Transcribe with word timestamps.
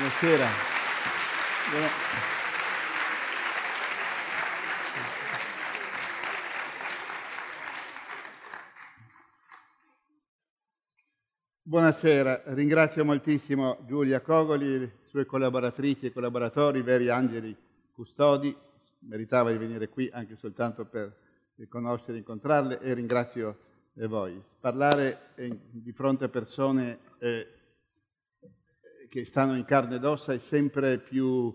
Buonasera. 0.00 0.46
Buonasera, 11.60 12.42
ringrazio 12.46 13.04
moltissimo 13.04 13.84
Giulia 13.86 14.22
Cogoli, 14.22 14.78
le 14.78 14.92
sue 15.04 15.26
collaboratrici 15.26 16.06
e 16.06 16.12
collaboratori, 16.12 16.80
veri 16.80 17.10
angeli 17.10 17.54
custodi, 17.92 18.56
meritava 19.00 19.52
di 19.52 19.58
venire 19.58 19.90
qui 19.90 20.08
anche 20.10 20.34
soltanto 20.36 20.86
per 20.86 21.14
conoscere, 21.68 22.16
incontrarle 22.16 22.80
e 22.80 22.94
ringrazio 22.94 23.58
voi. 23.92 24.42
Parlare 24.60 25.34
di 25.34 25.92
fronte 25.92 26.24
a 26.24 26.28
persone 26.30 27.00
eh, 27.18 27.59
che 29.10 29.24
stanno 29.24 29.56
in 29.56 29.64
carne 29.64 29.96
ed 29.96 30.04
ossa 30.04 30.32
è 30.32 30.38
sempre 30.38 30.98
più 30.98 31.52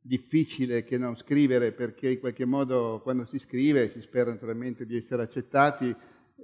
difficile 0.00 0.84
che 0.84 0.98
non 0.98 1.16
scrivere 1.16 1.72
perché 1.72 2.10
in 2.10 2.20
qualche 2.20 2.44
modo 2.44 3.00
quando 3.02 3.24
si 3.24 3.40
scrive 3.40 3.90
si 3.90 4.00
spera 4.00 4.30
naturalmente 4.30 4.86
di 4.86 4.96
essere 4.96 5.22
accettati, 5.22 5.94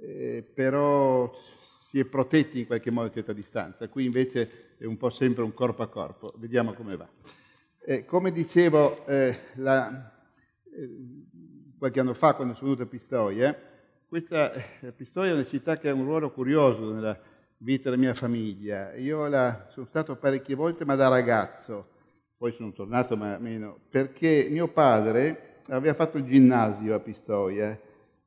eh, 0.01 0.43
però 0.53 1.31
si 1.87 1.99
è 1.99 2.05
protetti 2.05 2.59
in 2.59 2.65
qualche 2.65 2.91
modo 2.91 3.07
a 3.07 3.11
certa 3.11 3.31
distanza. 3.31 3.87
Qui 3.87 4.03
invece 4.03 4.75
è 4.77 4.83
un 4.83 4.97
po' 4.97 5.09
sempre 5.09 5.43
un 5.43 5.53
corpo 5.53 5.81
a 5.81 5.87
corpo. 5.87 6.33
Vediamo 6.35 6.73
come 6.73 6.97
va. 6.97 7.07
Eh, 7.85 8.03
come 8.03 8.33
dicevo 8.33 9.05
eh, 9.07 9.39
la, 9.55 10.11
eh, 10.75 10.89
qualche 11.77 11.99
anno 12.01 12.13
fa 12.13 12.33
quando 12.33 12.53
sono 12.53 12.71
venuto 12.71 12.83
a 12.83 12.91
Pistoia, 12.91 13.57
questa 14.09 14.51
eh, 14.81 14.91
Pistoia 14.91 15.31
è 15.31 15.33
una 15.33 15.45
città 15.45 15.77
che 15.77 15.87
ha 15.87 15.93
un 15.93 16.03
ruolo 16.03 16.31
curioso 16.31 16.91
nella 16.91 17.17
vita 17.59 17.89
della 17.89 18.01
mia 18.01 18.13
famiglia. 18.13 18.93
Io 18.95 19.27
la, 19.27 19.67
sono 19.69 19.85
stato 19.85 20.15
parecchie 20.15 20.55
volte, 20.55 20.85
ma 20.85 20.95
da 20.95 21.07
ragazzo, 21.07 21.87
poi 22.37 22.51
sono 22.51 22.71
tornato, 22.71 23.15
ma 23.17 23.37
meno, 23.37 23.79
perché 23.89 24.47
mio 24.49 24.67
padre 24.67 25.61
aveva 25.69 25.93
fatto 25.93 26.17
il 26.17 26.25
ginnasio 26.25 26.95
a 26.95 26.99
Pistoia, 26.99 27.79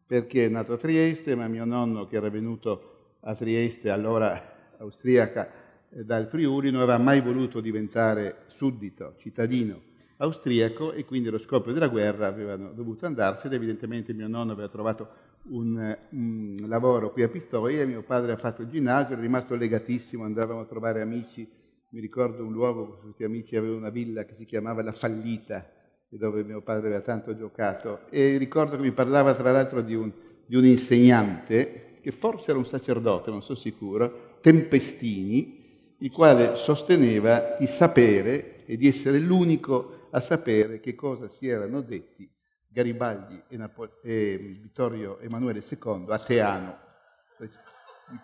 perché 0.06 0.46
è 0.46 0.48
nato 0.48 0.74
a 0.74 0.78
Trieste, 0.78 1.34
ma 1.34 1.48
mio 1.48 1.64
nonno, 1.64 2.06
che 2.06 2.16
era 2.16 2.28
venuto 2.28 3.16
a 3.20 3.34
Trieste, 3.34 3.90
allora 3.90 4.40
austriaca, 4.78 5.50
eh, 5.90 6.04
dal 6.04 6.26
Friuli, 6.26 6.70
non 6.70 6.82
aveva 6.82 6.98
mai 6.98 7.20
voluto 7.20 7.60
diventare 7.60 8.44
suddito, 8.48 9.14
cittadino 9.18 9.90
austriaco 10.22 10.92
e 10.92 11.04
quindi 11.04 11.28
allo 11.28 11.38
scoppio 11.38 11.72
della 11.72 11.88
guerra 11.88 12.26
avevano 12.26 12.72
dovuto 12.72 13.06
andarsene. 13.06 13.56
Evidentemente 13.56 14.12
mio 14.12 14.28
nonno 14.28 14.52
aveva 14.52 14.68
trovato 14.68 15.08
un, 15.44 15.98
un, 16.10 16.56
lavoro 16.66 17.12
qui 17.12 17.22
a 17.22 17.28
Pistoia, 17.28 17.86
mio 17.86 18.02
padre 18.02 18.32
ha 18.32 18.36
fatto 18.36 18.62
il 18.62 18.68
ginnasio, 18.68 19.16
è 19.16 19.18
rimasto 19.18 19.54
legatissimo, 19.54 20.24
andavamo 20.24 20.60
a 20.60 20.64
trovare 20.64 21.00
amici, 21.00 21.48
mi 21.90 22.00
ricordo 22.00 22.44
un 22.44 22.52
luogo, 22.52 22.98
questi 23.02 23.24
amici 23.24 23.56
avevano 23.56 23.78
una 23.78 23.90
villa 23.90 24.24
che 24.24 24.34
si 24.34 24.44
chiamava 24.44 24.82
La 24.82 24.92
Fallita, 24.92 25.68
dove 26.08 26.44
mio 26.44 26.60
padre 26.60 26.88
aveva 26.88 27.00
tanto 27.00 27.36
giocato, 27.36 28.00
e 28.10 28.36
ricordo 28.36 28.76
che 28.76 28.82
mi 28.82 28.92
parlava 28.92 29.34
tra 29.34 29.50
l'altro 29.50 29.80
di 29.80 29.94
un, 29.94 30.12
di 30.44 30.56
un 30.56 30.64
insegnante, 30.64 31.98
che 32.00 32.12
forse 32.12 32.50
era 32.50 32.58
un 32.58 32.66
sacerdote, 32.66 33.30
non 33.30 33.42
sono 33.42 33.58
sicuro, 33.58 34.38
Tempestini, 34.40 35.60
il 35.98 36.10
quale 36.10 36.56
sosteneva 36.56 37.56
di 37.58 37.66
sapere 37.66 38.56
e 38.66 38.76
di 38.76 38.88
essere 38.88 39.18
l'unico 39.18 40.08
a 40.10 40.20
sapere 40.20 40.80
che 40.80 40.94
cosa 40.94 41.28
si 41.28 41.48
erano 41.48 41.80
detti 41.80 42.28
Garibaldi 42.72 43.42
e, 43.48 43.56
Napo- 43.56 44.00
e 44.02 44.38
Vittorio 44.38 45.18
Emanuele 45.20 45.62
II 45.68 46.06
a 46.08 46.18
Teano, 46.18 46.78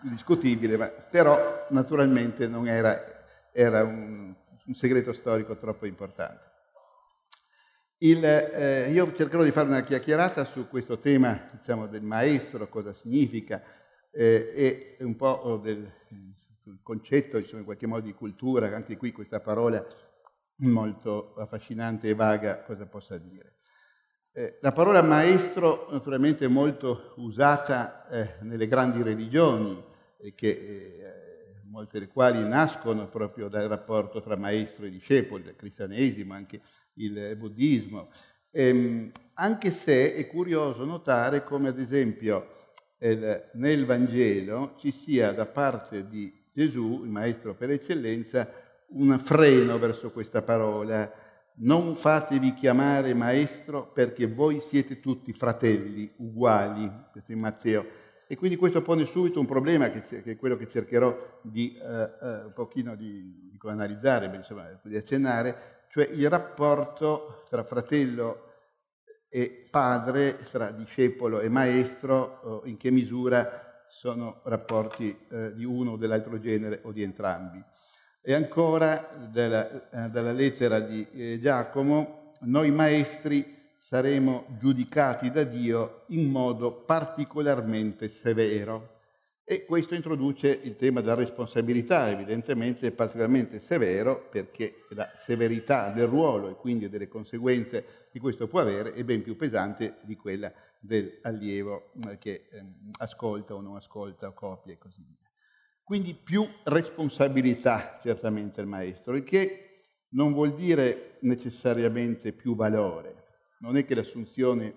discutibile, 0.01 0.75
ma 0.75 0.87
però 0.87 1.67
naturalmente 1.69 2.47
non 2.47 2.67
era, 2.67 2.99
era 3.51 3.83
un, 3.83 4.33
un, 4.65 4.73
segreto 4.73 5.13
storico 5.13 5.55
troppo 5.57 5.85
importante. 5.85 6.47
Il, 7.99 8.23
eh, 8.23 8.89
io 8.91 9.13
cercherò 9.13 9.43
di 9.43 9.51
fare 9.51 9.67
una 9.67 9.83
chiacchierata 9.83 10.45
su 10.45 10.67
questo 10.67 10.99
tema 10.99 11.49
diciamo, 11.51 11.85
del 11.85 12.03
maestro, 12.03 12.69
cosa 12.69 12.93
significa, 12.93 13.61
eh, 14.11 14.95
e 14.99 15.03
un 15.03 15.15
po' 15.15 15.59
del 15.61 15.91
concetto, 16.81 17.37
insomma, 17.37 17.59
in 17.59 17.65
qualche 17.65 17.87
modo 17.87 18.05
di 18.05 18.13
cultura, 18.13 18.73
anche 18.73 18.97
qui 18.97 19.11
questa 19.11 19.41
parola 19.41 19.85
molto 20.61 21.35
affascinante 21.35 22.09
e 22.09 22.15
vaga, 22.15 22.63
cosa 22.63 22.85
possa 22.85 23.17
dire. 23.17 23.58
Eh, 24.31 24.59
la 24.61 24.71
parola 24.71 25.01
maestro 25.01 25.87
naturalmente 25.89 26.45
è 26.45 26.47
molto 26.47 27.13
usata 27.15 28.07
eh, 28.09 28.35
nelle 28.41 28.67
grandi 28.67 29.01
religioni, 29.01 29.83
eh, 30.17 30.35
che, 30.35 30.49
eh, 30.49 31.61
molte 31.63 31.97
delle 31.97 32.11
quali 32.11 32.47
nascono 32.47 33.07
proprio 33.07 33.49
dal 33.49 33.67
rapporto 33.67 34.21
tra 34.21 34.35
maestro 34.35 34.85
e 34.85 34.91
discepolo, 34.91 35.49
il 35.49 35.55
cristianesimo, 35.55 36.35
anche 36.35 36.61
il 36.93 37.35
buddismo, 37.37 38.11
ehm, 38.51 39.09
anche 39.33 39.71
se 39.71 40.13
è 40.13 40.27
curioso 40.27 40.85
notare 40.85 41.43
come 41.43 41.69
ad 41.69 41.79
esempio 41.79 42.57
nel 42.99 43.85
Vangelo 43.85 44.75
ci 44.77 44.91
sia 44.91 45.31
da 45.31 45.45
parte 45.45 46.05
di 46.09 46.31
Gesù, 46.51 47.03
il 47.05 47.09
maestro 47.09 47.55
per 47.55 47.71
eccellenza, 47.71 48.47
un 48.89 49.17
freno 49.19 49.79
verso 49.79 50.11
questa 50.11 50.41
parola 50.41 51.09
non 51.61 51.95
fatevi 51.95 52.53
chiamare 52.53 53.13
maestro 53.13 53.91
perché 53.91 54.27
voi 54.27 54.61
siete 54.61 54.99
tutti 54.99 55.33
fratelli, 55.33 56.11
uguali, 56.17 56.89
questo 57.11 57.31
in 57.31 57.39
Matteo. 57.39 57.85
E 58.27 58.35
quindi 58.35 58.57
questo 58.57 58.81
pone 58.83 59.05
subito 59.05 59.39
un 59.39 59.47
problema 59.47 59.89
che, 59.89 60.21
è 60.21 60.37
quello 60.37 60.55
che 60.55 60.69
cercherò 60.69 61.39
di 61.41 61.75
uh, 61.81 61.85
uh, 61.85 62.45
un 62.45 62.51
pochino 62.53 62.95
di, 62.95 63.49
di 63.49 63.57
analizzare, 63.63 64.33
insomma, 64.35 64.79
di 64.83 64.95
accennare, 64.95 65.85
cioè 65.89 66.07
il 66.13 66.29
rapporto 66.29 67.43
tra 67.49 67.63
fratello 67.63 68.43
e 69.27 69.67
padre, 69.69 70.39
tra 70.51 70.69
discepolo 70.69 71.39
e 71.39 71.49
maestro, 71.49 72.61
in 72.65 72.77
che 72.77 72.91
misura 72.91 73.83
sono 73.87 74.41
rapporti 74.43 75.17
uh, 75.29 75.51
di 75.53 75.65
uno 75.65 75.93
o 75.93 75.97
dell'altro 75.97 76.39
genere 76.39 76.81
o 76.83 76.91
di 76.91 77.01
entrambi. 77.01 77.63
E 78.29 78.33
ancora 78.35 79.09
dalla, 79.31 79.89
eh, 79.89 80.09
dalla 80.11 80.31
lettera 80.31 80.79
di 80.81 81.03
eh, 81.13 81.39
Giacomo, 81.41 82.33
noi 82.41 82.69
maestri 82.69 83.73
saremo 83.79 84.45
giudicati 84.59 85.31
da 85.31 85.43
Dio 85.43 86.03
in 86.09 86.29
modo 86.29 86.71
particolarmente 86.71 88.07
severo. 88.07 88.99
E 89.43 89.65
questo 89.65 89.95
introduce 89.95 90.47
il 90.47 90.75
tema 90.75 91.01
della 91.01 91.15
responsabilità, 91.15 92.11
evidentemente 92.11 92.91
particolarmente 92.91 93.61
severo, 93.61 94.27
perché 94.29 94.83
la 94.89 95.11
severità 95.15 95.89
del 95.89 96.05
ruolo 96.05 96.51
e 96.51 96.53
quindi 96.53 96.87
delle 96.87 97.07
conseguenze 97.07 98.09
che 98.11 98.19
questo 98.19 98.47
può 98.47 98.59
avere 98.59 98.93
è 98.93 99.03
ben 99.03 99.23
più 99.23 99.35
pesante 99.37 99.95
di 100.03 100.15
quella 100.15 100.53
dell'allievo 100.77 101.93
eh, 102.07 102.19
che 102.19 102.45
ehm, 102.51 102.91
ascolta 102.99 103.55
o 103.55 103.61
non 103.61 103.75
ascolta 103.75 104.27
o 104.27 104.33
copia 104.33 104.73
e 104.73 104.77
così 104.77 105.03
via. 105.03 105.28
Quindi 105.89 106.13
più 106.13 106.47
responsabilità 106.65 107.97
certamente 108.03 108.61
il 108.61 108.67
maestro, 108.67 109.15
il 109.15 109.23
che 109.23 109.79
non 110.09 110.33
vuol 110.33 110.53
dire 110.53 111.17
necessariamente 111.21 112.31
più 112.31 112.55
valore. 112.55 113.23
Non 113.61 113.75
è 113.75 113.83
che 113.85 113.95
l'assunzione 113.95 114.75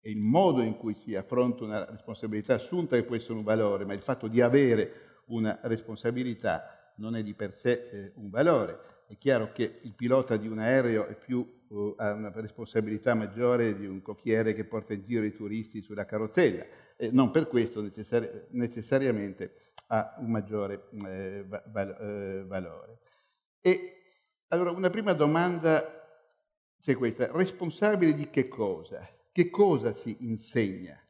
e 0.00 0.10
il 0.10 0.16
modo 0.16 0.62
in 0.62 0.78
cui 0.78 0.94
si 0.94 1.14
affronta 1.14 1.62
una 1.62 1.84
responsabilità 1.84 2.54
assunta 2.54 2.96
che 2.96 3.02
può 3.02 3.16
essere 3.16 3.34
un 3.34 3.42
valore, 3.42 3.84
ma 3.84 3.92
il 3.92 4.00
fatto 4.00 4.28
di 4.28 4.40
avere 4.40 5.24
una 5.26 5.58
responsabilità 5.64 6.94
non 6.96 7.16
è 7.16 7.22
di 7.22 7.34
per 7.34 7.54
sé 7.54 7.90
eh, 7.92 8.12
un 8.14 8.30
valore. 8.30 8.78
È 9.08 9.16
chiaro 9.18 9.52
che 9.52 9.78
il 9.82 9.94
pilota 9.94 10.36
di 10.36 10.48
un 10.48 10.58
aereo 10.58 11.06
più, 11.24 11.64
uh, 11.68 11.94
ha 11.96 12.12
una 12.12 12.32
responsabilità 12.34 13.14
maggiore 13.14 13.76
di 13.76 13.86
un 13.86 14.02
cocchiere 14.02 14.52
che 14.52 14.64
porta 14.64 14.94
in 14.94 15.04
giro 15.04 15.24
i 15.24 15.32
turisti 15.32 15.80
sulla 15.80 16.04
carrozzella 16.04 16.64
e 16.96 17.10
non 17.12 17.30
per 17.30 17.46
questo 17.46 17.80
necessari- 17.80 18.28
necessariamente 18.50 19.54
ha 19.88 20.16
un 20.18 20.30
maggiore 20.32 20.88
eh, 21.06 21.44
val- 21.46 21.96
eh, 22.00 22.44
valore. 22.46 22.98
E 23.60 23.92
allora 24.48 24.72
una 24.72 24.90
prima 24.90 25.12
domanda 25.12 25.84
c'è 26.80 26.96
questa, 26.96 27.30
responsabile 27.30 28.12
di 28.12 28.28
che 28.28 28.48
cosa? 28.48 29.08
Che 29.30 29.50
cosa 29.50 29.92
si 29.94 30.16
insegna? 30.20 31.00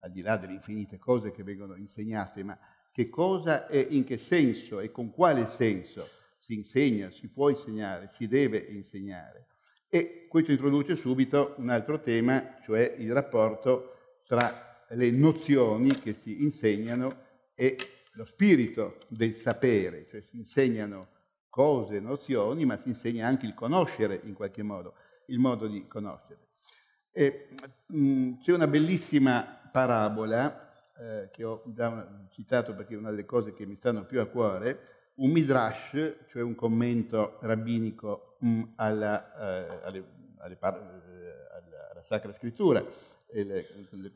Al 0.00 0.10
di 0.10 0.22
là 0.22 0.38
delle 0.38 0.54
infinite 0.54 0.96
cose 0.96 1.32
che 1.32 1.42
vengono 1.42 1.76
insegnate, 1.76 2.42
ma 2.42 2.58
che 2.90 3.10
cosa 3.10 3.66
e 3.66 3.80
in 3.90 4.04
che 4.04 4.16
senso 4.16 4.80
e 4.80 4.90
con 4.90 5.10
quale 5.10 5.46
senso 5.46 6.20
si 6.42 6.54
insegna, 6.54 7.08
si 7.12 7.28
può 7.28 7.50
insegnare, 7.50 8.08
si 8.08 8.26
deve 8.26 8.58
insegnare? 8.58 9.46
E 9.88 10.26
questo 10.28 10.50
introduce 10.50 10.96
subito 10.96 11.54
un 11.58 11.68
altro 11.68 12.00
tema, 12.00 12.58
cioè 12.64 12.96
il 12.98 13.12
rapporto 13.12 14.16
tra 14.26 14.84
le 14.88 15.10
nozioni 15.12 15.90
che 15.92 16.14
si 16.14 16.42
insegnano 16.42 17.14
e 17.54 17.76
lo 18.14 18.24
spirito 18.24 18.98
del 19.06 19.36
sapere, 19.36 20.08
cioè 20.10 20.20
si 20.20 20.36
insegnano 20.36 21.10
cose, 21.48 22.00
nozioni, 22.00 22.64
ma 22.64 22.76
si 22.76 22.88
insegna 22.88 23.28
anche 23.28 23.46
il 23.46 23.54
conoscere 23.54 24.20
in 24.24 24.34
qualche 24.34 24.64
modo, 24.64 24.94
il 25.26 25.38
modo 25.38 25.68
di 25.68 25.86
conoscere. 25.86 26.48
E, 27.12 27.50
mh, 27.86 27.96
mm, 27.96 28.32
c'è 28.40 28.52
una 28.52 28.66
bellissima 28.66 29.70
parabola 29.70 30.82
eh, 30.98 31.28
che 31.30 31.44
ho 31.44 31.62
già 31.66 32.26
citato 32.32 32.74
perché 32.74 32.94
è 32.94 32.96
una 32.96 33.10
delle 33.10 33.26
cose 33.26 33.54
che 33.54 33.64
mi 33.64 33.76
stanno 33.76 34.04
più 34.04 34.20
a 34.20 34.26
cuore, 34.26 34.91
un 35.14 35.30
midrash, 35.30 36.24
cioè 36.28 36.42
un 36.42 36.54
commento 36.54 37.38
rabbinico 37.42 38.36
mm, 38.44 38.62
alla, 38.76 39.34
eh, 39.36 39.80
alle, 39.84 40.04
alle 40.38 40.56
par- 40.56 40.78
eh, 40.78 41.56
alla, 41.56 41.90
alla, 41.90 42.02
Sacra 42.02 42.32
Scrittura, 42.32 42.84
le, 43.32 43.66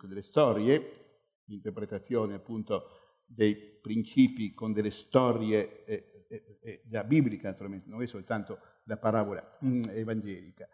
delle 0.03 0.23
storie, 0.23 1.05
l'interpretazione 1.45 2.35
appunto 2.35 3.23
dei 3.27 3.55
principi 3.57 4.55
con 4.55 4.73
delle 4.73 4.91
storie 4.91 5.85
eh, 5.85 6.27
eh, 6.29 6.59
eh, 6.61 6.83
già 6.85 7.05
bibliche 7.05 7.47
naturalmente, 7.47 7.89
non 7.89 8.03
è 8.03 8.07
soltanto 8.07 8.59
la 8.85 8.97
parabola 8.97 9.59
mm, 9.65 9.83
evangelica 9.89 10.69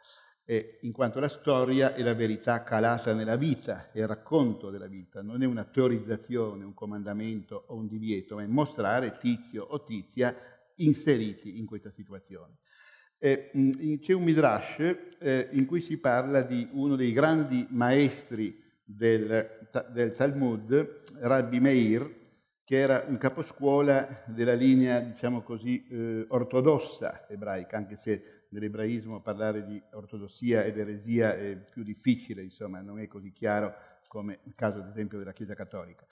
eh, 0.53 0.79
in 0.83 0.93
quanto 0.93 1.19
la 1.19 1.29
storia 1.29 1.95
è 1.95 2.03
la 2.03 2.13
verità 2.13 2.63
calata 2.63 3.15
nella 3.15 3.37
vita, 3.37 3.91
è 3.91 4.01
il 4.01 4.07
racconto 4.07 4.69
della 4.69 4.87
vita, 4.87 5.23
non 5.23 5.43
è 5.43 5.47
una 5.47 5.65
teorizzazione, 5.65 6.63
un 6.63 6.75
comandamento 6.75 7.65
o 7.69 7.77
un 7.77 7.89
divieto, 7.89 8.35
ma 8.35 8.43
è 8.43 8.47
mostrare 8.47 9.17
tizio 9.19 9.65
o 9.65 9.83
tizia 9.83 10.37
inseriti 10.77 11.59
in 11.59 11.65
questa 11.65 11.91
situazione. 11.91 12.59
Eh, 13.19 13.51
c'è 14.03 14.13
un 14.13 14.25
midrash 14.25 15.15
eh, 15.19 15.49
in 15.53 15.65
cui 15.65 15.81
si 15.81 15.97
parla 15.99 16.43
di 16.43 16.69
uno 16.73 16.97
dei 16.97 17.13
grandi 17.13 17.67
maestri 17.71 18.61
del, 18.85 19.69
del 19.91 20.13
Talmud, 20.13 21.05
Rabbi 21.15 21.61
Meir, 21.61 22.21
che 22.63 22.77
era 22.77 23.05
un 23.09 23.17
caposcuola 23.17 24.23
della 24.27 24.55
linea, 24.55 25.01
diciamo 25.01 25.43
così, 25.43 25.87
eh, 25.89 26.27
ortodossa 26.29 27.27
ebraica, 27.27 27.79
anche 27.79 27.97
se 27.97 28.42
nell'ebraismo 28.53 29.21
parlare 29.21 29.65
di 29.65 29.83
ortodossia 29.93 30.63
ed 30.65 30.79
eresia 30.79 31.37
è 31.37 31.57
più 31.57 31.83
difficile, 31.83 32.43
insomma, 32.43 32.81
non 32.81 33.01
è 33.01 33.07
così 33.07 33.33
chiaro 33.33 33.75
come 34.09 34.41
il 34.45 34.55
caso, 34.55 34.79
ad 34.79 34.89
esempio, 34.89 35.19
della 35.19 35.33
Chiesa 35.33 35.55
Cattolica. 35.55 36.07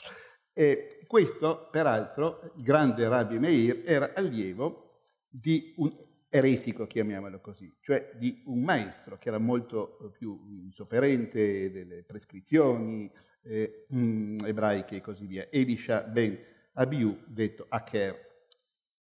E 0.53 0.99
questo, 1.07 1.69
peraltro, 1.71 2.53
il 2.57 2.63
grande 2.63 3.09
Rabbi 3.09 3.39
Meir 3.39 3.83
era 3.85 4.13
allievo 4.15 4.89
di 5.29 5.75
un 5.77 5.93
eretico, 6.29 6.87
chiamiamolo 6.87 7.41
così, 7.41 7.73
cioè 7.81 8.13
di 8.15 8.43
un 8.47 8.63
maestro 8.63 9.19
che 9.19 9.29
era 9.29 9.39
molto 9.39 10.11
più 10.17 10.41
insofferente 10.65 11.71
delle 11.71 12.05
prescrizioni 12.05 13.11
eh, 13.43 13.87
mm, 13.93 14.39
ebraiche 14.45 14.97
e 14.97 15.01
così 15.01 15.27
via, 15.27 15.49
Elisha 15.51 16.03
ben 16.03 16.39
Abiu, 16.75 17.25
detto 17.27 17.67
Acher. 17.69 18.29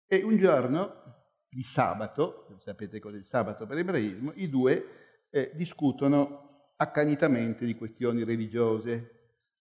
E 0.07 0.23
un 0.23 0.37
giorno 0.37 1.24
di 1.55 1.63
sabato, 1.63 2.57
sapete 2.59 2.99
cos'è 2.99 3.15
il 3.15 3.25
sabato 3.25 3.65
per 3.65 3.77
l'ebraismo, 3.77 4.33
i 4.35 4.49
due 4.49 5.27
eh, 5.29 5.51
discutono 5.53 6.73
accanitamente 6.75 7.65
di 7.65 7.75
questioni 7.75 8.25
religiose. 8.25 9.11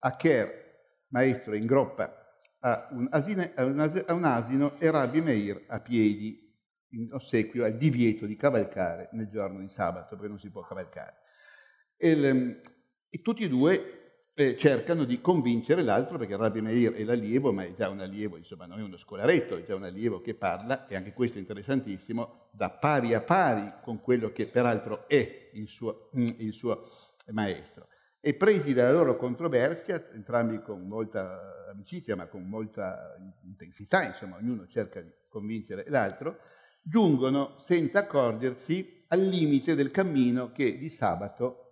Acher, 0.00 1.06
maestro 1.10 1.54
in 1.54 1.66
groppa, 1.66 2.40
a 2.58 2.88
un, 2.90 3.06
asine, 3.12 3.52
a, 3.54 3.64
un 3.64 3.78
a 3.78 4.12
un 4.12 4.24
asino 4.24 4.76
e 4.80 4.90
Rabbi 4.90 5.20
Meir 5.20 5.66
a 5.68 5.78
piedi, 5.78 6.52
in 6.88 7.12
ossequio 7.12 7.64
al 7.64 7.76
divieto 7.76 8.26
di 8.26 8.34
cavalcare 8.34 9.10
nel 9.12 9.28
giorno 9.28 9.60
di 9.60 9.68
sabato, 9.68 10.16
perché 10.16 10.28
non 10.28 10.40
si 10.40 10.50
può 10.50 10.62
cavalcare. 10.62 11.18
E, 11.96 12.60
e 13.08 13.22
tutti 13.22 13.44
e 13.44 13.48
due 13.48 14.03
eh, 14.36 14.56
cercano 14.56 15.04
di 15.04 15.20
convincere 15.20 15.82
l'altro, 15.82 16.18
perché 16.18 16.36
Rabbi 16.36 16.60
Meir 16.60 16.92
è 16.94 17.04
l'allievo, 17.04 17.52
ma 17.52 17.64
è 17.64 17.72
già 17.74 17.88
un 17.88 18.00
allievo, 18.00 18.36
insomma 18.36 18.66
non 18.66 18.80
è 18.80 18.82
uno 18.82 18.96
scolaretto, 18.96 19.56
è 19.56 19.64
già 19.64 19.76
un 19.76 19.84
allievo 19.84 20.20
che 20.20 20.34
parla, 20.34 20.86
e 20.86 20.96
anche 20.96 21.12
questo 21.12 21.38
è 21.38 21.40
interessantissimo, 21.40 22.48
da 22.50 22.70
pari 22.70 23.14
a 23.14 23.20
pari 23.20 23.72
con 23.80 24.00
quello 24.00 24.32
che 24.32 24.46
peraltro 24.46 25.06
è 25.06 25.50
il 25.52 25.68
suo, 25.68 26.10
mm, 26.16 26.26
il 26.38 26.52
suo 26.52 26.88
maestro. 27.30 27.88
E 28.20 28.34
presi 28.34 28.72
dalla 28.72 28.92
loro 28.92 29.16
controversia, 29.16 30.10
entrambi 30.12 30.60
con 30.62 30.82
molta 30.86 31.68
amicizia, 31.70 32.16
ma 32.16 32.26
con 32.26 32.42
molta 32.42 33.16
intensità, 33.42 34.04
insomma 34.04 34.36
ognuno 34.36 34.66
cerca 34.66 35.00
di 35.00 35.10
convincere 35.28 35.84
l'altro, 35.88 36.38
giungono 36.82 37.56
senza 37.58 38.00
accorgersi 38.00 39.04
al 39.08 39.20
limite 39.20 39.74
del 39.74 39.90
cammino 39.90 40.50
che 40.52 40.76
di 40.76 40.88
sabato 40.90 41.63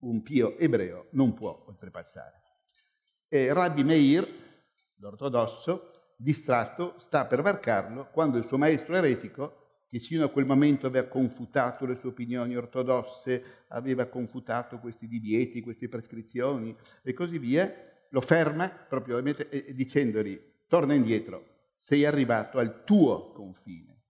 un 0.00 0.22
pio 0.22 0.56
ebreo 0.56 1.08
non 1.12 1.34
può 1.34 1.64
oltrepassare. 1.66 2.42
E 3.28 3.52
Rabbi 3.52 3.84
Meir, 3.84 4.26
l'ortodosso, 4.96 6.14
distratto, 6.16 6.94
sta 6.98 7.26
per 7.26 7.42
varcarlo 7.42 8.10
quando 8.10 8.38
il 8.38 8.44
suo 8.44 8.58
maestro 8.58 8.94
eretico, 8.94 9.62
che 9.88 9.98
sino 10.00 10.24
a 10.24 10.30
quel 10.30 10.44
momento 10.44 10.86
aveva 10.86 11.06
confutato 11.06 11.86
le 11.86 11.94
sue 11.94 12.10
opinioni 12.10 12.56
ortodosse, 12.56 13.64
aveva 13.68 14.06
confutato 14.06 14.78
questi 14.78 15.06
divieti, 15.06 15.60
queste 15.62 15.88
prescrizioni 15.88 16.76
e 17.02 17.12
così 17.12 17.38
via, 17.38 17.72
lo 18.10 18.20
ferma 18.20 18.68
proprio 18.68 19.20
dicendogli 19.20 20.52
torna 20.68 20.94
indietro, 20.94 21.72
sei 21.76 22.04
arrivato 22.04 22.58
al 22.58 22.82
tuo 22.84 23.30
confine. 23.32 24.02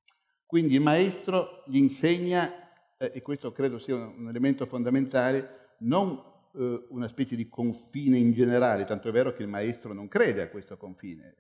Quindi 0.46 0.74
il 0.74 0.80
maestro 0.80 1.64
gli 1.66 1.76
insegna, 1.76 2.96
eh, 2.96 3.10
e 3.14 3.22
questo 3.22 3.52
credo 3.52 3.78
sia 3.78 3.96
un 3.96 4.28
elemento 4.28 4.64
fondamentale, 4.66 5.63
non 5.80 6.22
eh, 6.54 6.86
una 6.88 7.08
specie 7.08 7.36
di 7.36 7.48
confine 7.48 8.18
in 8.18 8.32
generale, 8.32 8.84
tanto 8.84 9.08
è 9.08 9.12
vero 9.12 9.32
che 9.32 9.42
il 9.42 9.48
maestro 9.48 9.92
non 9.92 10.08
crede 10.08 10.42
a 10.42 10.48
questo 10.48 10.76
confine, 10.76 11.36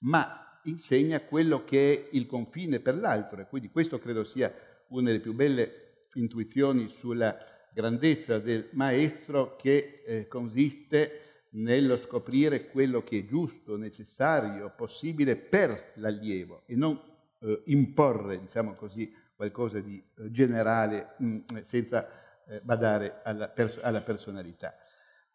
ma 0.00 0.60
insegna 0.64 1.20
quello 1.20 1.64
che 1.64 1.92
è 1.92 2.08
il 2.12 2.26
confine 2.26 2.80
per 2.80 2.96
l'altro 2.96 3.40
e 3.40 3.46
quindi 3.46 3.70
questo 3.70 3.98
credo 3.98 4.24
sia 4.24 4.52
una 4.88 5.08
delle 5.08 5.20
più 5.20 5.34
belle 5.34 6.06
intuizioni 6.14 6.88
sulla 6.88 7.36
grandezza 7.72 8.38
del 8.38 8.68
maestro 8.72 9.56
che 9.56 10.02
eh, 10.06 10.28
consiste 10.28 11.48
nello 11.54 11.96
scoprire 11.96 12.68
quello 12.68 13.02
che 13.02 13.20
è 13.20 13.24
giusto, 13.24 13.76
necessario, 13.76 14.72
possibile 14.76 15.36
per 15.36 15.92
l'allievo 15.96 16.62
e 16.66 16.76
non 16.76 17.00
eh, 17.40 17.62
imporre, 17.66 18.40
diciamo 18.40 18.72
così, 18.72 19.12
qualcosa 19.34 19.80
di 19.80 20.02
eh, 20.16 20.30
generale 20.30 21.14
mh, 21.18 21.26
mm, 21.26 21.58
senza 21.62 22.06
eh, 22.06 22.23
badare 22.62 23.20
alla, 23.22 23.48
pers- 23.48 23.80
alla 23.82 24.02
personalità. 24.02 24.74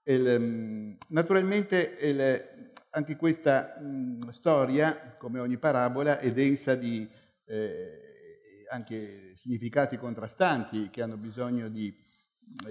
Il, 0.03 0.25
um, 0.25 0.97
naturalmente 1.09 1.97
il, 2.01 2.77
anche 2.91 3.15
questa 3.15 3.75
um, 3.79 4.29
storia, 4.29 5.15
come 5.17 5.39
ogni 5.39 5.57
parabola, 5.57 6.19
è 6.19 6.31
densa 6.31 6.75
di 6.75 7.07
eh, 7.45 8.65
anche 8.69 9.33
significati 9.35 9.97
contrastanti 9.97 10.89
che 10.89 11.01
hanno 11.01 11.17
bisogno 11.17 11.69
di, 11.69 11.95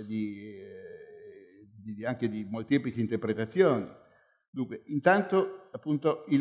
di, 0.06 0.56
eh, 0.56 1.69
di, 1.76 2.05
anche 2.05 2.29
di 2.29 2.44
molteplici 2.44 3.00
interpretazioni. 3.00 3.88
Dunque, 4.50 4.82
intanto 4.87 5.68
appunto 5.73 6.25
il, 6.28 6.40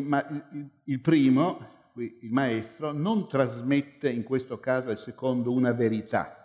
il, 0.52 0.70
il 0.86 1.02
primo, 1.02 1.76
il 1.96 2.32
maestro, 2.32 2.92
non 2.92 3.28
trasmette 3.28 4.10
in 4.10 4.24
questo 4.24 4.60
caso 4.60 4.90
al 4.90 5.00
secondo 5.00 5.52
una 5.52 5.72
verità, 5.72 6.37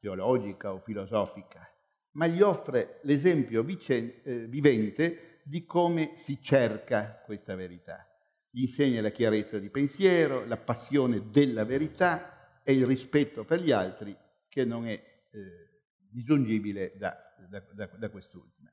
teologica 0.00 0.72
o 0.72 0.80
filosofica, 0.80 1.68
ma 2.12 2.26
gli 2.26 2.40
offre 2.40 2.98
l'esempio 3.02 3.64
eh, 3.64 4.46
vivente 4.48 5.40
di 5.44 5.64
come 5.64 6.12
si 6.16 6.40
cerca 6.42 7.22
questa 7.24 7.54
verità. 7.54 8.06
Gli 8.50 8.62
insegna 8.62 9.00
la 9.00 9.10
chiarezza 9.10 9.58
di 9.58 9.70
pensiero, 9.70 10.44
la 10.46 10.56
passione 10.56 11.30
della 11.30 11.64
verità 11.64 12.60
e 12.64 12.72
il 12.72 12.86
rispetto 12.86 13.44
per 13.44 13.60
gli 13.60 13.70
altri 13.70 14.16
che 14.48 14.64
non 14.64 14.86
è 14.86 14.92
eh, 14.92 15.82
disgiungibile 16.10 16.94
da, 16.96 17.16
da, 17.48 17.62
da, 17.72 17.86
da 17.96 18.10
quest'ultima. 18.10 18.72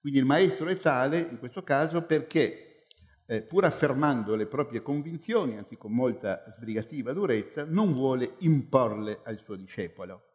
Quindi 0.00 0.18
il 0.20 0.24
maestro 0.24 0.68
è 0.68 0.78
tale 0.78 1.18
in 1.18 1.38
questo 1.38 1.62
caso 1.62 2.04
perché, 2.04 2.86
eh, 3.26 3.42
pur 3.42 3.64
affermando 3.64 4.34
le 4.34 4.46
proprie 4.46 4.80
convinzioni, 4.80 5.58
anzi 5.58 5.76
con 5.76 5.92
molta 5.92 6.44
sbrigativa 6.56 7.12
durezza, 7.12 7.66
non 7.66 7.92
vuole 7.92 8.36
imporle 8.38 9.20
al 9.24 9.40
suo 9.40 9.56
discepolo, 9.56 10.27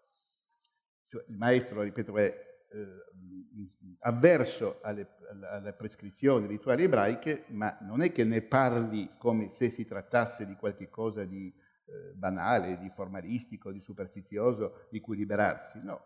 cioè, 1.13 1.25
il 1.27 1.38
maestro, 1.38 1.84
ripeto, 1.84 2.17
è 2.17 2.25
eh, 2.72 3.98
avverso 4.00 4.79
alle, 4.82 5.08
alle, 5.51 5.74
prescrizioni 5.74 6.48
rituali 6.48 6.84
ebraiche, 6.84 7.46
ma 7.50 7.77
non 7.82 8.01
è 8.01 8.12
che 8.12 8.24
ne 8.24 8.41
parli 8.41 9.12
come 9.20 9.51
se 9.51 9.70
si 9.70 9.86
trattasse 9.86 10.48
di 10.48 10.55
qualche 10.55 10.89
cosa 10.89 11.24
di 11.24 11.53
eh, 11.86 12.15
banale, 12.15 12.79
di 12.79 12.89
formalistico, 12.89 13.72
di 13.72 13.79
superstizioso, 13.79 14.88
di 14.89 15.00
cui 15.00 15.17
liberarsi, 15.17 15.79
no. 15.84 16.01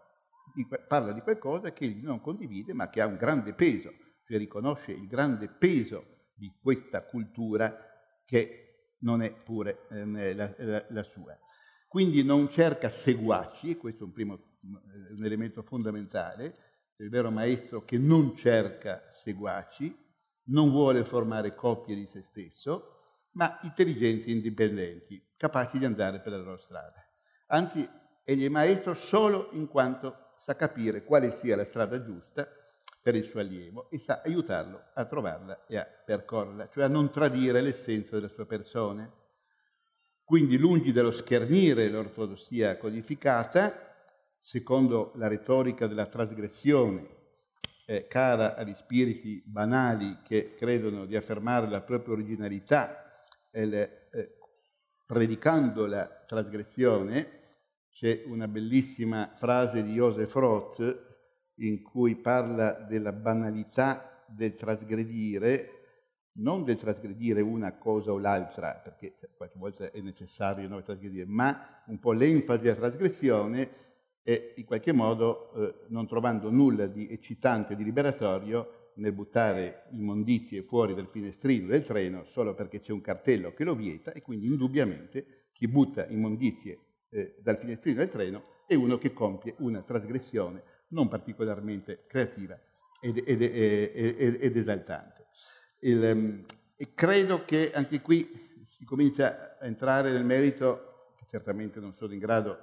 Parla 0.88 1.14
di 1.14 1.22
qualcosa 1.22 1.72
che 1.72 1.86
egli 1.86 2.04
non 2.04 2.20
condivide, 2.20 2.74
ma 2.74 2.90
che 2.90 3.00
ha 3.00 3.06
un 3.06 3.16
grande 3.16 3.54
peso, 3.54 3.94
cioè 4.26 4.38
riconosce 4.38 4.92
il 4.92 5.08
grande 5.08 5.48
peso 5.48 6.26
di 6.34 6.54
questa 6.62 7.04
cultura 7.04 7.78
che 8.26 8.96
non 9.00 9.22
è 9.22 9.32
pure 9.32 9.88
eh, 9.90 10.34
la, 10.34 10.54
la, 10.58 10.86
la 10.90 11.04
sua. 11.04 11.38
Quindi 11.98 12.24
non 12.24 12.48
cerca 12.48 12.92
seguaci, 12.92 13.76
questo 13.76 14.04
è 14.04 14.06
un 14.06 14.12
primo 14.12 14.40
un 14.62 15.26
elemento 15.26 15.64
fondamentale, 15.64 16.56
il 16.98 17.10
vero 17.10 17.32
maestro 17.32 17.86
che 17.86 17.98
non 17.98 18.36
cerca 18.36 19.10
seguaci, 19.14 19.98
non 20.50 20.70
vuole 20.70 21.04
formare 21.04 21.56
coppie 21.56 21.96
di 21.96 22.06
se 22.06 22.22
stesso, 22.22 23.30
ma 23.32 23.58
intelligenze 23.64 24.30
indipendenti, 24.30 25.20
capaci 25.36 25.80
di 25.80 25.86
andare 25.86 26.20
per 26.20 26.34
la 26.34 26.38
loro 26.38 26.58
strada. 26.58 27.04
Anzi, 27.48 27.90
egli 28.24 28.46
è 28.46 28.50
maestro 28.50 28.94
solo 28.94 29.50
in 29.54 29.68
quanto 29.68 30.34
sa 30.36 30.56
capire 30.56 31.04
quale 31.04 31.32
sia 31.32 31.56
la 31.56 31.66
strada 31.66 32.04
giusta 32.04 32.48
per 33.02 33.16
il 33.16 33.26
suo 33.26 33.40
allievo 33.40 33.90
e 33.90 33.98
sa 33.98 34.22
aiutarlo 34.24 34.84
a 34.94 35.04
trovarla 35.06 35.66
e 35.66 35.78
a 35.78 35.84
percorrerla, 35.84 36.70
cioè 36.70 36.84
a 36.84 36.90
non 36.90 37.10
tradire 37.10 37.60
l'essenza 37.60 38.18
della 38.18 38.30
sua 38.30 38.46
persona. 38.46 39.12
Quindi 40.28 40.58
lungi 40.58 40.92
dallo 40.92 41.14
schernire 41.14 41.88
l'ortodossia 41.88 42.76
codificata, 42.76 43.96
secondo 44.38 45.14
la 45.16 45.30
retorica 45.30 45.88
della 45.88 46.08
trasgressione, 46.08 47.08
eh, 47.86 48.08
cara 48.08 48.58
agli 48.58 48.74
spiriti 48.74 49.42
banali 49.46 50.18
che 50.26 50.54
credono 50.54 51.06
di 51.06 51.16
affermare 51.16 51.70
la 51.70 51.80
propria 51.80 52.16
originalità, 52.16 53.10
eh, 53.52 54.10
predicando 55.06 55.86
la 55.86 56.06
trasgressione, 56.28 57.44
c'è 57.90 58.24
una 58.26 58.50
bellissima 58.50 59.32
frase 59.38 59.82
di 59.82 59.94
Joseph 59.94 60.34
Roth 60.34 61.06
in 61.60 61.82
cui 61.82 62.18
parla 62.18 62.74
della 62.74 63.14
banalità 63.14 64.26
del 64.28 64.56
trasgredire, 64.56 65.77
non 66.38 66.64
del 66.64 66.76
trasgredire 66.76 67.42
una 67.42 67.78
cosa 67.78 68.12
o 68.12 68.18
l'altra, 68.18 68.74
perché 68.74 69.16
qualche 69.36 69.58
volta 69.58 69.92
è 69.92 70.02
necessario 70.02 70.68
no, 70.68 70.82
trasgredire, 70.82 71.26
ma 71.26 71.84
un 71.88 72.00
po' 72.00 72.12
l'enfasi 72.12 72.64
della 72.64 72.76
trasgressione 72.76 73.70
e 74.24 74.54
in 74.58 74.66
qualche 74.66 74.92
modo 74.92 75.54
eh, 75.54 75.74
non 75.88 76.06
trovando 76.08 76.52
nulla 76.52 76.86
di 76.86 77.08
eccitante, 77.10 77.76
di 77.76 77.84
liberatorio 77.84 78.92
nel 78.96 79.14
buttare 79.14 79.86
immondizie 79.92 80.64
fuori 80.64 80.94
dal 80.94 81.08
finestrino 81.08 81.68
del 81.68 81.84
treno 81.84 82.24
solo 82.26 82.54
perché 82.54 82.80
c'è 82.80 82.92
un 82.92 83.02
cartello 83.02 83.54
che 83.54 83.64
lo 83.64 83.76
vieta 83.76 84.12
e 84.12 84.22
quindi 84.22 84.48
indubbiamente 84.48 85.50
chi 85.54 85.68
butta 85.68 86.08
immondizie 86.08 86.80
eh, 87.10 87.36
dal 87.40 87.58
finestrino 87.58 88.00
del 88.00 88.10
treno 88.10 88.44
è 88.66 88.74
uno 88.74 88.98
che 88.98 89.14
compie 89.14 89.54
una 89.60 89.82
trasgressione 89.82 90.64
non 90.90 91.08
particolarmente 91.08 92.06
creativa 92.08 92.60
ed, 93.00 93.22
ed, 93.26 93.42
ed, 93.42 94.38
ed 94.42 94.58
esaltante. 94.58 95.17
Il, 95.80 96.04
ehm, 96.04 96.46
e 96.76 96.94
credo 96.94 97.46
che 97.46 97.72
anche 97.74 98.02
qui 98.02 98.66
si 98.68 98.86
comincia 98.86 99.58
a 99.60 99.66
entrare 99.66 100.12
nel 100.12 100.26
merito, 100.26 101.14
certamente 101.28 101.80
non 101.80 101.94
sono 101.94 102.14
in 102.14 102.20
grado 102.20 102.58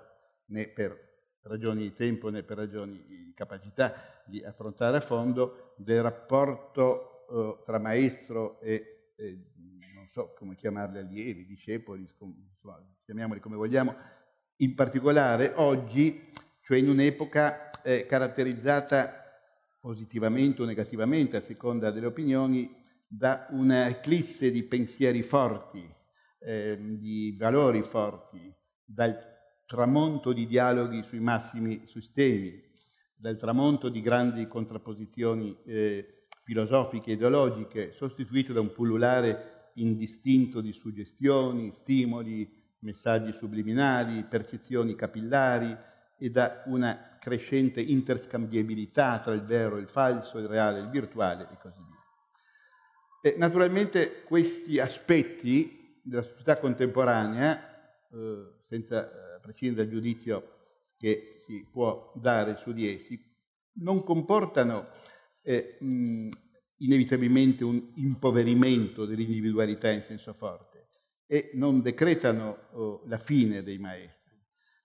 né 0.47 0.69
per 0.69 1.13
ragioni 1.43 1.83
di 1.83 1.93
tempo 1.93 2.31
né 2.31 2.43
per 2.43 2.57
ragioni 2.57 3.05
di 3.07 3.33
capacità 3.35 4.23
di 4.25 4.43
affrontare 4.43 4.97
a 4.97 5.01
fondo, 5.01 5.75
del 5.77 6.03
rapporto 6.03 7.27
eh, 7.31 7.63
tra 7.65 7.79
maestro 7.79 8.61
e, 8.61 9.13
e, 9.17 9.39
non 9.95 10.09
so 10.09 10.35
come 10.37 10.55
chiamarli, 10.55 10.99
allievi, 10.99 11.47
discepoli, 11.47 12.03
insomma, 12.03 12.35
chiamiamoli 13.05 13.41
come 13.41 13.57
vogliamo, 13.57 13.95
in 14.57 14.75
particolare 14.75 15.53
oggi, 15.57 16.33
cioè 16.63 16.79
in 16.79 16.89
un'epoca 16.89 17.71
eh, 17.83 18.07
caratterizzata 18.07 19.23
positivamente 19.81 20.63
o 20.63 20.65
negativamente, 20.65 21.37
a 21.37 21.41
seconda 21.41 21.91
delle 21.91 22.07
opinioni, 22.07 22.84
da 23.07 23.47
una 23.51 23.89
eclisse 23.89 24.51
di 24.51 24.63
pensieri 24.65 25.23
forti, 25.23 25.89
eh, 26.41 26.79
di 26.81 27.35
valori 27.39 27.83
forti, 27.83 28.53
dal 28.85 29.17
tramonto 29.67 30.33
di 30.33 30.47
dialoghi 30.47 31.03
sui 31.03 31.21
massimi 31.21 31.87
sistemi, 31.87 32.63
dal 33.17 33.39
tramonto 33.39 33.89
di 33.89 34.01
grandi 34.01 34.47
contrapposizioni 34.47 35.57
eh, 35.65 36.27
filosofiche 36.43 37.11
e 37.11 37.15
ideologiche, 37.15 37.93
sostituito 37.93 38.53
da 38.53 38.61
un 38.61 38.73
pullulare 38.73 39.71
indistinto 39.75 40.61
di 40.61 40.73
suggestioni, 40.73 41.73
stimoli, 41.75 42.63
messaggi 42.81 43.33
subliminali, 43.33 44.25
percezioni 44.25 44.95
capillari 44.95 45.75
e 46.19 46.31
da 46.31 46.63
una 46.67 47.17
crescente 47.19 47.81
interscambiabilità 47.81 49.19
tra 49.21 49.33
il 49.33 49.43
vero 49.43 49.79
e 49.79 49.81
il 49.81 49.89
falso, 49.89 50.39
il 50.39 50.47
reale 50.47 50.79
e 50.79 50.83
il 50.83 50.91
virtuale 50.91 51.49
e 51.51 51.57
così 51.61 51.81
via. 51.89 51.94
E 53.27 53.37
naturalmente 53.39 54.23
questi 54.25 54.79
aspetti 54.79 55.99
della 56.03 56.21
società 56.21 56.59
contemporanea, 56.59 58.05
eh, 58.13 58.65
senza 58.69 59.09
eh, 59.09 59.41
prescindere 59.41 59.87
dal 59.87 59.95
giudizio 59.95 60.57
che 60.99 61.37
si 61.39 61.67
può 61.73 62.13
dare 62.17 62.59
su 62.59 62.75
di 62.75 62.87
essi, 62.87 63.19
non 63.77 64.05
comportano 64.05 64.89
eh, 65.41 65.79
mh, 65.81 66.29
inevitabilmente 66.81 67.65
un 67.65 67.93
impoverimento 67.95 69.07
dell'individualità 69.07 69.91
in 69.91 70.03
senso 70.03 70.35
forte 70.35 70.89
e 71.27 71.53
non 71.55 71.81
decretano 71.81 72.69
oh, 72.73 73.05
la 73.07 73.17
fine 73.17 73.63
dei 73.63 73.79
maestri. 73.79 74.24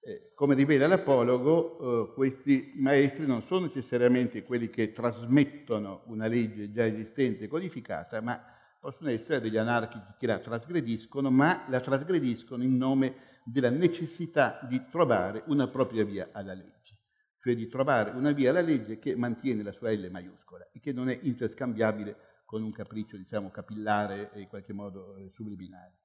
Eh, 0.09 0.31
come 0.33 0.55
rivela 0.55 0.87
l'apologo, 0.87 2.09
eh, 2.09 2.13
questi 2.13 2.71
maestri 2.77 3.27
non 3.27 3.43
sono 3.43 3.67
necessariamente 3.67 4.41
quelli 4.41 4.71
che 4.71 4.91
trasmettono 4.91 6.01
una 6.07 6.25
legge 6.25 6.71
già 6.71 6.83
esistente 6.83 7.43
e 7.43 7.47
codificata, 7.47 8.19
ma 8.19 8.43
possono 8.79 9.11
essere 9.11 9.39
degli 9.39 9.57
anarchici 9.57 10.15
che 10.17 10.25
la 10.25 10.39
trasgrediscono, 10.39 11.29
ma 11.29 11.63
la 11.67 11.79
trasgrediscono 11.79 12.63
in 12.63 12.75
nome 12.75 13.13
della 13.43 13.69
necessità 13.69 14.59
di 14.67 14.81
trovare 14.89 15.43
una 15.45 15.67
propria 15.67 16.03
via 16.03 16.29
alla 16.31 16.55
legge, 16.55 16.97
cioè 17.39 17.53
di 17.53 17.67
trovare 17.67 18.09
una 18.09 18.31
via 18.31 18.49
alla 18.49 18.61
legge 18.61 18.97
che 18.97 19.15
mantiene 19.15 19.61
la 19.61 19.73
sua 19.73 19.91
L 19.91 20.09
maiuscola 20.09 20.69
e 20.71 20.79
che 20.79 20.91
non 20.91 21.09
è 21.09 21.19
interscambiabile 21.21 22.17
con 22.45 22.63
un 22.63 22.71
capriccio, 22.71 23.15
diciamo, 23.15 23.51
capillare 23.51 24.31
e 24.33 24.41
in 24.41 24.47
qualche 24.47 24.73
modo 24.73 25.17
eh, 25.17 25.29
subliminale. 25.29 25.97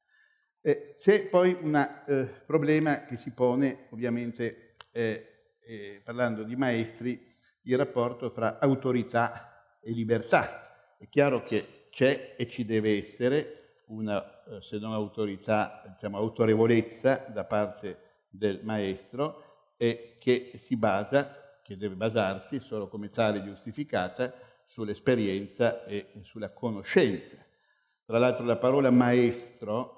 Eh, 0.66 0.96
c'è 0.98 1.26
poi 1.26 1.54
un 1.60 1.74
eh, 1.76 2.24
problema 2.46 3.04
che 3.04 3.18
si 3.18 3.32
pone, 3.32 3.88
ovviamente, 3.90 4.76
eh, 4.92 5.58
eh, 5.60 6.00
parlando 6.02 6.42
di 6.42 6.56
maestri, 6.56 7.22
il 7.64 7.76
rapporto 7.76 8.32
tra 8.32 8.58
autorità 8.58 9.78
e 9.82 9.90
libertà. 9.90 10.96
È 10.96 11.06
chiaro 11.10 11.42
che 11.42 11.88
c'è 11.90 12.34
e 12.38 12.48
ci 12.48 12.64
deve 12.64 12.96
essere 12.96 13.82
una, 13.88 14.42
eh, 14.44 14.62
se 14.62 14.78
non 14.78 14.94
autorità, 14.94 15.82
diciamo 15.86 16.16
autorevolezza 16.16 17.26
da 17.28 17.44
parte 17.44 17.98
del 18.30 18.60
maestro 18.62 19.74
e 19.76 20.16
che 20.18 20.52
si 20.56 20.76
basa, 20.76 21.60
che 21.62 21.76
deve 21.76 21.94
basarsi 21.94 22.58
solo 22.58 22.88
come 22.88 23.10
tale 23.10 23.42
giustificata, 23.42 24.32
sull'esperienza 24.64 25.84
e 25.84 26.06
sulla 26.22 26.54
conoscenza. 26.54 27.36
Tra 28.06 28.16
l'altro 28.16 28.46
la 28.46 28.56
parola 28.56 28.90
maestro 28.90 29.93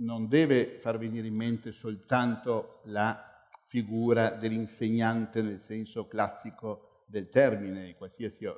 non 0.00 0.28
deve 0.28 0.78
far 0.78 0.98
venire 0.98 1.26
in 1.26 1.34
mente 1.34 1.72
soltanto 1.72 2.80
la 2.84 3.44
figura 3.66 4.30
dell'insegnante 4.30 5.42
nel 5.42 5.60
senso 5.60 6.06
classico 6.06 7.04
del 7.06 7.28
termine, 7.28 7.94
qualsiasi 7.96 8.44
eh, 8.44 8.54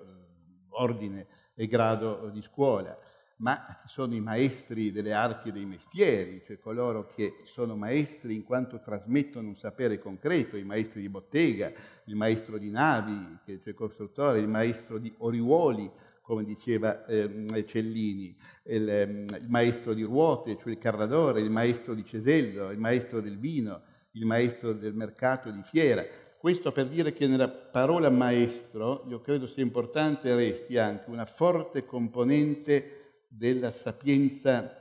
ordine 0.70 1.26
e 1.54 1.66
grado 1.66 2.30
di 2.30 2.42
scuola, 2.42 2.96
ma 3.36 3.82
sono 3.86 4.14
i 4.14 4.20
maestri 4.20 4.92
delle 4.92 5.12
arti 5.12 5.48
e 5.48 5.52
dei 5.52 5.64
mestieri, 5.64 6.42
cioè 6.46 6.58
coloro 6.58 7.06
che 7.06 7.42
sono 7.44 7.76
maestri 7.76 8.34
in 8.34 8.44
quanto 8.44 8.80
trasmettono 8.80 9.48
un 9.48 9.56
sapere 9.56 9.98
concreto, 9.98 10.56
i 10.56 10.64
maestri 10.64 11.00
di 11.00 11.08
bottega, 11.08 11.72
il 12.04 12.14
maestro 12.14 12.56
di 12.56 12.70
navi, 12.70 13.38
che 13.44 13.60
è 13.62 13.68
il 13.68 13.74
costruttore, 13.74 14.38
il 14.38 14.48
maestro 14.48 14.98
di 14.98 15.12
oriuoli, 15.18 15.90
come 16.22 16.44
diceva 16.44 17.04
eh, 17.04 17.64
Cellini, 17.66 18.34
il, 18.66 18.88
ehm, 18.88 19.26
il, 19.28 19.48
maestro 19.48 19.92
di 19.92 20.02
ruote, 20.02 20.56
cioè 20.56 20.72
il 20.72 20.78
carradore, 20.78 21.40
il 21.40 21.50
maestro 21.50 21.94
di 21.94 22.04
cesello, 22.04 22.70
il 22.70 22.78
maestro 22.78 23.20
del 23.20 23.38
vino, 23.38 23.82
il 24.12 24.24
maestro 24.24 24.72
del 24.72 24.94
mercato 24.94 25.50
di 25.50 25.62
fiera. 25.64 26.04
Questo 26.38 26.72
per 26.72 26.88
dire 26.88 27.12
che 27.12 27.26
nella 27.26 27.48
parola 27.48 28.08
maestro 28.08 29.04
io 29.08 29.20
credo 29.20 29.46
sia 29.46 29.62
importante 29.62 30.34
resti 30.34 30.76
anche 30.78 31.10
una 31.10 31.26
forte 31.26 31.84
componente 31.84 33.24
della 33.28 33.70
sapienza, 33.70 34.76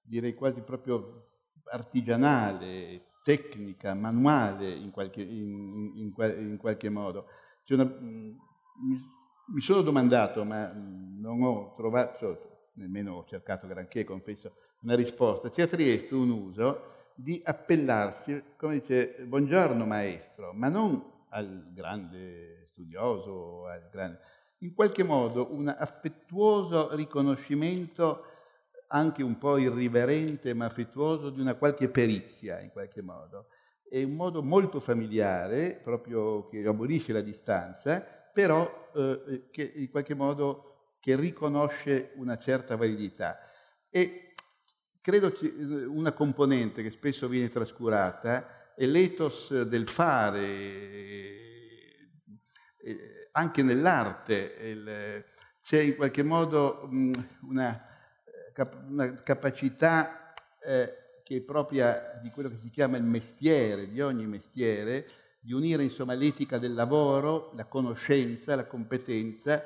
direi 0.00 0.34
quasi 0.34 0.60
proprio 0.60 1.28
artigianale, 1.66 3.12
tecnica, 3.24 3.94
manuale 3.94 4.70
in 4.70 4.90
qualche, 4.90 5.22
in, 5.22 5.92
in, 5.96 6.12
in 6.16 6.56
qualche 6.56 6.88
modo. 6.88 7.26
Una, 7.68 7.90
mi 9.48 9.60
sono 9.60 9.82
domandato, 9.82 10.44
ma 10.44 10.72
non 10.72 11.42
ho 11.42 11.74
trovato, 11.76 12.70
nemmeno 12.74 13.16
ho 13.16 13.24
cercato 13.24 13.66
granché, 13.66 14.04
confesso, 14.04 14.56
una 14.82 14.94
risposta. 14.94 15.50
C'è 15.50 15.62
a 15.62 15.66
Trieste 15.66 16.14
un 16.14 16.30
uso 16.30 16.92
di 17.14 17.40
appellarsi, 17.44 18.42
come 18.56 18.80
dice, 18.80 19.16
buongiorno 19.26 19.84
maestro, 19.84 20.52
ma 20.52 20.68
non 20.68 21.12
al 21.30 21.72
grande 21.72 22.68
studioso, 22.72 23.66
al 23.66 23.88
grande, 23.90 24.18
in 24.58 24.74
qualche 24.74 25.02
modo 25.02 25.52
un 25.52 25.68
affettuoso 25.68 26.94
riconoscimento, 26.94 28.24
anche 28.88 29.22
un 29.22 29.38
po' 29.38 29.58
irriverente 29.58 30.54
ma 30.54 30.66
affettuoso, 30.66 31.30
di 31.30 31.40
una 31.40 31.54
qualche 31.54 31.88
perizia, 31.88 32.60
in 32.60 32.70
qualche 32.70 33.02
modo. 33.02 33.48
È 33.88 34.02
un 34.02 34.14
modo 34.14 34.42
molto 34.42 34.80
familiare, 34.80 35.80
proprio 35.82 36.48
che 36.48 36.66
abolisce 36.66 37.12
la 37.12 37.20
distanza, 37.20 38.23
però 38.34 38.90
eh, 38.94 39.46
che 39.50 39.72
in 39.76 39.88
qualche 39.90 40.14
modo 40.14 40.96
che 40.98 41.14
riconosce 41.14 42.10
una 42.16 42.36
certa 42.36 42.74
validità. 42.74 43.38
E 43.88 44.34
credo 45.00 45.30
che 45.30 45.46
eh, 45.46 45.84
una 45.84 46.12
componente 46.12 46.82
che 46.82 46.90
spesso 46.90 47.28
viene 47.28 47.48
trascurata 47.48 48.74
è 48.74 48.84
l'ethos 48.86 49.62
del 49.62 49.88
fare, 49.88 50.44
eh, 52.82 53.28
anche 53.30 53.62
nell'arte. 53.62 55.22
c'è 55.62 55.78
in 55.78 55.94
qualche 55.94 56.24
modo 56.24 56.88
una, 57.42 57.86
una 58.88 59.22
capacità 59.22 60.32
che 60.60 61.36
è 61.36 61.40
propria 61.40 62.18
di 62.22 62.30
quello 62.30 62.48
che 62.48 62.58
si 62.58 62.70
chiama 62.70 62.96
il 62.96 63.04
mestiere, 63.04 63.86
di 63.88 64.00
ogni 64.00 64.26
mestiere, 64.26 65.06
di 65.44 65.52
unire 65.52 65.82
insomma 65.82 66.14
l'etica 66.14 66.56
del 66.56 66.72
lavoro, 66.72 67.52
la 67.54 67.66
conoscenza, 67.66 68.56
la 68.56 68.66
competenza 68.66 69.62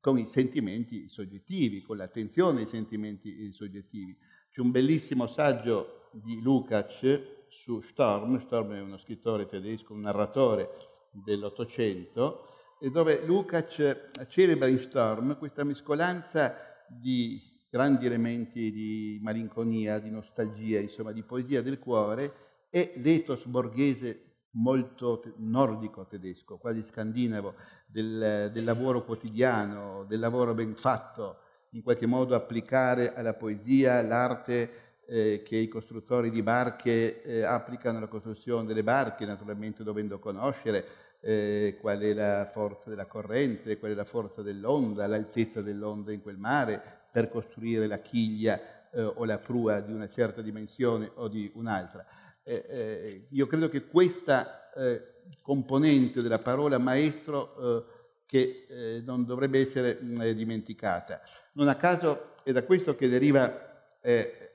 con 0.00 0.18
i 0.18 0.28
sentimenti 0.28 1.08
soggettivi, 1.08 1.80
con 1.80 1.96
l'attenzione 1.96 2.60
ai 2.60 2.66
sentimenti 2.66 3.50
soggettivi. 3.50 4.14
C'è 4.50 4.60
un 4.60 4.70
bellissimo 4.70 5.26
saggio 5.26 6.10
di 6.12 6.42
Lukács 6.42 7.46
su 7.48 7.80
Storm, 7.80 8.38
Storm 8.38 8.74
è 8.74 8.80
uno 8.80 8.98
scrittore 8.98 9.46
tedesco, 9.46 9.94
un 9.94 10.00
narratore 10.00 10.68
dell'Ottocento, 11.10 12.46
dove 12.78 13.24
Lukács 13.24 14.10
celebra 14.28 14.66
in 14.66 14.78
Storm 14.78 15.38
questa 15.38 15.64
mescolanza 15.64 16.54
di 16.86 17.40
grandi 17.70 18.04
elementi 18.04 18.70
di 18.70 19.18
malinconia, 19.22 20.00
di 20.00 20.10
nostalgia, 20.10 20.80
insomma 20.80 21.12
di 21.12 21.22
poesia 21.22 21.62
del 21.62 21.78
cuore 21.78 22.66
e 22.68 22.92
l'ethos 22.96 23.46
borghese 23.46 24.27
molto 24.58 25.22
nordico 25.36 26.06
tedesco, 26.06 26.56
quasi 26.56 26.82
scandinavo, 26.82 27.54
del, 27.86 28.50
del, 28.52 28.64
lavoro 28.64 29.04
quotidiano, 29.04 30.04
del 30.06 30.20
lavoro 30.20 30.54
ben 30.54 30.74
fatto, 30.74 31.38
in 31.70 31.82
qualche 31.82 32.06
modo 32.06 32.34
applicare 32.34 33.14
alla 33.14 33.34
poesia 33.34 34.00
l'arte 34.02 34.86
eh, 35.06 35.42
che 35.44 35.56
i 35.56 35.68
costruttori 35.68 36.30
di 36.30 36.42
barche 36.42 37.22
eh, 37.22 37.42
applicano 37.42 37.98
alla 37.98 38.08
costruzione 38.08 38.66
delle 38.66 38.82
barche, 38.82 39.24
naturalmente 39.24 39.82
dovendo 39.82 40.18
conoscere 40.18 40.84
eh, 41.20 41.76
qual 41.80 42.00
è 42.00 42.12
la 42.12 42.46
forza 42.46 42.90
della 42.90 43.06
corrente, 43.06 43.78
qual 43.78 43.92
è 43.92 43.94
la 43.94 44.04
forza 44.04 44.42
dell'onda, 44.42 45.06
l'altezza 45.06 45.62
dell'onda 45.62 46.12
in 46.12 46.20
quel 46.20 46.36
mare, 46.36 46.80
per 47.10 47.30
costruire 47.30 47.86
la 47.86 47.98
chiglia 47.98 48.60
eh, 48.90 49.02
o 49.02 49.24
la 49.24 49.38
prua 49.38 49.80
di 49.80 49.92
una 49.92 50.08
certa 50.08 50.42
dimensione 50.42 51.10
o 51.14 51.28
di 51.28 51.50
un'altra. 51.54 52.04
Eh, 52.48 52.64
eh, 52.66 53.26
io 53.28 53.46
credo 53.46 53.68
che 53.68 53.84
questa 53.84 54.72
eh, 54.72 55.16
componente 55.42 56.22
della 56.22 56.38
parola 56.38 56.78
maestro 56.78 57.58
eh, 57.58 57.84
che 58.24 58.66
eh, 58.66 59.02
non 59.04 59.26
dovrebbe 59.26 59.60
essere 59.60 59.98
mh, 60.00 60.22
mm, 60.22 60.30
dimenticata. 60.30 61.20
Non 61.52 61.68
a 61.68 61.76
caso 61.76 62.36
è 62.42 62.52
da 62.52 62.62
questo 62.62 62.94
che 62.94 63.08
deriva 63.08 63.66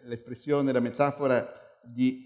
l'espressione, 0.06 0.72
la 0.72 0.80
metafora 0.80 1.78
di 1.84 2.24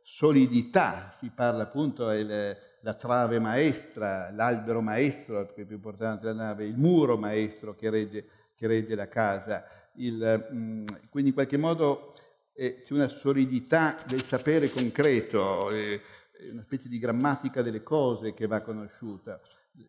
solidità, 0.00 1.12
si 1.18 1.30
parla 1.34 1.64
appunto 1.64 2.06
della 2.08 2.94
trave 2.96 3.38
maestra, 3.38 4.30
l'albero 4.30 4.80
maestro, 4.80 5.44
che 5.52 5.62
è 5.62 5.64
più 5.66 5.74
importante 5.74 6.26
della 6.26 6.44
nave, 6.44 6.64
il 6.64 6.78
muro 6.78 7.18
maestro 7.18 7.74
che 7.74 7.90
regge, 7.90 8.24
che 8.54 8.66
regge 8.66 8.94
la 8.94 9.08
casa. 9.08 9.64
Il, 9.96 10.48
mm, 10.50 10.86
quindi 11.10 11.30
in 11.30 11.34
qualche 11.34 11.58
modo 11.58 12.14
eh, 12.60 12.82
c'è 12.82 12.92
una 12.92 13.06
solidità 13.06 13.96
del 14.04 14.22
sapere 14.22 14.68
concreto, 14.68 15.70
eh, 15.70 16.00
una 16.50 16.64
specie 16.64 16.88
di 16.88 16.98
grammatica 16.98 17.62
delle 17.62 17.84
cose 17.84 18.34
che 18.34 18.48
va 18.48 18.62
conosciuta. 18.62 19.40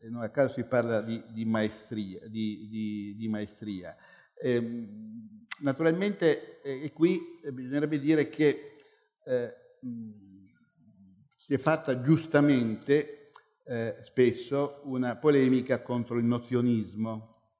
Non 0.03 0.21
a 0.21 0.29
caso 0.29 0.53
si 0.53 0.63
parla 0.65 1.01
di, 1.01 1.23
di 1.29 1.45
maestria. 1.45 2.19
Di, 2.27 2.67
di, 2.69 3.15
di 3.17 3.27
maestria. 3.27 3.97
Eh, 4.39 4.87
naturalmente, 5.61 6.61
eh, 6.61 6.83
e 6.83 6.93
qui 6.93 7.39
eh, 7.43 7.51
bisognerebbe 7.51 7.99
dire 7.99 8.29
che 8.29 8.77
eh, 9.25 9.53
si 11.37 11.53
è 11.53 11.57
fatta 11.57 12.01
giustamente 12.01 13.15
spesso 14.01 14.81
una 14.85 15.15
polemica 15.15 15.83
contro 15.83 16.17
il 16.17 16.25
nozionismo. 16.25 17.51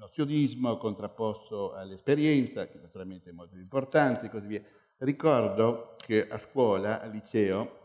Nozionismo 0.00 0.78
contrapposto 0.78 1.74
all'esperienza, 1.74 2.66
che 2.66 2.78
naturalmente 2.78 3.30
è 3.30 3.32
molto 3.32 3.56
importante 3.58 4.26
e 4.26 4.30
così 4.30 4.46
via. 4.46 4.62
Ricordo 4.96 5.96
che 5.98 6.26
a 6.26 6.38
scuola, 6.38 7.00
al 7.00 7.10
liceo, 7.10 7.78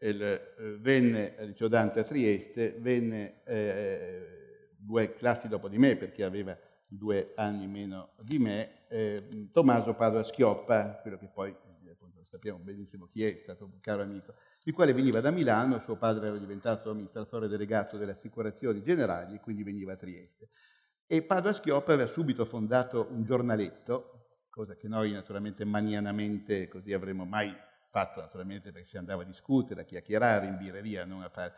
il, 0.00 0.22
eh, 0.22 0.76
venne, 0.78 1.34
al 1.38 1.46
liceo 1.46 1.68
Dante 1.68 2.00
a 2.00 2.04
Trieste, 2.04 2.76
venne 2.78 3.42
eh, 3.44 4.72
due 4.76 5.14
classi 5.14 5.48
dopo 5.48 5.68
di 5.68 5.78
me, 5.78 5.96
perché 5.96 6.22
aveva 6.22 6.56
due 6.86 7.32
anni 7.34 7.66
meno 7.66 8.10
di 8.20 8.38
me, 8.38 8.86
eh, 8.88 9.48
Tommaso 9.50 9.94
Padua 9.94 10.22
Schioppa, 10.22 11.00
quello 11.00 11.16
che 11.16 11.28
poi 11.32 11.56
appunto, 11.90 12.22
sappiamo 12.24 12.58
benissimo 12.58 13.06
chi 13.06 13.24
è, 13.24 13.38
è 13.38 13.40
stato 13.42 13.64
un 13.64 13.80
caro 13.80 14.02
amico, 14.02 14.34
il 14.64 14.74
quale 14.74 14.92
veniva 14.92 15.20
da 15.20 15.30
Milano, 15.30 15.80
suo 15.80 15.96
padre 15.96 16.26
era 16.26 16.36
diventato 16.36 16.90
amministratore 16.90 17.48
delegato 17.48 17.96
delle 17.96 18.12
assicurazioni 18.12 18.82
generali 18.82 19.36
e 19.36 19.40
quindi 19.40 19.62
veniva 19.62 19.94
a 19.94 19.96
Trieste. 19.96 20.50
E 21.06 21.22
Padua 21.22 21.52
Schioppa 21.52 21.92
aveva 21.92 22.08
subito 22.08 22.46
fondato 22.46 23.08
un 23.10 23.24
giornaletto, 23.24 24.46
cosa 24.48 24.74
che 24.74 24.88
noi 24.88 25.12
naturalmente 25.12 25.64
manianamente 25.64 26.66
così 26.68 26.94
avremmo 26.94 27.26
mai 27.26 27.54
fatto, 27.90 28.20
naturalmente 28.20 28.72
perché 28.72 28.88
si 28.88 28.96
andava 28.96 29.22
a 29.22 29.26
discutere, 29.26 29.82
a 29.82 29.84
chiacchierare 29.84 30.46
in 30.46 30.56
birreria, 30.56 31.04
non 31.04 31.22
a 31.22 31.28
fare, 31.28 31.52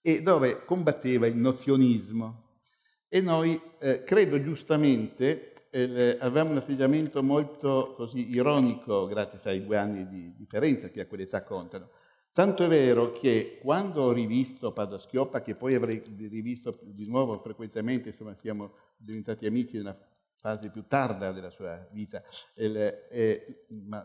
e 0.00 0.22
dove 0.22 0.64
combatteva 0.64 1.26
il 1.26 1.36
nozionismo. 1.36 2.60
E 3.08 3.20
noi, 3.20 3.60
eh, 3.80 4.04
credo 4.04 4.40
giustamente, 4.40 5.68
eh, 5.70 6.16
avevamo 6.20 6.52
un 6.52 6.58
atteggiamento 6.58 7.20
molto 7.20 7.94
così 7.96 8.30
ironico, 8.30 9.06
grazie 9.06 9.50
ai 9.50 9.64
due 9.64 9.76
anni 9.76 10.06
di 10.06 10.34
differenza 10.36 10.88
che 10.88 11.00
a 11.00 11.06
quell'età 11.06 11.42
contano, 11.42 11.90
Tanto 12.34 12.64
è 12.64 12.66
vero 12.66 13.12
che 13.12 13.60
quando 13.62 14.02
ho 14.02 14.12
rivisto 14.12 14.72
Padua 14.72 14.98
Schioppa, 14.98 15.40
che 15.40 15.54
poi 15.54 15.76
avrei 15.76 16.02
rivisto 16.28 16.80
di 16.82 17.06
nuovo 17.06 17.38
frequentemente, 17.38 18.08
insomma 18.08 18.34
siamo 18.34 18.72
diventati 18.96 19.46
amici 19.46 19.76
nella 19.76 19.96
fase 20.34 20.68
più 20.68 20.84
tarda 20.88 21.30
della 21.30 21.50
sua 21.50 21.86
vita, 21.92 22.24
eh, 22.56 23.06
eh, 23.08 23.64
ma 23.86 24.04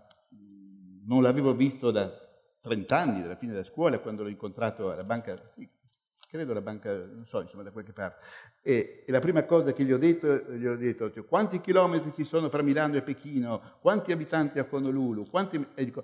non 1.06 1.24
l'avevo 1.24 1.56
visto 1.56 1.90
da 1.90 2.08
30 2.62 2.96
anni, 2.96 3.22
dalla 3.24 3.36
fine 3.36 3.54
della 3.54 3.64
scuola, 3.64 3.98
quando 3.98 4.22
l'ho 4.22 4.30
incontrato 4.30 4.92
alla 4.92 5.04
banca, 5.04 5.36
sì, 5.56 5.68
credo 6.30 6.52
alla 6.52 6.62
banca, 6.62 6.94
non 6.94 7.26
so, 7.26 7.42
insomma 7.42 7.64
da 7.64 7.72
qualche 7.72 7.94
parte. 7.94 8.24
E, 8.62 9.06
e, 9.08 9.12
la 9.12 9.20
prima 9.20 9.44
cosa 9.44 9.74
che 9.74 9.84
gli 9.84 9.92
ho 9.92 9.98
detto, 9.98 10.54
gli 10.54 10.68
ho 10.68 10.78
detto, 10.78 11.10
cioè, 11.12 11.26
quanti 11.26 11.60
chilometri 11.62 12.14
ci 12.14 12.26
sono 12.26 12.48
fra 12.50 12.62
Milano 12.62 12.96
e 12.96 13.02
Pechino, 13.02 13.78
quanti 13.82 14.12
abitanti 14.12 14.60
a 14.60 14.68
Honolulu, 14.70 15.28
quanti... 15.28 15.66
E 15.74 15.84
dico, 15.84 16.04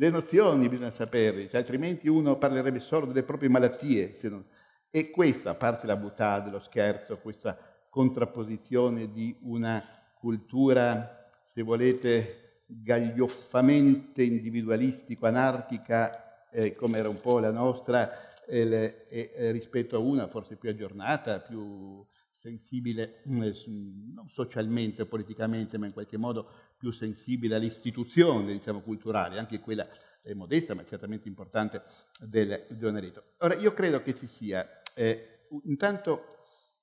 le 0.00 0.10
nozioni 0.10 0.68
bisogna 0.68 0.92
saperle, 0.92 1.48
cioè, 1.48 1.58
altrimenti 1.58 2.06
uno 2.08 2.38
parlerebbe 2.38 2.78
solo 2.78 3.06
delle 3.06 3.24
proprie 3.24 3.48
malattie. 3.48 4.16
Non... 4.22 4.44
E 4.90 5.10
questa, 5.10 5.50
a 5.50 5.54
parte 5.54 5.88
la 5.88 5.96
buttata, 5.96 6.48
lo 6.50 6.60
scherzo, 6.60 7.18
questa 7.18 7.58
contrapposizione 7.90 9.10
di 9.10 9.36
una 9.42 9.84
cultura, 10.14 11.28
se 11.44 11.62
volete, 11.62 12.60
gaglioffamente 12.66 14.22
individualistico-anarchica, 14.22 16.48
eh, 16.50 16.76
come 16.76 16.98
era 16.98 17.08
un 17.08 17.18
po' 17.20 17.40
la 17.40 17.50
nostra, 17.50 18.36
eh, 18.46 19.06
eh, 19.08 19.50
rispetto 19.50 19.96
a 19.96 19.98
una 19.98 20.28
forse 20.28 20.54
più 20.54 20.70
aggiornata, 20.70 21.40
più 21.40 22.06
sensibile, 22.30 23.22
mm, 23.28 24.14
non 24.14 24.28
socialmente 24.28 25.06
politicamente, 25.06 25.76
ma 25.76 25.86
in 25.86 25.92
qualche 25.92 26.16
modo 26.16 26.67
più 26.78 26.90
sensibile 26.90 27.56
alle 27.56 27.66
istituzioni 27.66 28.52
diciamo, 28.52 28.80
culturali, 28.80 29.36
anche 29.36 29.58
quella 29.60 29.86
è 30.22 30.32
modesta 30.32 30.74
ma 30.74 30.84
certamente 30.84 31.28
importante 31.28 31.82
del 32.20 32.66
giornalito. 32.70 33.34
Ora, 33.38 33.54
io 33.54 33.72
credo 33.72 34.02
che 34.02 34.14
ci 34.14 34.26
sia, 34.26 34.82
eh, 34.94 35.46
intanto 35.64 36.36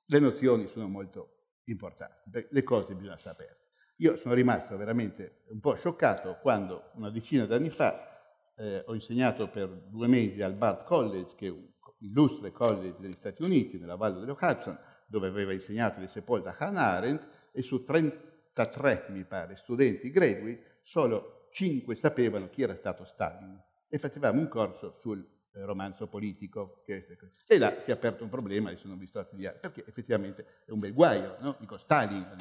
le 0.05 0.19
nozioni 0.19 0.67
sono 0.67 0.87
molto 0.87 1.59
importanti, 1.65 2.47
le 2.49 2.63
cose 2.63 2.93
bisogna 2.93 3.17
sapere. 3.17 3.63
Io 3.99 4.17
sono 4.17 4.33
rimasto 4.33 4.75
veramente 4.75 5.43
un 5.47 5.61
po' 5.61 5.75
scioccato 5.75 6.37
quando 6.41 6.91
una 6.95 7.09
decina 7.09 7.45
d'anni 7.45 7.69
fa 7.69 8.51
eh, 8.57 8.83
ho 8.85 8.93
insegnato 8.93 9.49
per 9.49 9.69
due 9.69 10.07
mesi 10.07 10.41
al 10.41 10.53
Bard 10.53 10.83
College, 10.83 11.35
che 11.35 11.47
è 11.47 11.49
un 11.49 11.65
illustre 11.99 12.51
college 12.51 12.97
degli 12.99 13.15
Stati 13.15 13.41
Uniti, 13.41 13.77
nella 13.77 13.95
Valle 13.95 14.19
dello 14.19 14.37
Hudson, 14.39 14.77
dove 15.07 15.27
aveva 15.27 15.53
insegnato 15.53 15.99
di 15.99 16.07
sepolta 16.07 16.55
Hannah 16.57 16.91
Arendt, 16.91 17.27
e 17.51 17.61
su 17.61 17.83
30 17.83 18.34
33, 18.55 19.07
mi 19.09 19.25
pare, 19.25 19.57
studenti 19.57 20.09
graduate, 20.09 20.79
solo 20.81 21.49
5 21.51 21.93
sapevano 21.95 22.49
chi 22.49 22.61
era 22.61 22.73
stato 22.75 23.03
Stalin 23.03 23.61
e 23.89 23.97
facevamo 23.97 24.39
un 24.39 24.47
corso 24.47 24.93
sul 24.93 25.19
eh, 25.51 25.65
romanzo 25.65 26.07
politico. 26.07 26.83
e 26.85 27.57
là 27.57 27.81
si 27.81 27.89
è 27.89 27.93
aperto 27.93 28.23
un 28.23 28.29
problema, 28.29 28.69
adesso 28.69 28.87
non 28.87 28.97
vi 28.97 29.07
sto 29.07 29.19
a 29.19 29.25
studiare, 29.25 29.57
perché 29.59 29.85
effettivamente 29.85 30.63
è 30.65 30.71
un 30.71 30.79
bel 30.79 30.93
guaio, 30.93 31.35
no? 31.41 31.57
Dico 31.59 31.75
Stalin, 31.75 32.33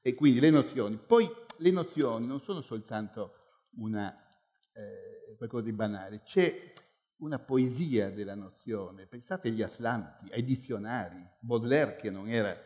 e 0.00 0.14
quindi 0.14 0.40
le 0.40 0.48
nozioni. 0.48 0.96
Poi 0.96 1.28
le 1.58 1.70
nozioni 1.70 2.26
non 2.26 2.40
sono 2.40 2.62
soltanto 2.62 3.34
una, 3.76 4.26
eh, 4.72 5.34
qualcosa 5.36 5.64
di 5.64 5.72
banale, 5.72 6.22
c'è 6.22 6.72
una 7.18 7.38
poesia 7.38 8.10
della 8.10 8.34
nozione. 8.34 9.06
Pensate 9.06 9.48
agli 9.48 9.62
Atlanti, 9.62 10.30
ai 10.32 10.44
dizionari, 10.44 11.22
Baudelaire 11.40 11.96
che 11.96 12.10
non 12.10 12.30
era 12.30 12.56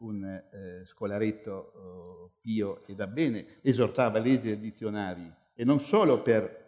un 0.00 0.24
eh, 0.24 0.84
scolaretto 0.86 1.52
oh, 1.52 2.32
pio 2.40 2.86
e 2.86 2.94
da 2.94 3.06
bene, 3.06 3.46
esortava 3.62 4.18
a 4.18 4.22
leggere 4.22 4.54
i 4.54 4.60
dizionari 4.60 5.32
e 5.54 5.64
non 5.64 5.80
solo 5.80 6.22
per 6.22 6.58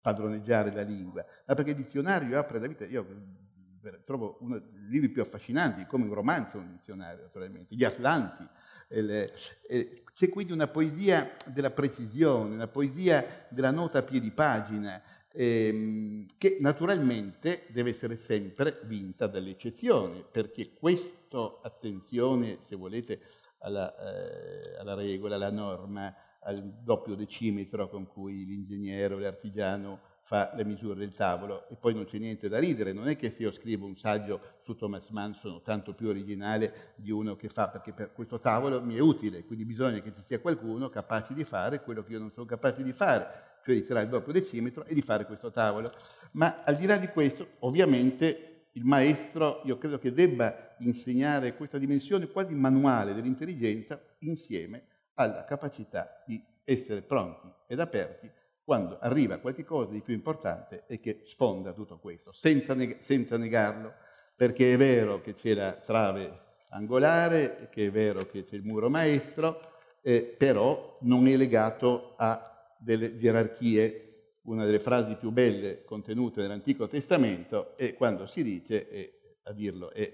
padroneggiare 0.00 0.72
la 0.72 0.82
lingua, 0.82 1.24
ma 1.46 1.54
perché 1.54 1.70
il 1.70 1.76
dizionario 1.76 2.38
apre 2.38 2.60
la 2.60 2.66
vita. 2.66 2.84
Io 2.84 3.04
trovo 4.04 4.38
uno 4.40 4.58
dei 4.58 4.88
libri 4.88 5.08
più 5.08 5.22
affascinanti, 5.22 5.86
come 5.86 6.04
un 6.04 6.14
romanzo, 6.14 6.58
un 6.58 6.70
dizionario 6.72 7.22
naturalmente, 7.22 7.74
Gli 7.74 7.84
Atlanti. 7.84 8.46
c'è 8.88 10.28
quindi 10.28 10.52
una 10.52 10.68
poesia 10.68 11.36
della 11.46 11.70
precisione, 11.70 12.54
una 12.54 12.68
poesia 12.68 13.46
della 13.48 13.70
nota 13.70 13.98
a 13.98 14.02
piedi 14.02 14.30
pagina, 14.30 15.02
ehm, 15.36 16.26
che 16.38 16.56
naturalmente 16.60 17.66
deve 17.68 17.90
essere 17.90 18.16
sempre 18.16 18.80
vinta 18.84 19.26
dalle 19.26 19.50
eccezioni, 19.50 20.24
perché 20.28 20.72
questa 20.72 21.58
attenzione, 21.62 22.58
se 22.62 22.74
volete, 22.76 23.20
alla, 23.58 23.94
eh, 23.96 24.76
alla 24.78 24.94
regola, 24.94 25.34
alla 25.34 25.50
norma, 25.50 26.14
al 26.40 26.62
doppio 26.82 27.14
decimetro 27.14 27.88
con 27.88 28.06
cui 28.06 28.44
l'ingegnere 28.44 29.14
o 29.14 29.18
l'artigiano 29.18 30.14
fa 30.22 30.52
le 30.54 30.64
misure 30.64 30.96
del 30.96 31.12
tavolo 31.14 31.68
e 31.68 31.76
poi 31.76 31.94
non 31.94 32.04
c'è 32.04 32.18
niente 32.18 32.48
da 32.48 32.58
ridere, 32.58 32.92
non 32.92 33.08
è 33.08 33.16
che 33.16 33.30
se 33.30 33.42
io 33.42 33.50
scrivo 33.50 33.86
un 33.86 33.94
saggio 33.94 34.40
su 34.62 34.74
Thomas 34.74 35.08
Mann 35.10 35.32
sono 35.32 35.60
tanto 35.60 35.94
più 35.94 36.08
originale 36.08 36.94
di 36.96 37.10
uno 37.10 37.36
che 37.36 37.48
fa, 37.48 37.68
perché 37.68 37.92
per 37.92 38.12
questo 38.12 38.40
tavolo 38.40 38.82
mi 38.82 38.96
è 38.96 39.00
utile, 39.00 39.44
quindi 39.44 39.64
bisogna 39.64 40.00
che 40.00 40.12
ci 40.12 40.22
sia 40.22 40.40
qualcuno 40.40 40.88
capace 40.88 41.34
di 41.34 41.44
fare 41.44 41.80
quello 41.80 42.02
che 42.02 42.12
io 42.12 42.18
non 42.18 42.32
sono 42.32 42.46
capace 42.46 42.82
di 42.82 42.92
fare, 42.92 43.54
cioè 43.66 43.74
di 43.74 43.84
tirare 43.84 44.04
il 44.04 44.10
doppio 44.10 44.32
decimetro 44.32 44.84
e 44.84 44.94
di 44.94 45.02
fare 45.02 45.26
questo 45.26 45.50
tavolo. 45.50 45.92
Ma 46.32 46.62
al 46.64 46.76
di 46.76 46.86
là 46.86 46.96
di 46.96 47.08
questo, 47.08 47.48
ovviamente 47.60 48.68
il 48.72 48.84
maestro, 48.84 49.62
io 49.64 49.76
credo 49.76 49.98
che 49.98 50.12
debba 50.12 50.76
insegnare 50.78 51.56
questa 51.56 51.78
dimensione 51.78 52.28
quasi 52.28 52.54
manuale 52.54 53.12
dell'intelligenza 53.12 54.00
insieme 54.20 54.86
alla 55.14 55.44
capacità 55.44 56.22
di 56.24 56.40
essere 56.62 57.02
pronti 57.02 57.50
ed 57.66 57.80
aperti 57.80 58.30
quando 58.62 58.98
arriva 59.00 59.38
qualcosa 59.38 59.92
di 59.92 60.00
più 60.00 60.14
importante 60.14 60.84
e 60.86 61.00
che 61.00 61.22
sfonda 61.24 61.72
tutto 61.72 61.98
questo, 61.98 62.32
senza, 62.32 62.74
neg- 62.74 62.98
senza 62.98 63.36
negarlo, 63.36 63.94
perché 64.36 64.74
è 64.74 64.76
vero 64.76 65.20
che 65.20 65.34
c'è 65.34 65.54
la 65.54 65.72
trave 65.72 66.40
angolare, 66.70 67.68
che 67.70 67.86
è 67.86 67.90
vero 67.90 68.20
che 68.20 68.44
c'è 68.44 68.56
il 68.56 68.64
muro 68.64 68.90
maestro, 68.90 69.60
eh, 70.02 70.22
però 70.22 70.98
non 71.02 71.26
è 71.26 71.36
legato 71.36 72.14
a 72.16 72.55
delle 72.78 73.16
gerarchie. 73.16 74.02
Una 74.42 74.64
delle 74.64 74.78
frasi 74.78 75.16
più 75.16 75.30
belle 75.30 75.82
contenute 75.82 76.40
nell'Antico 76.40 76.86
Testamento 76.86 77.76
è 77.76 77.94
quando 77.94 78.26
si 78.26 78.44
dice, 78.44 78.88
e 78.88 79.38
a 79.42 79.52
dirlo 79.52 79.90
è 79.90 80.08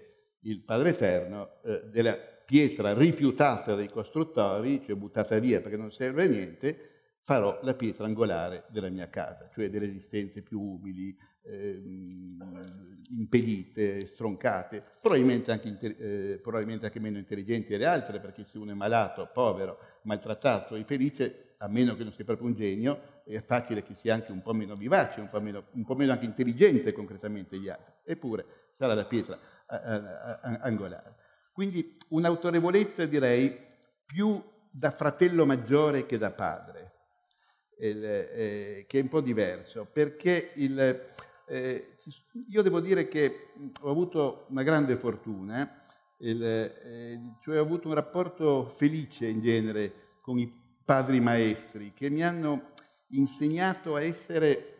il 0.44 0.62
Padre 0.64 0.90
Eterno, 0.90 1.60
eh, 1.62 1.82
della 1.90 2.16
pietra 2.16 2.94
rifiutata 2.94 3.74
dai 3.74 3.88
costruttori, 3.88 4.82
cioè 4.82 4.96
buttata 4.96 5.38
via 5.38 5.60
perché 5.60 5.76
non 5.76 5.92
serve 5.92 6.24
a 6.24 6.28
niente, 6.28 6.90
farò 7.20 7.60
la 7.62 7.74
pietra 7.74 8.06
angolare 8.06 8.64
della 8.68 8.88
mia 8.88 9.08
casa, 9.08 9.48
cioè 9.52 9.70
delle 9.70 9.86
esistenze 9.86 10.42
più 10.42 10.60
umili, 10.60 11.16
ehm, 11.44 13.00
impedite, 13.10 14.06
stroncate, 14.06 14.82
probabilmente 15.00 15.52
anche, 15.52 15.78
eh, 15.78 16.38
probabilmente 16.42 16.86
anche, 16.86 17.00
meno 17.00 17.18
intelligenti 17.18 17.68
delle 17.70 17.86
altre, 17.86 18.18
perché 18.18 18.44
se 18.44 18.58
uno 18.58 18.72
è 18.72 18.74
malato, 18.74 19.30
povero, 19.32 19.78
maltrattato, 20.02 20.74
infelice, 20.74 21.51
a 21.62 21.68
meno 21.68 21.94
che 21.94 22.02
non 22.02 22.12
sia 22.12 22.24
proprio 22.24 22.48
un 22.48 22.54
genio, 22.54 23.22
è 23.24 23.40
facile 23.40 23.84
che 23.84 23.94
sia 23.94 24.14
anche 24.14 24.32
un 24.32 24.42
po' 24.42 24.52
meno 24.52 24.74
vivace, 24.74 25.20
un 25.20 25.28
po' 25.28 25.40
meno, 25.40 25.64
un 25.72 25.84
po 25.84 25.94
meno 25.94 26.12
anche 26.12 26.24
intelligente 26.24 26.92
concretamente 26.92 27.56
gli 27.58 27.68
altri. 27.68 27.92
Eppure 28.04 28.44
sarà 28.72 28.94
la 28.94 29.04
pietra 29.04 29.38
angolare. 29.66 31.14
Quindi 31.52 31.96
un'autorevolezza, 32.08 33.06
direi, 33.06 33.56
più 34.04 34.42
da 34.70 34.90
fratello 34.90 35.46
maggiore 35.46 36.04
che 36.04 36.18
da 36.18 36.32
padre 36.32 36.92
eh, 37.78 38.84
che 38.86 38.98
è 38.98 39.02
un 39.02 39.08
po' 39.08 39.20
diverso, 39.20 39.88
perché 39.90 40.52
il, 40.56 40.78
eh, 41.46 41.96
io 42.48 42.62
devo 42.62 42.80
dire 42.80 43.08
che 43.08 43.48
ho 43.80 43.90
avuto 43.90 44.46
una 44.48 44.62
grande 44.62 44.96
fortuna, 44.96 45.84
eh, 46.18 47.20
cioè 47.40 47.58
ho 47.58 47.62
avuto 47.62 47.88
un 47.88 47.94
rapporto 47.94 48.66
felice 48.76 49.26
in 49.26 49.40
genere 49.40 49.92
con 50.20 50.38
i 50.38 50.61
padri 50.84 51.20
maestri 51.20 51.92
che 51.94 52.10
mi 52.10 52.22
hanno 52.22 52.70
insegnato 53.08 53.94
a 53.94 54.02
essere 54.02 54.72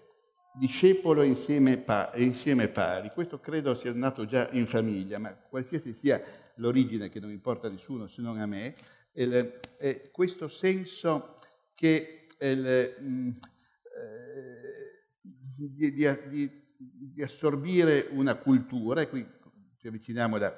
discepolo 0.54 1.22
insieme, 1.22 1.78
pa- 1.78 2.12
insieme 2.14 2.68
pari. 2.68 3.10
Questo 3.10 3.40
credo 3.40 3.74
sia 3.74 3.92
nato 3.94 4.26
già 4.26 4.48
in 4.52 4.66
famiglia, 4.66 5.18
ma 5.18 5.34
qualsiasi 5.34 5.94
sia 5.94 6.22
l'origine, 6.56 7.08
che 7.08 7.20
non 7.20 7.30
importa 7.30 7.68
a 7.68 7.70
nessuno 7.70 8.06
se 8.06 8.20
non 8.20 8.38
a 8.38 8.46
me, 8.46 8.74
il, 9.14 9.60
questo 10.10 10.48
senso 10.48 11.36
che 11.74 12.26
il, 12.38 12.96
mm, 13.00 13.28
eh, 13.28 15.06
di, 15.52 15.92
di, 15.92 16.62
di, 16.78 17.22
assorbire 17.22 18.08
una 18.10 18.34
cultura, 18.36 19.00
e 19.00 19.08
qui 19.08 19.26
ci 19.78 19.88
avviciniamo 19.88 20.36
alla 20.36 20.54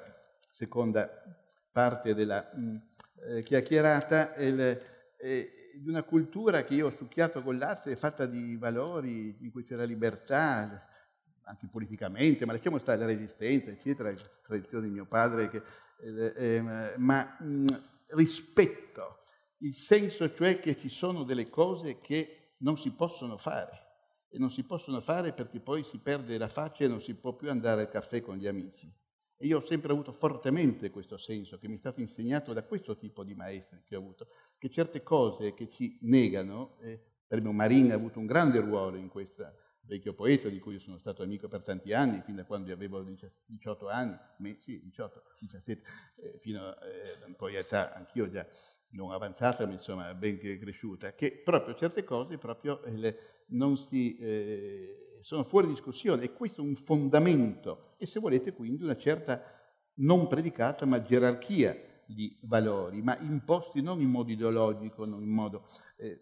seconda 0.51 1.09
parte 1.71 2.13
della 2.13 2.49
mm, 2.57 2.75
eh, 3.27 3.43
chiacchierata, 3.43 4.35
il, 4.37 4.81
eh, 5.19 5.71
di 5.75 5.89
una 5.89 6.03
cultura 6.03 6.63
che 6.63 6.75
io 6.75 6.87
ho 6.87 6.91
succhiato 6.91 7.41
con 7.41 7.57
latte, 7.57 7.91
è 7.91 7.95
fatta 7.95 8.25
di 8.25 8.55
valori 8.55 9.35
in 9.39 9.51
cui 9.51 9.63
c'è 9.63 9.75
la 9.75 9.83
libertà, 9.83 10.87
anche 11.43 11.67
politicamente, 11.67 12.45
ma 12.45 12.53
lasciamo 12.53 12.77
stare 12.77 12.99
la 12.99 13.05
resistenza, 13.05 13.69
eccetera, 13.69 14.13
tradizione 14.43 14.87
di 14.87 14.93
mio 14.93 15.05
padre, 15.05 15.49
che, 15.49 15.61
eh, 16.01 16.33
eh, 16.35 16.93
ma 16.97 17.37
mh, 17.39 17.65
rispetto 18.09 19.19
il 19.59 19.73
senso 19.73 20.33
cioè 20.33 20.59
che 20.59 20.77
ci 20.77 20.89
sono 20.89 21.23
delle 21.23 21.49
cose 21.49 21.99
che 22.01 22.55
non 22.57 22.77
si 22.77 22.91
possono 22.91 23.37
fare 23.37 23.83
e 24.29 24.37
non 24.37 24.51
si 24.51 24.63
possono 24.63 24.99
fare 25.01 25.33
perché 25.33 25.59
poi 25.59 25.83
si 25.83 25.97
perde 25.97 26.37
la 26.37 26.49
faccia 26.49 26.83
e 26.83 26.87
non 26.87 27.01
si 27.01 27.15
può 27.15 27.33
più 27.33 27.49
andare 27.49 27.81
al 27.81 27.89
caffè 27.89 28.21
con 28.21 28.35
gli 28.37 28.47
amici. 28.47 28.91
E 29.37 29.47
io 29.47 29.57
ho 29.57 29.61
sempre 29.61 29.91
avuto 29.91 30.11
fortemente 30.11 30.89
questo 30.89 31.17
senso 31.17 31.57
che 31.57 31.67
mi 31.67 31.75
è 31.75 31.79
stato 31.79 31.99
insegnato 31.99 32.53
da 32.53 32.63
questo 32.63 32.97
tipo 32.97 33.23
di 33.23 33.33
maestri 33.33 33.83
che 33.85 33.95
ho 33.95 33.99
avuto, 33.99 34.27
che 34.57 34.69
certe 34.69 35.03
cose 35.03 35.53
che 35.53 35.69
ci 35.69 35.97
negano, 36.01 36.77
eh, 36.81 37.01
per 37.27 37.41
me 37.41 37.51
Marin 37.51 37.91
ha 37.91 37.95
avuto 37.95 38.19
un 38.19 38.25
grande 38.25 38.59
ruolo 38.59 38.97
in 38.97 39.09
questa, 39.09 39.53
vecchio 39.87 40.13
poeta 40.13 40.49
di 40.49 40.59
cui 40.59 40.79
sono 40.79 40.97
stato 40.97 41.23
amico 41.23 41.47
per 41.47 41.61
tanti 41.61 41.93
anni, 41.93 42.21
fin 42.21 42.35
da 42.35 42.45
quando 42.45 42.71
avevo 42.71 43.03
18 43.45 43.87
anni, 43.87 44.17
sì, 44.59 44.81
18, 44.83 45.23
17, 45.39 45.83
eh, 46.15 46.39
fino 46.39 46.67
a 46.67 46.77
eh, 47.51 47.57
età 47.57 47.93
anch'io 47.93 48.29
già 48.29 48.45
non 48.89 49.11
avanzata, 49.11 49.65
ma 49.65 49.73
insomma 49.73 50.13
ben 50.13 50.37
cresciuta, 50.39 51.13
che 51.13 51.41
proprio 51.43 51.75
certe 51.75 52.03
cose 52.03 52.37
proprio 52.37 52.83
eh, 52.83 53.17
non 53.47 53.77
si, 53.77 54.17
eh, 54.17 55.19
sono 55.21 55.43
fuori 55.43 55.67
discussione. 55.67 56.23
E 56.23 56.33
questo 56.33 56.61
è 56.61 56.63
un 56.63 56.75
fondamento 56.75 57.84
e 57.97 58.05
se 58.05 58.19
volete 58.19 58.53
quindi 58.53 58.83
una 58.83 58.97
certa 58.97 59.41
non 59.95 60.27
predicata 60.27 60.85
ma 60.85 61.01
gerarchia 61.01 61.75
di 62.07 62.37
valori, 62.41 63.01
ma 63.01 63.17
imposti 63.19 63.81
non 63.81 63.99
in 63.99 64.09
modo 64.09 64.31
ideologico, 64.31 65.05
non 65.05 65.23
in 65.23 65.29
modo, 65.29 65.67
eh, 65.97 66.19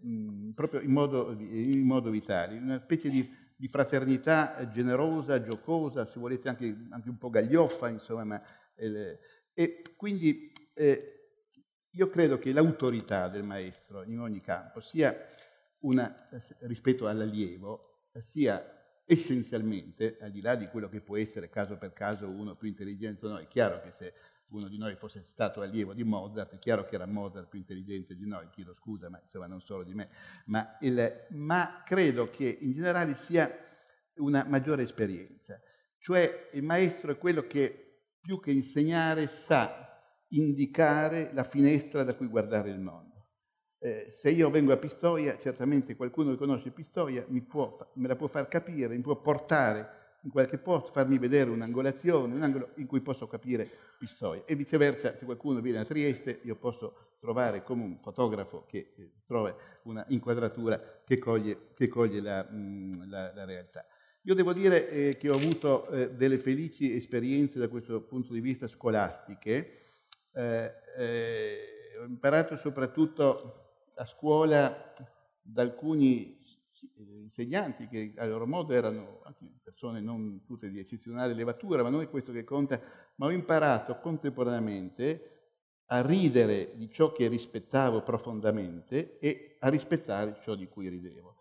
proprio 0.55 0.79
in 0.79 0.91
modo, 0.91 1.31
in 1.31 1.81
modo 1.81 2.09
vitale, 2.09 2.57
una 2.57 2.79
specie 2.79 3.09
di 3.09 3.41
di 3.63 3.69
fraternità 3.69 4.67
generosa, 4.69 5.41
giocosa, 5.41 6.05
se 6.05 6.19
volete 6.19 6.49
anche, 6.49 6.85
anche 6.89 7.07
un 7.07 7.17
po' 7.17 7.29
gaglioffa, 7.29 7.87
insomma. 7.87 8.25
Ma, 8.25 8.41
eh, 8.75 9.19
e 9.53 9.81
quindi 9.95 10.51
eh, 10.73 11.29
io 11.89 12.09
credo 12.09 12.39
che 12.39 12.51
l'autorità 12.51 13.29
del 13.29 13.43
maestro 13.43 14.03
in 14.03 14.19
ogni 14.19 14.41
campo 14.41 14.81
sia 14.81 15.15
una, 15.79 16.13
rispetto 16.61 17.07
all'allievo, 17.07 18.07
sia 18.19 18.61
essenzialmente, 19.05 20.17
al 20.21 20.31
di 20.31 20.41
là 20.41 20.55
di 20.55 20.67
quello 20.67 20.89
che 20.89 21.01
può 21.01 21.17
essere 21.17 21.49
caso 21.49 21.77
per 21.77 21.93
caso 21.93 22.29
uno 22.29 22.55
più 22.55 22.67
intelligente 22.67 23.25
o 23.25 23.29
no, 23.29 23.37
è 23.37 23.47
chiaro 23.47 23.81
che 23.81 23.91
se 23.91 24.13
uno 24.49 24.67
di 24.67 24.77
noi 24.77 24.95
fosse 24.95 25.23
stato 25.23 25.61
allievo 25.61 25.93
di 25.93 26.03
Mozart, 26.03 26.53
è 26.53 26.59
chiaro 26.59 26.85
che 26.85 26.95
era 26.95 27.05
Mozart 27.05 27.47
più 27.47 27.59
intelligente 27.59 28.15
di 28.15 28.25
noi, 28.25 28.49
chiedo 28.49 28.73
scusa, 28.73 29.09
ma 29.09 29.19
insomma 29.21 29.47
non 29.47 29.61
solo 29.61 29.83
di 29.83 29.93
me, 29.93 30.09
ma, 30.45 30.77
il, 30.81 31.27
ma 31.31 31.81
credo 31.83 32.29
che 32.29 32.57
in 32.61 32.73
generale 32.73 33.15
sia 33.15 33.51
una 34.15 34.45
maggiore 34.47 34.83
esperienza. 34.83 35.59
Cioè 35.97 36.49
il 36.53 36.63
maestro 36.63 37.11
è 37.11 37.17
quello 37.17 37.47
che 37.47 37.83
più 38.21 38.39
che 38.39 38.51
insegnare 38.51 39.27
sa 39.27 39.83
indicare 40.29 41.31
la 41.33 41.43
finestra 41.43 42.03
da 42.03 42.15
cui 42.15 42.27
guardare 42.27 42.69
il 42.69 42.79
mondo. 42.79 43.12
Eh, 43.85 44.05
se 44.09 44.29
io 44.29 44.49
vengo 44.49 44.71
a 44.71 44.77
Pistoia, 44.77 45.37
certamente 45.37 45.97
qualcuno 45.97 46.31
che 46.31 46.37
conosce 46.37 46.71
Pistoia 46.71 47.27
può, 47.45 47.75
me 47.95 48.07
la 48.07 48.15
può 48.15 48.27
far 48.27 48.47
capire, 48.47 48.95
mi 48.95 49.01
può 49.01 49.19
portare 49.19 50.03
in 50.21 50.29
qualche 50.29 50.57
posto, 50.57 50.93
farmi 50.93 51.17
vedere 51.17 51.49
un'angolazione, 51.49 52.33
un 52.33 52.41
angolo 52.43 52.69
in 52.75 52.87
cui 52.87 53.01
posso 53.01 53.27
capire 53.27 53.69
Pistoia. 53.99 54.43
E 54.45 54.55
viceversa, 54.55 55.17
se 55.17 55.25
qualcuno 55.25 55.59
viene 55.59 55.79
a 55.79 55.83
Trieste, 55.83 56.39
io 56.43 56.55
posso 56.55 57.15
trovare 57.19 57.61
come 57.61 57.83
un 57.83 57.97
fotografo 57.99 58.63
che 58.69 58.93
eh, 58.95 59.11
trova 59.27 59.53
una 59.83 60.05
inquadratura 60.07 61.01
che 61.03 61.17
coglie, 61.17 61.71
che 61.73 61.89
coglie 61.89 62.21
la, 62.21 62.47
mh, 62.49 62.55
mm, 62.55 62.91
la, 63.09 63.33
la, 63.33 63.43
realtà. 63.43 63.85
Io 64.21 64.33
devo 64.33 64.53
dire 64.53 64.89
eh, 64.91 65.17
che 65.17 65.29
ho 65.29 65.35
avuto 65.35 65.89
eh, 65.89 66.11
delle 66.11 66.37
felici 66.37 66.95
esperienze 66.95 67.59
da 67.59 67.67
questo 67.67 67.99
punto 68.03 68.31
di 68.31 68.39
vista 68.39 68.65
scolastiche. 68.65 69.81
Eh, 70.31 70.71
eh, 70.97 71.57
ho 71.99 72.05
imparato 72.05 72.55
soprattutto 72.55 73.62
a 73.95 74.05
scuola 74.05 74.93
da 75.41 75.61
alcuni 75.61 76.41
insegnanti 76.97 77.87
che 77.87 78.13
a 78.17 78.25
loro 78.25 78.45
modo 78.45 78.73
erano 78.73 79.21
persone 79.61 80.01
non 80.01 80.43
tutte 80.45 80.69
di 80.69 80.79
eccezionale 80.79 81.33
levatura, 81.33 81.83
ma 81.83 81.89
non 81.89 82.01
è 82.01 82.09
questo 82.09 82.31
che 82.31 82.43
conta, 82.43 82.79
ma 83.15 83.27
ho 83.27 83.31
imparato 83.31 83.99
contemporaneamente 83.99 85.29
a 85.87 86.01
ridere 86.01 86.75
di 86.75 86.89
ciò 86.89 87.11
che 87.11 87.27
rispettavo 87.27 88.01
profondamente 88.03 89.19
e 89.19 89.57
a 89.59 89.69
rispettare 89.69 90.39
ciò 90.41 90.55
di 90.55 90.67
cui 90.67 90.87
ridevo, 90.87 91.37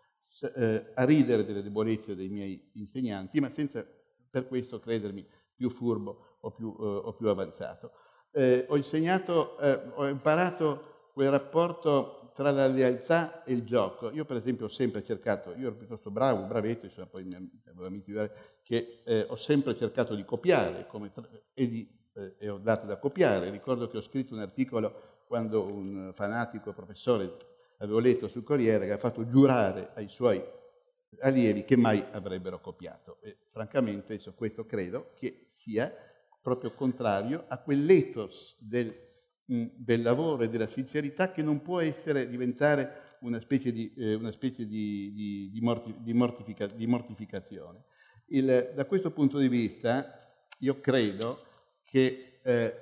eh, 0.55 0.91
a 0.93 1.05
ridere 1.05 1.45
delle 1.45 1.63
debolezze 1.63 2.15
dei 2.15 2.29
miei 2.29 2.71
insegnanti, 2.73 3.39
ma 3.39 3.49
senza 3.49 3.85
per 4.29 4.47
questo 4.47 4.79
credermi 4.79 5.25
più 5.55 5.69
furbo 5.69 6.37
o 6.41 6.51
più, 6.51 6.75
eh, 6.79 6.83
o 6.83 7.13
più 7.13 7.27
avanzato. 7.27 7.91
Eh, 8.31 8.65
ho 8.67 8.75
insegnato, 8.75 9.57
eh, 9.59 9.91
ho 9.93 10.07
imparato 10.07 11.09
quel 11.13 11.29
rapporto 11.29 12.22
tra 12.33 12.51
la 12.51 12.67
lealtà 12.67 13.43
e 13.43 13.53
il 13.53 13.63
gioco. 13.63 14.11
Io 14.11 14.25
per 14.25 14.37
esempio 14.37 14.65
ho 14.65 14.69
sempre 14.69 15.03
cercato, 15.03 15.53
io 15.55 15.67
ero 15.67 15.75
piuttosto 15.75 16.11
bravo, 16.11 16.43
bravetto, 16.43 16.85
insomma 16.85 17.07
poi 17.07 17.27
avevo 17.65 17.85
amici 17.85 18.13
che 18.61 19.01
eh, 19.05 19.25
ho 19.27 19.35
sempre 19.35 19.75
cercato 19.75 20.15
di 20.15 20.25
copiare 20.25 20.87
come, 20.87 21.11
e, 21.53 21.67
di, 21.67 21.87
eh, 22.15 22.35
e 22.37 22.49
ho 22.49 22.57
dato 22.57 22.85
da 22.85 22.97
copiare. 22.97 23.49
Ricordo 23.49 23.87
che 23.87 23.97
ho 23.97 24.01
scritto 24.01 24.33
un 24.33 24.41
articolo 24.41 25.21
quando 25.27 25.63
un 25.63 26.11
fanatico 26.13 26.73
professore 26.73 27.37
avevo 27.77 27.99
letto 27.99 28.27
sul 28.27 28.43
Corriere 28.43 28.85
che 28.85 28.91
aveva 28.91 28.97
fatto 28.97 29.27
giurare 29.27 29.91
ai 29.95 30.07
suoi 30.07 30.41
allievi 31.19 31.63
che 31.63 31.77
mai 31.77 32.03
avrebbero 32.11 32.59
copiato. 32.59 33.19
E 33.21 33.37
francamente 33.51 34.19
questo 34.35 34.65
credo 34.65 35.11
che 35.15 35.45
sia 35.47 35.93
proprio 36.41 36.73
contrario 36.73 37.45
a 37.47 37.57
quell'ethos 37.57 38.57
del, 38.59 38.93
del 39.45 40.01
lavoro 40.01 40.43
e 40.43 40.49
della 40.49 40.67
sincerità 40.67 41.31
che 41.31 41.41
non 41.41 41.61
può 41.61 41.79
essere 41.79 42.29
diventare 42.29 43.17
una 43.19 43.39
specie 43.39 43.71
di, 43.71 43.93
eh, 43.97 44.15
una 44.15 44.31
specie 44.31 44.65
di, 44.65 45.11
di, 45.13 45.49
di 45.51 45.61
morti, 45.61 45.93
mortifica, 46.13 46.69
mortificazione. 46.77 47.83
Il, 48.27 48.71
da 48.73 48.85
questo 48.85 49.11
punto 49.11 49.37
di 49.37 49.47
vista 49.47 50.19
io 50.59 50.79
credo 50.79 51.45
che 51.83 52.39
eh, 52.41 52.75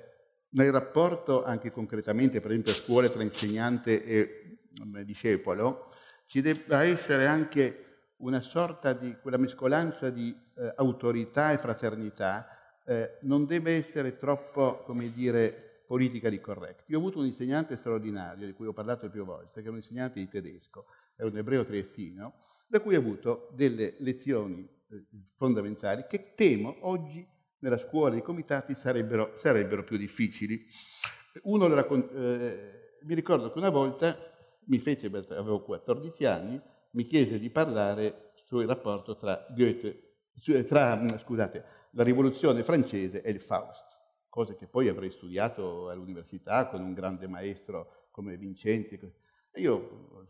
nel 0.50 0.70
rapporto 0.70 1.44
anche 1.44 1.70
concretamente, 1.70 2.40
per 2.40 2.50
esempio 2.50 2.72
a 2.72 2.76
scuole 2.76 3.08
tra 3.08 3.22
insegnante 3.22 4.04
e 4.04 4.58
discepolo, 5.04 5.88
ci 6.26 6.40
debba 6.40 6.82
essere 6.84 7.26
anche 7.26 7.86
una 8.18 8.40
sorta 8.40 8.92
di 8.92 9.16
quella 9.20 9.36
mescolanza 9.36 10.10
di 10.10 10.34
eh, 10.56 10.72
autorità 10.76 11.52
e 11.52 11.58
fraternità 11.58 12.46
eh, 12.84 13.18
non 13.22 13.46
deve 13.46 13.76
essere 13.76 14.16
troppo, 14.16 14.82
come 14.84 15.12
dire, 15.12 15.71
politica 15.92 16.30
di 16.30 16.40
corretto. 16.40 16.84
Io 16.86 16.96
ho 16.96 17.00
avuto 17.00 17.18
un 17.18 17.26
insegnante 17.26 17.76
straordinario, 17.76 18.46
di 18.46 18.54
cui 18.54 18.66
ho 18.66 18.72
parlato 18.72 19.10
più 19.10 19.26
volte, 19.26 19.60
che 19.60 19.66
è 19.66 19.70
un 19.70 19.76
insegnante 19.76 20.20
di 20.20 20.26
tedesco, 20.26 20.86
era 21.14 21.28
un 21.28 21.36
ebreo 21.36 21.66
triestino, 21.66 22.36
da 22.66 22.80
cui 22.80 22.94
ho 22.94 22.98
avuto 22.98 23.50
delle 23.52 23.96
lezioni 23.98 24.66
eh, 24.88 25.04
fondamentali 25.36 26.06
che 26.08 26.32
temo 26.34 26.78
oggi 26.88 27.28
nella 27.58 27.76
scuola 27.76 28.16
i 28.16 28.22
comitati 28.22 28.74
sarebbero, 28.74 29.32
sarebbero 29.34 29.84
più 29.84 29.98
difficili. 29.98 30.64
Uno 31.42 31.68
raccont- 31.68 32.10
eh, 32.14 32.98
mi 33.02 33.14
ricordo 33.14 33.52
che 33.52 33.58
una 33.58 33.68
volta 33.68 34.16
mi 34.68 34.78
fece, 34.78 35.08
avevo 35.08 35.62
14 35.62 36.24
anni, 36.24 36.58
mi 36.92 37.04
chiese 37.04 37.38
di 37.38 37.50
parlare 37.50 38.32
sul 38.44 38.64
rapporto 38.64 39.14
tra, 39.14 39.46
Goethe, 39.54 40.22
tra 40.66 41.18
scusate, 41.18 41.64
la 41.90 42.02
rivoluzione 42.02 42.64
francese 42.64 43.20
e 43.20 43.30
il 43.30 43.42
Faust, 43.42 43.91
cose 44.32 44.56
che 44.56 44.66
poi 44.66 44.88
avrei 44.88 45.10
studiato 45.10 45.90
all'università 45.90 46.66
con 46.68 46.80
un 46.80 46.94
grande 46.94 47.26
maestro 47.26 48.06
come 48.10 48.38
Vincenti. 48.38 48.98
E 49.50 49.60
io 49.60 49.74
ho 50.10 50.26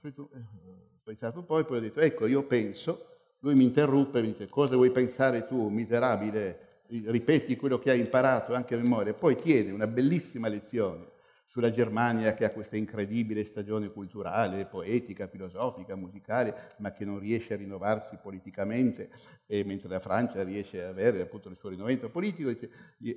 pensato 1.05 1.39
un 1.39 1.47
po' 1.47 1.61
e 1.61 1.65
poi 1.65 1.77
ho 1.77 1.81
detto, 1.81 2.01
ecco, 2.01 2.27
io 2.27 2.43
penso, 2.43 3.07
lui 3.39 3.55
mi 3.55 3.63
interruppe 3.63 4.19
e 4.19 4.23
mi 4.23 4.33
dice, 4.33 4.49
cosa 4.49 4.75
vuoi 4.75 4.91
pensare 4.91 5.47
tu, 5.47 5.69
miserabile, 5.69 6.81
ripeti 6.89 7.55
quello 7.55 7.79
che 7.79 7.93
hai 7.93 8.01
imparato 8.01 8.55
anche 8.55 8.75
a 8.75 8.79
memoria. 8.79 9.15
Poi 9.15 9.37
tiene 9.37 9.71
una 9.71 9.87
bellissima 9.87 10.49
lezione 10.49 11.12
sulla 11.53 11.71
Germania 11.71 12.33
che 12.33 12.47
ha 12.47 12.51
questa 12.51 12.79
incredibile 12.79 13.45
stagione 13.45 13.91
culturale, 13.91 14.65
poetica, 14.65 15.29
filosofica, 15.29 15.95
musicale, 15.97 16.73
ma 16.79 16.93
che 16.93 17.05
non 17.05 17.19
riesce 17.19 17.53
a 17.53 17.59
rinnovarsi 17.59 18.17
politicamente, 18.17 19.11
mentre 19.49 19.91
la 19.91 20.01
Francia 20.01 20.43
riesce 20.45 20.83
ad 20.83 20.89
avere 20.89 21.21
appunto 21.21 21.51
il 21.51 21.59
suo 21.59 21.69
rinnovamento 21.69 22.09
politico. 22.09 22.51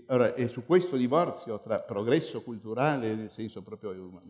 Ora, 0.08 0.34
e 0.34 0.50
su 0.50 0.65
questo 0.65 0.98
divorzio 0.98 1.62
tra 1.62 1.80
progresso 1.80 2.41
culturale, 2.41 3.15
nel 3.15 3.30
senso 3.30 3.62
proprio 3.62 4.21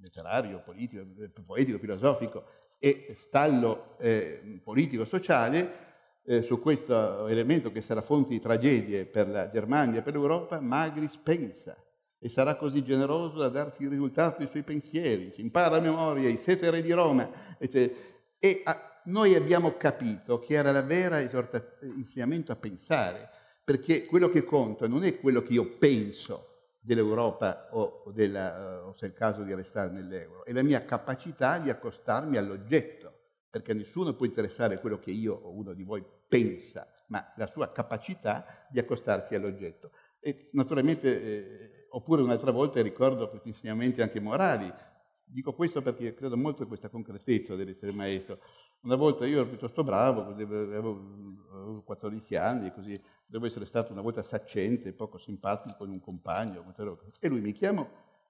letterario, 0.00 0.62
politico, 0.64 1.04
poetico, 1.44 1.76
filosofico, 1.76 2.44
e 2.78 3.12
stallo 3.14 3.94
eh, 3.98 4.58
politico-sociale, 4.64 5.88
eh, 6.24 6.40
su 6.40 6.58
questo 6.60 7.26
elemento 7.26 7.70
che 7.70 7.82
sarà 7.82 8.00
fonte 8.00 8.30
di 8.30 8.40
tragedie 8.40 9.04
per 9.04 9.28
la 9.28 9.50
Germania 9.50 9.98
e 9.98 10.02
per 10.02 10.14
l'Europa, 10.14 10.60
Magris 10.60 11.18
pensa 11.18 11.76
e 12.22 12.28
sarà 12.28 12.56
così 12.56 12.84
generoso 12.84 13.38
da 13.38 13.48
darti 13.48 13.84
il 13.84 13.88
risultato 13.88 14.38
dei 14.38 14.46
suoi 14.46 14.62
pensieri. 14.62 15.32
Ci 15.34 15.40
impara 15.40 15.76
a 15.76 15.80
memoria 15.80 16.28
i 16.28 16.36
sette 16.36 16.70
re 16.70 16.82
di 16.82 16.92
Roma. 16.92 17.30
E 17.58 18.62
a, 18.64 19.00
noi 19.04 19.34
abbiamo 19.34 19.72
capito 19.78 20.38
che 20.38 20.54
era 20.54 20.70
la 20.70 20.82
vera 20.82 21.18
insegnamento 21.18 22.52
a 22.52 22.56
pensare, 22.56 23.30
perché 23.64 24.04
quello 24.04 24.28
che 24.28 24.44
conta 24.44 24.86
non 24.86 25.02
è 25.04 25.18
quello 25.18 25.42
che 25.42 25.54
io 25.54 25.78
penso 25.78 26.74
dell'Europa 26.78 27.68
o, 27.70 28.10
della, 28.12 28.84
o 28.86 28.94
se 28.94 29.06
è 29.06 29.08
il 29.08 29.14
caso 29.14 29.42
di 29.42 29.54
restare 29.54 29.90
nell'euro, 29.90 30.44
è 30.44 30.52
la 30.52 30.62
mia 30.62 30.84
capacità 30.84 31.58
di 31.58 31.70
accostarmi 31.70 32.36
all'oggetto, 32.36 33.12
perché 33.48 33.72
nessuno 33.72 34.14
può 34.14 34.26
interessare 34.26 34.78
quello 34.78 34.98
che 34.98 35.10
io 35.10 35.34
o 35.34 35.50
uno 35.52 35.72
di 35.72 35.84
voi 35.84 36.04
pensa, 36.28 36.86
ma 37.08 37.32
la 37.36 37.46
sua 37.46 37.72
capacità 37.72 38.66
di 38.70 38.78
accostarsi 38.78 39.34
all'oggetto. 39.34 39.90
E 40.20 40.50
naturalmente 40.52 41.22
eh, 41.22 41.79
oppure 41.90 42.22
un'altra 42.22 42.50
volta 42.50 42.82
ricordo 42.82 43.28
questi 43.28 43.48
insegnamenti 43.48 44.02
anche 44.02 44.20
morali. 44.20 44.72
Dico 45.24 45.52
questo 45.54 45.80
perché 45.80 46.14
credo 46.14 46.36
molto 46.36 46.62
in 46.62 46.68
questa 46.68 46.88
concretezza 46.88 47.54
dell'essere 47.54 47.92
maestro. 47.92 48.40
Una 48.82 48.96
volta 48.96 49.26
io 49.26 49.40
ero 49.40 49.48
piuttosto 49.48 49.84
bravo, 49.84 50.22
avevo 50.22 51.82
14 51.84 52.34
anni, 52.36 52.72
così 52.72 53.00
devo 53.26 53.46
essere 53.46 53.64
stato 53.64 53.92
una 53.92 54.00
volta 54.00 54.22
saccente, 54.22 54.92
poco 54.92 55.18
simpatico 55.18 55.76
con 55.78 55.88
un 55.90 56.00
compagno, 56.00 56.64
e 57.20 57.28
lui 57.28 57.40
mi 57.40 57.52
chiamò, 57.52 57.88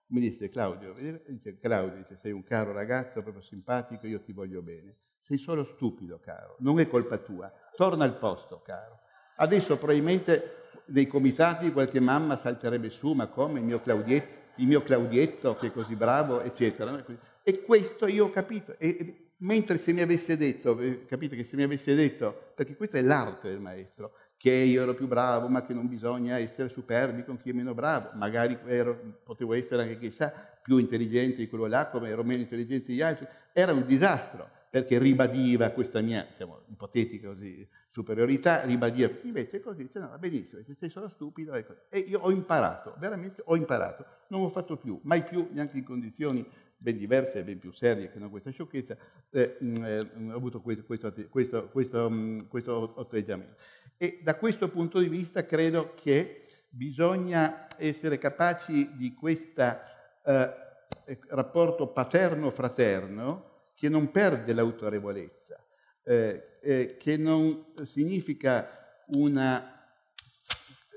mi 0.09 0.21
disse 0.21 0.49
Claudio, 0.51 0.93
dice, 1.27 1.59
Claudio 1.59 1.99
dice, 1.99 2.17
sei 2.17 2.33
un 2.33 2.43
caro 2.43 2.73
ragazzo, 2.73 3.23
proprio 3.23 3.43
simpatico, 3.43 4.07
io 4.07 4.21
ti 4.21 4.33
voglio 4.33 4.61
bene. 4.61 4.97
Sei 5.23 5.39
solo 5.39 5.65
stupido, 5.65 6.19
caro, 6.19 6.57
non 6.59 6.81
è 6.81 6.89
colpa 6.89 7.19
tua, 7.19 7.51
torna 7.77 8.05
al 8.05 8.19
posto, 8.19 8.61
caro. 8.61 8.99
Adesso 9.41 9.79
probabilmente 9.79 10.57
dei 10.85 11.07
comitati 11.07 11.73
qualche 11.73 11.99
mamma 11.99 12.37
salterebbe 12.37 12.91
su, 12.91 13.13
ma 13.13 13.27
come 13.29 13.59
il 13.59 13.65
mio 13.65 13.81
Claudietto, 13.81 14.39
il 14.57 14.67
mio 14.67 14.83
Claudietto 14.83 15.57
che 15.57 15.69
è 15.69 15.73
così 15.73 15.95
bravo, 15.95 16.43
eccetera. 16.43 17.03
E 17.43 17.63
questo 17.63 18.07
io 18.07 18.27
ho 18.27 18.31
capito. 18.31 18.75
E, 18.77 19.29
mentre 19.39 19.79
se 19.79 19.93
mi 19.93 20.03
avesse 20.03 20.37
detto, 20.37 20.79
eh, 20.79 21.07
capite 21.07 21.37
che 21.37 21.45
se 21.45 21.57
mi 21.57 21.63
avesse 21.63 21.95
detto, 21.95 22.53
perché 22.55 22.77
questa 22.77 22.99
è 22.99 23.03
l'arte 23.03 23.49
del 23.49 23.61
maestro, 23.61 24.13
che 24.37 24.53
io 24.53 24.83
ero 24.83 24.93
più 24.93 25.07
bravo, 25.07 25.49
ma 25.49 25.65
che 25.65 25.73
non 25.73 25.89
bisogna 25.89 26.39
essere 26.39 26.69
superbi 26.69 27.25
con 27.25 27.39
chi 27.39 27.49
è 27.49 27.53
meno 27.55 27.73
bravo, 27.73 28.11
magari 28.15 28.59
ero, 28.67 29.21
potevo 29.25 29.55
essere 29.55 29.83
anche 29.83 29.99
chissà 29.99 30.31
più 30.63 30.77
intelligente 30.77 31.37
di 31.37 31.49
quello 31.49 31.67
là, 31.67 31.87
come 31.87 32.11
ero 32.11 32.25
meno 32.25 32.41
intelligente 32.41 32.93
di 32.93 33.01
altri, 33.01 33.27
era 33.55 33.73
un 33.73 33.87
disastro 33.87 34.59
perché 34.71 34.99
ribadiva 34.99 35.71
questa 35.71 36.01
mia 36.01 36.25
diciamo, 36.31 36.63
ipotetica 36.69 37.29
così, 37.29 37.69
superiorità, 37.89 38.63
ribadiva, 38.63 39.11
invece 39.23 39.61
così 39.61 39.83
dice 39.83 39.99
no, 39.99 40.09
va 40.09 40.19
benissimo, 40.19 40.63
sei 40.79 40.89
solo 40.89 41.09
stupido. 41.09 41.55
Ecco. 41.55 41.75
E 41.89 41.99
io 41.99 42.21
ho 42.21 42.31
imparato, 42.31 42.95
veramente 42.99 43.43
ho 43.45 43.57
imparato, 43.57 44.07
non 44.29 44.43
l'ho 44.43 44.49
fatto 44.49 44.77
più, 44.77 45.01
mai 45.03 45.25
più, 45.25 45.49
neanche 45.51 45.77
in 45.77 45.85
condizioni 45.85 46.49
ben 46.77 46.97
diverse 46.97 47.41
e 47.41 47.45
ben 47.45 47.59
più 47.59 47.73
serie 47.73 48.11
che 48.11 48.21
non 48.21 48.31
questa 48.31 48.51
sciocchezza, 48.51 48.97
eh, 49.31 49.59
eh, 49.61 49.99
ho 49.99 50.35
avuto 50.35 50.61
questo, 50.61 50.85
questo, 50.85 51.13
questo, 51.29 51.69
questo, 51.69 52.37
questo 52.49 52.95
atteggiamento. 52.97 53.57
E 53.97 54.21
da 54.23 54.37
questo 54.37 54.71
punto 54.71 55.01
di 55.01 55.09
vista 55.09 55.45
credo 55.45 55.95
che 55.95 56.47
bisogna 56.71 57.67
essere 57.77 58.19
capaci 58.19 58.97
di 58.97 59.15
questo 59.15 59.63
eh, 60.25 60.55
rapporto 61.29 61.89
paterno-fraterno, 61.89 63.50
che 63.81 63.89
non 63.89 64.11
perde 64.11 64.53
l'autorevolezza, 64.53 65.59
eh, 66.03 66.59
eh, 66.61 66.97
che 66.99 67.17
non 67.17 67.73
significa 67.85 68.69
una 69.15 69.91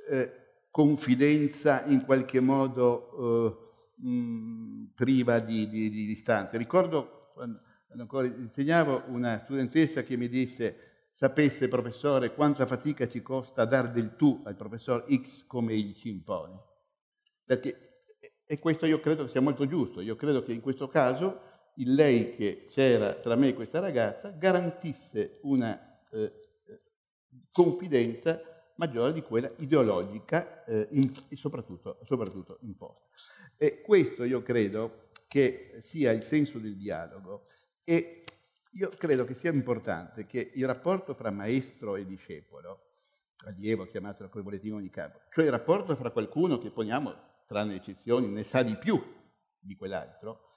eh, 0.09 0.31
confidenza 0.69 1.85
in 1.85 2.03
qualche 2.03 2.41
modo 2.41 3.55
mh, 3.95 4.05
eh, 4.05 4.09
mm, 4.09 4.83
priva 4.95 5.39
di, 5.39 5.69
di, 5.69 5.89
di, 5.89 6.05
distanza. 6.05 6.57
Ricordo 6.57 7.31
quando, 7.33 7.61
ancora 7.97 8.27
insegnavo 8.27 9.03
una 9.07 9.39
studentessa 9.45 10.03
che 10.03 10.17
mi 10.17 10.27
disse 10.27 11.07
sapesse 11.13 11.69
professore 11.69 12.33
quanta 12.33 12.65
fatica 12.65 13.07
ci 13.07 13.21
costa 13.21 13.63
dar 13.63 13.91
del 13.91 14.17
tu 14.17 14.41
al 14.43 14.57
professor 14.57 15.05
X 15.09 15.45
come 15.47 15.71
egli 15.71 15.95
ci 15.95 16.09
impone. 16.09 16.59
Perché, 17.45 18.01
e 18.45 18.59
questo 18.59 18.85
io 18.85 18.99
credo 18.99 19.29
sia 19.29 19.39
molto 19.39 19.65
giusto, 19.67 20.01
io 20.01 20.17
credo 20.17 20.43
che 20.43 20.51
in 20.51 20.59
questo 20.59 20.89
caso 20.89 21.52
il 21.75 21.93
lei 21.93 22.35
che 22.35 22.67
c'era 22.69 23.13
tra 23.15 23.35
me 23.35 23.49
e 23.49 23.53
questa 23.53 23.79
ragazza 23.79 24.29
garantisse 24.29 25.39
una 25.43 26.01
eh, 26.11 26.31
confidenza 27.51 28.41
maggiore 28.75 29.13
di 29.13 29.21
quella 29.21 29.51
ideologica 29.57 30.63
eh, 30.65 30.87
in, 30.91 31.11
e 31.29 31.35
soprattutto, 31.35 31.99
soprattutto 32.03 32.59
imposta. 32.61 33.07
E 33.57 33.81
questo 33.81 34.23
io 34.23 34.41
credo 34.41 35.09
che 35.27 35.77
sia 35.79 36.11
il 36.11 36.23
senso 36.23 36.59
del 36.59 36.75
dialogo 36.75 37.43
e 37.83 38.23
io 38.71 38.89
credo 38.89 39.25
che 39.25 39.35
sia 39.35 39.51
importante 39.51 40.25
che 40.25 40.51
il 40.55 40.65
rapporto 40.65 41.13
fra 41.13 41.31
maestro 41.31 41.95
e 41.95 42.05
discepolo, 42.05 42.91
allievo 43.45 43.85
chiamatelo 43.85 44.29
come 44.29 44.43
volete 44.43 44.67
in 44.67 44.73
ogni 44.73 44.89
caso, 44.89 45.21
cioè 45.31 45.45
il 45.45 45.51
rapporto 45.51 45.95
fra 45.95 46.11
qualcuno 46.11 46.57
che 46.57 46.71
poniamo, 46.71 47.13
tranne 47.45 47.75
eccezioni, 47.75 48.27
ne 48.27 48.43
sa 48.43 48.63
di 48.63 48.75
più 48.77 49.01
di 49.59 49.75
quell'altro, 49.75 50.52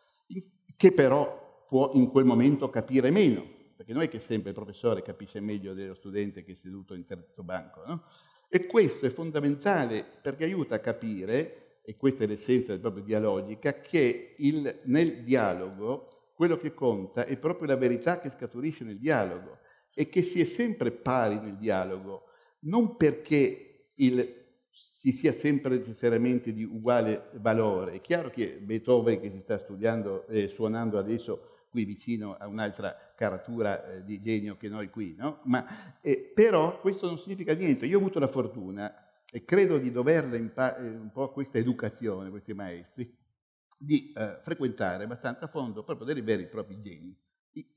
che 0.76 0.92
però 0.92 1.64
può 1.68 1.92
in 1.94 2.10
quel 2.10 2.24
momento 2.24 2.70
capire 2.70 3.10
meno, 3.10 3.44
perché 3.76 3.92
non 3.92 4.02
è 4.02 4.08
che 4.08 4.20
sempre 4.20 4.50
il 4.50 4.54
professore 4.54 5.02
capisce 5.02 5.40
meglio 5.40 5.74
dello 5.74 5.94
studente 5.94 6.44
che 6.44 6.52
è 6.52 6.54
seduto 6.54 6.94
in 6.94 7.04
terzo 7.04 7.42
banco, 7.42 7.82
no? 7.86 8.04
E 8.48 8.66
questo 8.66 9.06
è 9.06 9.10
fondamentale 9.10 10.04
perché 10.22 10.44
aiuta 10.44 10.76
a 10.76 10.80
capire, 10.80 11.80
e 11.82 11.96
questa 11.96 12.24
è 12.24 12.26
l'essenza 12.26 12.78
proprio 12.78 13.02
dialogica, 13.02 13.80
che 13.80 14.34
il, 14.38 14.80
nel 14.84 15.22
dialogo 15.24 16.30
quello 16.34 16.56
che 16.56 16.74
conta 16.74 17.24
è 17.24 17.36
proprio 17.38 17.68
la 17.68 17.76
verità 17.76 18.20
che 18.20 18.30
scaturisce 18.30 18.84
nel 18.84 18.98
dialogo 18.98 19.58
e 19.94 20.08
che 20.08 20.22
si 20.22 20.40
è 20.40 20.44
sempre 20.44 20.92
pari 20.92 21.36
nel 21.40 21.56
dialogo, 21.56 22.24
non 22.60 22.96
perché 22.96 23.92
il 23.94 24.45
si 24.76 25.12
sia 25.12 25.32
sempre 25.32 25.78
necessariamente 25.78 26.52
di 26.52 26.62
uguale 26.62 27.30
valore. 27.36 27.92
È 27.92 28.00
chiaro 28.02 28.28
che 28.28 28.58
Beethoven 28.60 29.18
che 29.20 29.30
si 29.30 29.40
sta 29.40 29.56
studiando 29.56 30.26
e 30.26 30.42
eh, 30.42 30.48
suonando 30.48 30.98
adesso 30.98 31.64
qui 31.70 31.86
vicino 31.86 32.34
a 32.34 32.46
un'altra 32.46 32.94
caratura 33.16 33.86
eh, 33.86 34.04
di 34.04 34.20
genio 34.20 34.58
che 34.58 34.68
noi 34.68 34.90
qui, 34.90 35.14
no? 35.16 35.40
Ma, 35.44 35.64
eh, 36.02 36.30
però 36.34 36.78
questo 36.80 37.06
non 37.06 37.16
significa 37.16 37.54
niente. 37.54 37.86
Io 37.86 37.96
ho 37.96 38.00
avuto 38.00 38.18
la 38.18 38.28
fortuna, 38.28 38.94
e 39.30 39.44
credo 39.46 39.78
di 39.78 39.90
doverle 39.90 40.36
impa- 40.36 40.76
eh, 40.76 40.88
un 40.88 41.10
po' 41.10 41.32
questa 41.32 41.56
educazione, 41.56 42.28
questi 42.28 42.52
maestri, 42.52 43.10
di 43.78 44.12
eh, 44.14 44.38
frequentare 44.42 45.04
abbastanza 45.04 45.46
a 45.46 45.48
fondo 45.48 45.84
proprio 45.84 46.06
dei 46.12 46.20
veri 46.20 46.42
e 46.42 46.46
propri 46.48 46.80
geni. 46.82 47.16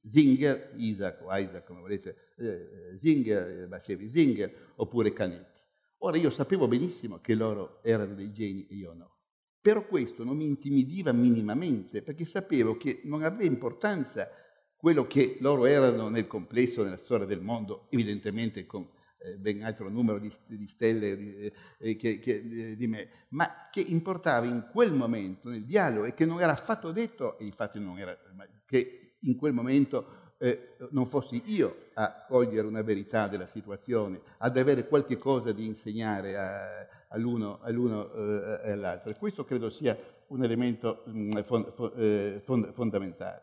Zinger, 0.05 0.73
Isaac 0.75 1.21
o 1.21 1.33
Isaac 1.33 1.63
come 1.63 1.79
volete, 1.79 2.33
eh, 2.38 2.97
Zinger, 2.97 3.69
Bashevi 3.69 4.09
Zinger, 4.09 4.73
oppure 4.75 5.13
Canetti. 5.13 5.59
Ora 5.99 6.17
io 6.17 6.29
sapevo 6.29 6.67
benissimo 6.67 7.19
che 7.19 7.35
loro 7.35 7.79
erano 7.83 8.13
dei 8.13 8.31
geni 8.31 8.65
e 8.67 8.75
io 8.75 8.93
no, 8.93 9.17
però 9.59 9.85
questo 9.85 10.23
non 10.23 10.38
mi 10.38 10.45
intimidiva 10.45 11.12
minimamente 11.12 12.01
perché 12.01 12.25
sapevo 12.25 12.77
che 12.77 13.01
non 13.03 13.23
aveva 13.23 13.43
importanza 13.43 14.29
quello 14.77 15.07
che 15.07 15.38
loro 15.41 15.65
erano 15.65 16.07
nel 16.07 16.25
complesso, 16.25 16.83
nella 16.83 16.95
storia 16.95 17.25
del 17.25 17.41
mondo, 17.41 17.88
evidentemente 17.89 18.65
con 18.65 18.88
eh, 19.21 19.35
ben 19.35 19.62
altro 19.63 19.89
numero 19.89 20.19
di, 20.19 20.31
di 20.47 20.67
stelle 20.69 21.51
eh, 21.77 21.95
che, 21.97 22.19
che, 22.19 22.35
eh, 22.35 22.75
di 22.77 22.88
me, 22.88 23.09
ma 23.31 23.67
che 23.69 23.81
importava 23.81 24.45
in 24.45 24.69
quel 24.71 24.93
momento, 24.93 25.49
nel 25.49 25.65
dialogo, 25.65 26.05
e 26.05 26.13
che 26.13 26.25
non 26.25 26.39
era 26.39 26.53
affatto 26.53 26.93
detto, 26.93 27.38
e 27.38 27.43
infatti 27.43 27.77
non 27.77 27.99
era, 27.99 28.17
che 28.65 29.17
in 29.19 29.35
quel 29.35 29.51
momento 29.51 30.18
eh, 30.41 30.75
non 30.91 31.06
fossi 31.06 31.41
io 31.45 31.89
a 31.95 32.25
cogliere 32.28 32.65
una 32.65 32.82
verità 32.82 33.28
della 33.28 33.45
situazione, 33.45 34.21
ad 34.38 34.58
avere 34.58 34.88
qualche 34.88 35.17
cosa 35.17 35.52
di 35.52 35.65
insegnare 35.65 36.38
a, 36.38 36.88
all'uno, 37.10 37.60
all'uno 37.62 38.12
eh, 38.13 38.62
e 38.63 38.71
all'altro. 38.71 39.12
E 39.12 39.15
questo 39.15 39.43
credo 39.43 39.69
sia 39.69 39.97
un 40.28 40.43
elemento 40.43 41.04
mh, 41.06 41.19
mm, 41.19 41.32
fond, 41.41 41.73
eh, 41.97 42.39
fond, 42.41 42.71
fondamentale. 42.71 43.41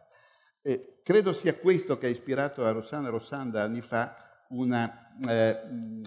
credo 1.03 1.33
sia 1.33 1.55
questo 1.55 1.99
che 1.99 2.07
ha 2.07 2.11
ispirato 2.11 2.65
a 2.65 2.73
Rossana 2.73 3.11
Rossanda 3.11 3.63
anni 3.63 3.83
fa 3.83 4.45
una 4.49 5.15
eh, 5.29 5.61
mm, 5.71 6.03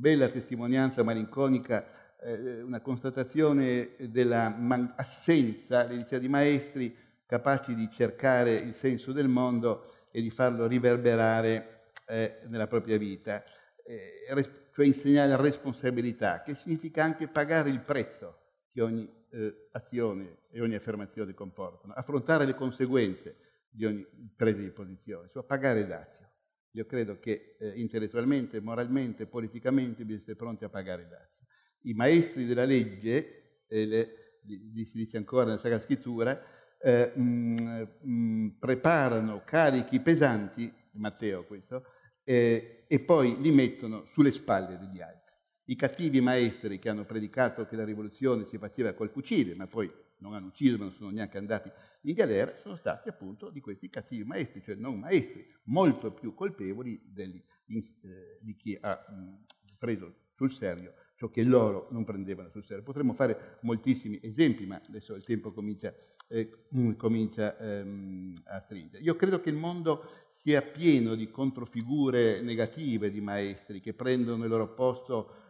bella 0.00 0.28
testimonianza 0.28 1.02
malinconica, 1.04 1.86
eh, 2.20 2.60
una 2.62 2.80
constatazione 2.80 3.90
dell'assenza 3.98 5.84
di 5.84 6.28
maestri 6.28 6.96
capaci 7.26 7.74
di 7.74 7.88
cercare 7.90 8.54
il 8.54 8.74
senso 8.74 9.12
del 9.12 9.28
mondo 9.28 9.93
e 10.16 10.22
di 10.22 10.30
farlo 10.30 10.68
riverberare 10.68 11.88
eh, 12.06 12.38
nella 12.46 12.68
propria 12.68 12.96
vita, 12.96 13.42
eh, 13.84 14.22
cioè 14.70 14.86
insegnare 14.86 15.36
responsabilità, 15.42 16.42
che 16.42 16.54
significa 16.54 17.02
anche 17.02 17.26
pagare 17.26 17.68
il 17.68 17.80
prezzo 17.80 18.42
che 18.70 18.80
ogni 18.80 19.12
eh, 19.30 19.70
azione 19.72 20.42
e 20.52 20.60
ogni 20.60 20.76
affermazione 20.76 21.34
comportano, 21.34 21.94
affrontare 21.94 22.46
le 22.46 22.54
conseguenze 22.54 23.64
di 23.68 23.86
ogni 23.86 24.06
presa 24.36 24.60
di 24.60 24.70
posizione, 24.70 25.30
cioè 25.32 25.42
pagare 25.42 25.80
il 25.80 25.88
dazio. 25.88 26.30
Io 26.74 26.86
credo 26.86 27.18
che 27.18 27.56
eh, 27.58 27.70
intellettualmente, 27.70 28.60
moralmente, 28.60 29.26
politicamente 29.26 30.04
bisogna 30.04 30.20
essere 30.20 30.36
pronti 30.36 30.62
a 30.62 30.68
pagare 30.68 31.02
il 31.02 31.08
dazio. 31.08 31.44
I 31.86 31.92
maestri 31.94 32.46
della 32.46 32.64
legge, 32.64 33.64
le, 33.66 34.38
li, 34.42 34.84
si 34.84 34.96
dice 34.96 35.16
ancora 35.16 35.44
nella 35.44 35.58
Sacra 35.58 35.80
Scrittura, 35.80 36.40
eh, 36.84 37.12
mh, 37.14 37.88
mh, 38.02 38.56
preparano 38.58 39.42
carichi 39.42 40.00
pesanti, 40.00 40.70
Matteo 40.92 41.44
questo, 41.46 41.84
eh, 42.22 42.84
e 42.86 43.00
poi 43.00 43.40
li 43.40 43.50
mettono 43.50 44.04
sulle 44.04 44.32
spalle 44.32 44.78
degli 44.78 45.00
altri. 45.00 45.32
I 45.66 45.76
cattivi 45.76 46.20
maestri 46.20 46.78
che 46.78 46.90
hanno 46.90 47.06
predicato 47.06 47.66
che 47.66 47.74
la 47.74 47.84
rivoluzione 47.84 48.44
si 48.44 48.58
faceva 48.58 48.92
col 48.92 49.08
fucile, 49.08 49.54
ma 49.54 49.66
poi 49.66 49.90
non 50.18 50.34
hanno 50.34 50.48
ucciso, 50.48 50.76
non 50.76 50.92
sono 50.92 51.08
neanche 51.08 51.38
andati 51.38 51.70
in 52.02 52.12
galera, 52.12 52.54
sono 52.60 52.76
stati 52.76 53.08
appunto 53.08 53.48
di 53.48 53.60
questi 53.60 53.88
cattivi 53.88 54.24
maestri, 54.24 54.62
cioè 54.62 54.74
non 54.74 54.98
maestri, 54.98 55.44
molto 55.64 56.12
più 56.12 56.34
colpevoli 56.34 57.00
degli, 57.02 57.42
eh, 57.66 58.38
di 58.40 58.54
chi 58.56 58.76
ha 58.78 59.06
mh, 59.08 59.44
preso 59.78 60.14
sul 60.32 60.52
serio 60.52 60.92
ciò 61.16 61.28
che 61.28 61.42
loro 61.42 61.88
non 61.90 62.04
prendevano 62.04 62.48
sul 62.50 62.64
serio. 62.64 62.82
Potremmo 62.82 63.12
fare 63.12 63.58
moltissimi 63.60 64.18
esempi, 64.22 64.66
ma 64.66 64.80
adesso 64.88 65.14
il 65.14 65.24
tempo 65.24 65.52
comincia, 65.52 65.94
eh, 66.28 66.50
comincia 66.96 67.56
ehm, 67.58 68.32
a 68.44 68.60
stringere. 68.60 69.02
Io 69.02 69.16
credo 69.16 69.40
che 69.40 69.50
il 69.50 69.56
mondo 69.56 70.04
sia 70.30 70.62
pieno 70.62 71.14
di 71.14 71.30
controfigure 71.30 72.40
negative 72.40 73.10
di 73.10 73.20
maestri 73.20 73.80
che 73.80 73.94
prendono 73.94 74.44
il 74.44 74.50
loro 74.50 74.74
posto 74.74 75.42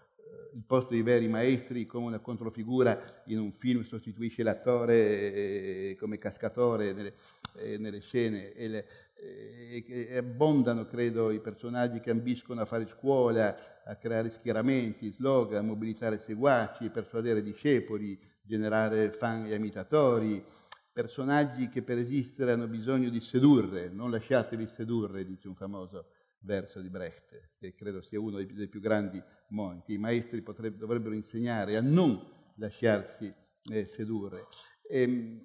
il 0.55 0.63
posto 0.65 0.93
dei 0.93 1.03
veri 1.03 1.27
maestri 1.29 1.85
come 1.85 2.07
una 2.07 2.21
controfigura 2.21 3.23
in 3.27 3.39
un 3.39 3.53
film 3.53 3.83
sostituisce 3.83 4.43
l'attore 4.43 5.33
eh, 5.33 5.97
come 5.99 6.19
cascatore 6.19 6.93
nelle, 6.93 7.15
eh, 7.59 7.77
nelle 7.77 8.01
scene 8.01 8.53
e, 8.53 8.69
le, 8.69 8.79
eh, 8.79 8.87
e, 9.25 10.17
abbondano, 10.17 10.87
credo, 10.87 11.31
i 11.31 11.41
personaggi 11.41 12.01
che 12.01 12.11
ambiscono 12.11 12.61
a 12.61 12.65
fare 12.65 12.87
scuola, 12.87 13.83
a 13.85 13.97
creare 13.97 14.31
schieramenti, 14.31 15.11
slogan, 15.11 15.67
mobilitare 15.67 16.19
seguaci, 16.19 16.91
persuadere 16.91 17.43
discepoli, 17.43 18.19
generare 18.43 19.11
fan 19.11 19.47
e 19.47 19.55
imitatori, 19.55 20.45
personaggi 20.93 21.69
che 21.69 21.83
per 21.83 21.99
esistere 21.99 22.53
hanno 22.53 22.69
bisogno 22.69 23.09
di 23.09 23.21
sedurre, 23.21 23.89
non 23.89 24.11
lasciatevi 24.11 24.67
sedurre, 24.67 25.25
dice 25.25 25.49
un 25.49 25.57
famoso 25.57 26.11
verso 26.41 26.81
di 26.81 26.91
Brecht, 26.91 27.51
che 27.59 27.75
credo 27.75 28.03
sia 28.03 28.21
uno 28.21 28.37
dei, 28.37 28.69
più 28.69 28.81
grandi 28.81 29.23
monti. 29.49 29.95
I 29.95 29.99
maestri 29.99 30.43
dovrebbero 30.43 31.15
insegnare 31.15 31.77
a 31.77 31.81
non 31.81 32.23
lasciarsi 32.57 33.33
eh, 33.71 33.87
sedurre. 33.87 34.47
E, 34.89 35.03
ehm, 35.03 35.43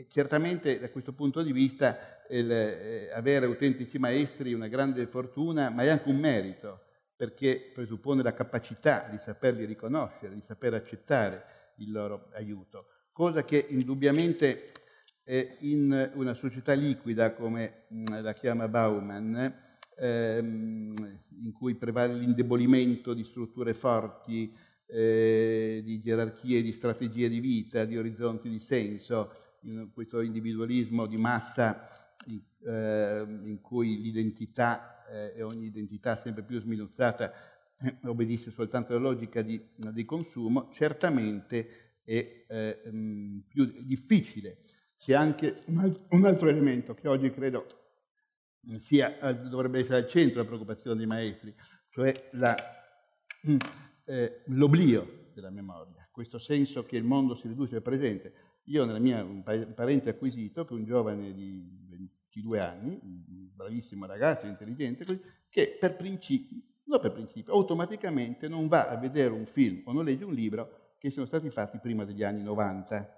e 0.00 0.06
certamente 0.08 0.80
da 0.80 0.88
questo 0.88 1.12
punto 1.12 1.42
di 1.42 1.52
vista 1.52 2.24
il, 2.30 2.50
eh, 2.50 3.10
avere 3.12 3.44
autentici 3.44 3.98
maestri 3.98 4.52
è 4.52 4.54
una 4.54 4.66
grande 4.66 5.06
fortuna, 5.06 5.68
ma 5.68 5.82
è 5.82 5.88
anche 5.88 6.08
un 6.08 6.16
merito, 6.16 6.84
perché 7.14 7.70
presuppone 7.74 8.22
la 8.22 8.32
capacità 8.32 9.06
di 9.10 9.18
saperli 9.18 9.66
riconoscere, 9.66 10.32
di 10.32 10.40
saper 10.40 10.72
accettare 10.72 11.44
il 11.80 11.92
loro 11.92 12.30
aiuto, 12.32 12.86
cosa 13.12 13.44
che 13.44 13.66
indubbiamente 13.68 14.72
in 15.58 16.10
una 16.14 16.32
società 16.32 16.72
liquida 16.72 17.34
come 17.34 17.84
mm, 17.92 18.04
la 18.22 18.32
chiama 18.32 18.68
Bauman, 18.68 19.54
ehm, 19.98 20.94
in 21.42 21.52
cui 21.52 21.74
prevale 21.74 22.14
l'indebolimento 22.14 23.12
di 23.12 23.22
strutture 23.22 23.74
forti, 23.74 24.56
eh, 24.86 25.82
di 25.84 26.00
gerarchie, 26.00 26.62
di 26.62 26.72
strategie 26.72 27.28
di 27.28 27.38
vita, 27.38 27.84
di 27.84 27.98
orizzonti 27.98 28.48
di 28.48 28.60
senso, 28.60 29.49
questo 29.92 30.20
individualismo 30.20 31.06
di 31.06 31.16
massa 31.16 31.88
in, 32.26 32.40
eh, 32.66 33.24
in 33.44 33.60
cui 33.60 34.00
l'identità 34.00 35.04
eh, 35.08 35.34
e 35.36 35.42
ogni 35.42 35.66
identità 35.66 36.16
sempre 36.16 36.42
più 36.42 36.60
sminuzzata 36.60 37.32
eh, 37.80 37.98
obbedisce 38.04 38.50
soltanto 38.50 38.92
alla 38.92 39.00
logica 39.00 39.42
di, 39.42 39.60
di 39.74 40.04
consumo, 40.04 40.68
certamente 40.72 42.00
è 42.04 42.44
eh, 42.48 43.42
più 43.48 43.64
difficile. 43.82 44.58
C'è 44.98 45.14
anche 45.14 45.62
un 45.66 46.24
altro 46.24 46.48
elemento 46.48 46.92
che 46.92 47.08
oggi 47.08 47.30
credo 47.30 47.66
sia, 48.78 49.18
eh, 49.18 49.34
dovrebbe 49.48 49.80
essere 49.80 49.96
al 49.96 50.08
centro 50.08 50.34
della 50.34 50.44
preoccupazione 50.44 50.96
dei 50.96 51.06
maestri, 51.06 51.54
cioè 51.88 52.28
la, 52.32 52.54
mm, 53.48 53.56
eh, 54.04 54.42
l'oblio 54.46 55.30
della 55.32 55.50
memoria, 55.50 56.06
questo 56.10 56.38
senso 56.38 56.84
che 56.84 56.96
il 56.96 57.04
mondo 57.04 57.34
si 57.34 57.48
riduce 57.48 57.76
al 57.76 57.82
presente. 57.82 58.34
Io 58.64 58.84
nella 58.84 58.98
mia, 58.98 59.24
parente 59.74 60.10
acquisito, 60.10 60.64
che 60.64 60.74
è 60.74 60.76
un 60.76 60.84
giovane 60.84 61.32
di 61.32 61.60
22 61.88 62.60
anni, 62.60 63.00
bravissimo 63.02 64.06
ragazzo, 64.06 64.46
intelligente, 64.46 65.04
che 65.48 65.76
per 65.80 65.96
principio, 65.96 66.56
non 66.84 67.00
per 67.00 67.12
principio, 67.12 67.52
automaticamente 67.52 68.48
non 68.48 68.68
va 68.68 68.88
a 68.88 68.96
vedere 68.96 69.32
un 69.32 69.46
film 69.46 69.82
o 69.84 69.92
non 69.92 70.04
legge 70.04 70.24
un 70.24 70.34
libro 70.34 70.94
che 70.98 71.10
sono 71.10 71.26
stati 71.26 71.50
fatti 71.50 71.78
prima 71.78 72.04
degli 72.04 72.22
anni 72.22 72.42
90. 72.42 73.16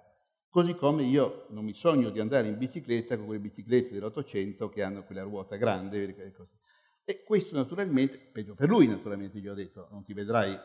Così 0.49 0.75
come 0.75 1.03
io 1.03 1.47
non 1.49 1.65
mi 1.65 1.73
sogno 1.73 2.09
di 2.09 2.19
andare 2.19 2.47
in 2.47 2.57
bicicletta 2.57 3.17
con 3.17 3.25
quelle 3.25 3.41
biciclette 3.41 3.93
dell'Ottocento 3.93 4.69
che 4.69 4.83
hanno 4.83 5.03
quella 5.03 5.23
ruota 5.23 5.55
grande. 5.55 6.15
E 7.03 7.23
questo 7.23 7.55
naturalmente, 7.55 8.17
peggio 8.17 8.53
per 8.53 8.69
lui 8.69 8.87
naturalmente, 8.87 9.39
gli 9.39 9.47
ho 9.47 9.53
detto, 9.53 9.87
non 9.91 10.03
ti 10.03 10.13
vedrai 10.13 10.55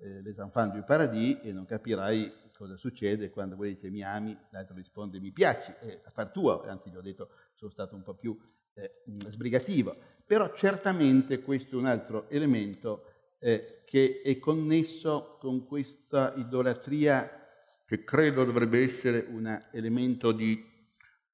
eh, 0.00 0.22
les 0.22 0.38
enfants 0.38 0.72
du 0.72 0.82
paradis 0.84 1.38
e 1.42 1.52
non 1.52 1.64
capirai 1.64 2.50
cosa 2.56 2.76
succede 2.76 3.30
quando 3.30 3.56
voi 3.56 3.74
dice 3.74 3.90
mi 3.90 4.02
ami, 4.02 4.36
l'altro 4.50 4.76
risponde 4.76 5.18
mi 5.18 5.32
piaci, 5.32 5.72
è 5.80 6.00
affar 6.04 6.30
tuo, 6.30 6.62
anzi 6.62 6.90
gli 6.90 6.96
ho 6.96 7.00
detto 7.00 7.30
sono 7.54 7.70
stato 7.70 7.94
un 7.94 8.02
po' 8.02 8.14
più 8.14 8.38
eh, 8.74 9.02
sbrigativo. 9.28 9.96
Però 10.24 10.52
certamente 10.54 11.42
questo 11.42 11.76
è 11.76 11.78
un 11.78 11.86
altro 11.86 12.28
elemento 12.30 13.36
eh, 13.38 13.82
che 13.84 14.22
è 14.24 14.38
connesso 14.38 15.36
con 15.40 15.66
questa 15.66 16.32
idolatria 16.36 17.40
che 17.84 18.04
credo 18.04 18.44
dovrebbe 18.44 18.82
essere 18.82 19.26
un 19.28 19.60
elemento 19.72 20.32
di, 20.32 20.64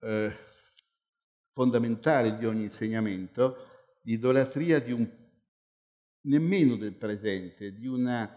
eh, 0.00 0.36
fondamentale 1.52 2.36
di 2.36 2.46
ogni 2.46 2.62
insegnamento, 2.62 3.66
l'idolatria 4.02 4.80
di 4.80 4.92
un, 4.92 5.08
nemmeno 6.22 6.76
del 6.76 6.94
presente, 6.94 7.72
di, 7.72 7.86
una, 7.86 8.28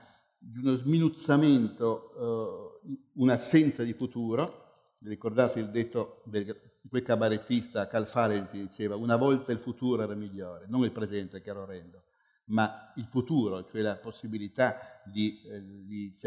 di 0.43 0.57
uno 0.57 0.75
sminuzzamento, 0.75 2.79
uh, 2.83 3.21
un'assenza 3.21 3.83
di 3.83 3.93
futuro. 3.93 4.95
Ricordate 5.03 5.59
il 5.59 5.69
detto 5.69 6.23
di 6.25 6.43
quel 6.89 7.03
cabarettista 7.03 7.87
Calfare 7.87 8.47
che 8.49 8.59
diceva 8.59 8.95
una 8.95 9.15
volta 9.15 9.51
il 9.51 9.59
futuro 9.59 10.01
era 10.01 10.15
migliore, 10.15 10.65
non 10.67 10.83
il 10.83 10.91
presente 10.91 11.41
che 11.41 11.49
era 11.49 11.61
orrendo, 11.61 12.03
ma 12.45 12.91
il 12.95 13.05
futuro, 13.05 13.65
cioè 13.65 13.81
la 13.81 13.97
possibilità 13.97 15.01
di, 15.05 15.41
eh, 15.43 15.63
di 15.63 16.17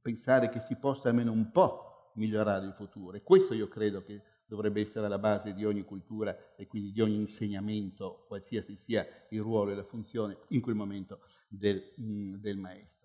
pensare 0.00 0.50
che 0.50 0.60
si 0.60 0.76
possa 0.76 1.08
almeno 1.08 1.32
un 1.32 1.50
po' 1.50 2.12
migliorare 2.14 2.66
il 2.66 2.74
futuro. 2.74 3.16
E 3.16 3.22
questo 3.22 3.54
io 3.54 3.68
credo 3.68 4.02
che 4.02 4.22
dovrebbe 4.46 4.80
essere 4.80 5.06
alla 5.06 5.18
base 5.18 5.52
di 5.52 5.64
ogni 5.64 5.84
cultura 5.84 6.54
e 6.56 6.66
quindi 6.66 6.90
di 6.90 7.02
ogni 7.02 7.16
insegnamento, 7.16 8.24
qualsiasi 8.26 8.76
sia 8.76 9.06
il 9.28 9.40
ruolo 9.40 9.72
e 9.72 9.74
la 9.74 9.84
funzione 9.84 10.38
in 10.48 10.60
quel 10.60 10.74
momento 10.74 11.20
del, 11.48 11.92
mm, 12.00 12.36
del 12.36 12.56
maestro. 12.56 12.97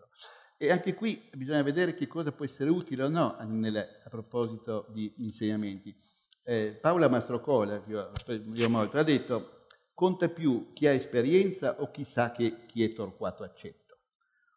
E 0.63 0.71
anche 0.71 0.93
qui 0.93 1.21
bisogna 1.33 1.61
vedere 1.61 1.93
che 1.93 2.07
cosa 2.07 2.31
può 2.31 2.45
essere 2.45 2.69
utile 2.69 3.03
o 3.03 3.09
no 3.09 3.35
nel, 3.41 3.75
a 3.75 4.09
proposito 4.09 4.87
di 4.93 5.13
insegnamenti. 5.17 5.93
Eh, 6.41 6.77
Paola 6.79 7.09
Mastrocola, 7.09 7.83
che 7.83 7.89
io, 7.91 8.11
io 8.53 8.69
molto, 8.69 8.97
ha 8.97 9.03
detto 9.03 9.65
conta 9.93 10.29
più 10.29 10.71
chi 10.71 10.87
ha 10.87 10.91
esperienza 10.91 11.81
o 11.81 11.91
chi 11.91 12.05
sa 12.05 12.31
che 12.31 12.65
chi 12.65 12.81
è 12.81 12.93
torquato 12.93 13.43
accetto. 13.43 13.97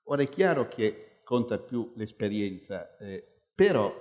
Ora 0.05 0.23
è 0.23 0.29
chiaro 0.29 0.69
che 0.69 1.23
conta 1.25 1.59
più 1.59 1.93
l'esperienza, 1.97 2.97
eh, 2.99 3.43
però 3.53 3.93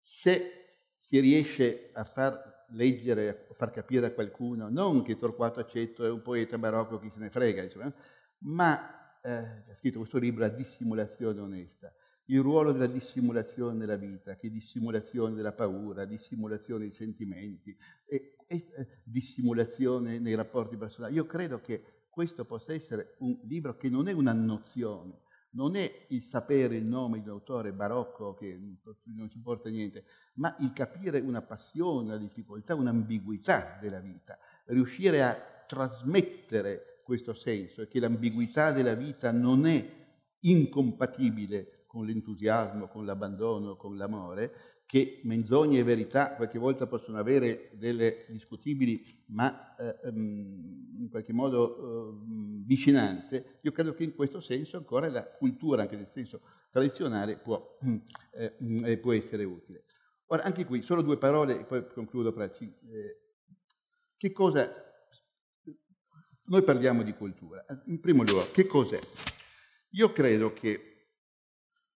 se 0.00 0.94
si 0.96 1.20
riesce 1.20 1.90
a 1.92 2.04
far 2.04 2.64
leggere, 2.70 3.46
a 3.50 3.54
far 3.54 3.72
capire 3.72 4.06
a 4.06 4.12
qualcuno, 4.12 4.70
non 4.70 5.02
che 5.02 5.18
Torquato 5.18 5.60
Accetto 5.60 6.02
è 6.02 6.08
un 6.08 6.22
poeta 6.22 6.56
barocco, 6.56 6.98
chi 6.98 7.10
se 7.10 7.18
ne 7.18 7.28
frega, 7.28 7.62
insomma, 7.62 7.92
ma 8.38 9.05
eh, 9.26 9.70
ha 9.70 9.74
scritto 9.74 9.98
questo 9.98 10.18
libro, 10.18 10.40
La 10.40 10.48
dissimulazione 10.48 11.40
onesta, 11.40 11.92
il 12.26 12.40
ruolo 12.40 12.72
della 12.72 12.86
dissimulazione 12.86 13.76
nella 13.76 13.96
vita, 13.96 14.36
che 14.36 14.46
è 14.46 14.50
dissimulazione 14.50 15.34
della 15.34 15.52
paura, 15.52 16.04
dissimulazione 16.04 16.84
dei 16.84 16.92
sentimenti, 16.92 17.76
e, 18.04 18.36
e 18.46 18.56
eh, 18.76 18.88
dissimulazione 19.02 20.18
nei 20.18 20.34
rapporti 20.34 20.76
personali. 20.76 21.14
Io 21.14 21.26
credo 21.26 21.60
che 21.60 22.04
questo 22.08 22.44
possa 22.44 22.72
essere 22.72 23.16
un 23.18 23.38
libro 23.42 23.76
che 23.76 23.88
non 23.88 24.08
è 24.08 24.12
una 24.12 24.32
nozione, 24.32 25.22
non 25.50 25.74
è 25.74 26.06
il 26.08 26.22
sapere 26.22 26.76
il 26.76 26.84
nome 26.84 27.20
di 27.20 27.28
un 27.28 27.34
autore 27.34 27.72
barocco 27.72 28.34
che 28.34 28.58
non 29.04 29.28
ci 29.28 29.40
porta 29.40 29.68
niente, 29.68 30.04
ma 30.34 30.54
il 30.60 30.72
capire 30.72 31.18
una 31.18 31.42
passione, 31.42 32.08
una 32.08 32.18
difficoltà, 32.18 32.74
un'ambiguità 32.74 33.78
della 33.80 34.00
vita, 34.00 34.38
riuscire 34.66 35.22
a 35.22 35.36
trasmettere 35.66 36.95
questo 37.06 37.34
senso 37.34 37.82
e 37.82 37.86
che 37.86 38.00
l'ambiguità 38.00 38.72
della 38.72 38.94
vita 38.94 39.30
non 39.30 39.64
è 39.64 40.04
incompatibile 40.40 41.84
con 41.86 42.04
l'entusiasmo, 42.04 42.88
con 42.88 43.06
l'abbandono, 43.06 43.76
con 43.76 43.96
l'amore, 43.96 44.82
che 44.86 45.20
menzogne 45.22 45.78
e 45.78 45.84
verità 45.84 46.34
qualche 46.34 46.58
volta 46.58 46.88
possono 46.88 47.18
avere 47.18 47.70
delle 47.74 48.26
discutibili, 48.28 49.04
ma 49.28 49.76
eh, 49.76 50.08
ehm, 50.08 50.96
in 50.98 51.08
qualche 51.08 51.32
modo 51.32 51.78
eh, 51.78 52.64
vicinanze, 52.66 53.60
io 53.62 53.70
credo 53.70 53.94
che 53.94 54.02
in 54.02 54.14
questo 54.16 54.40
senso 54.40 54.76
ancora 54.76 55.08
la 55.08 55.24
cultura, 55.24 55.82
anche 55.82 55.96
nel 55.96 56.08
senso 56.08 56.40
tradizionale, 56.70 57.38
può, 57.38 57.78
eh, 58.34 58.56
eh 58.84 58.98
può 58.98 59.12
essere 59.12 59.44
utile. 59.44 59.84
Ora, 60.26 60.42
anche 60.42 60.64
qui, 60.64 60.82
solo 60.82 61.02
due 61.02 61.18
parole 61.18 61.60
e 61.60 61.64
poi 61.64 61.86
concludo. 61.86 62.32
Fra, 62.32 62.44
eh, 62.44 63.20
che 64.16 64.32
cosa... 64.32 64.85
Noi 66.48 66.62
parliamo 66.62 67.02
di 67.02 67.12
cultura. 67.12 67.64
In 67.86 67.98
primo 67.98 68.22
luogo, 68.22 68.52
che 68.52 68.66
cos'è? 68.66 69.00
Io 69.90 70.12
credo 70.12 70.52
che 70.52 71.08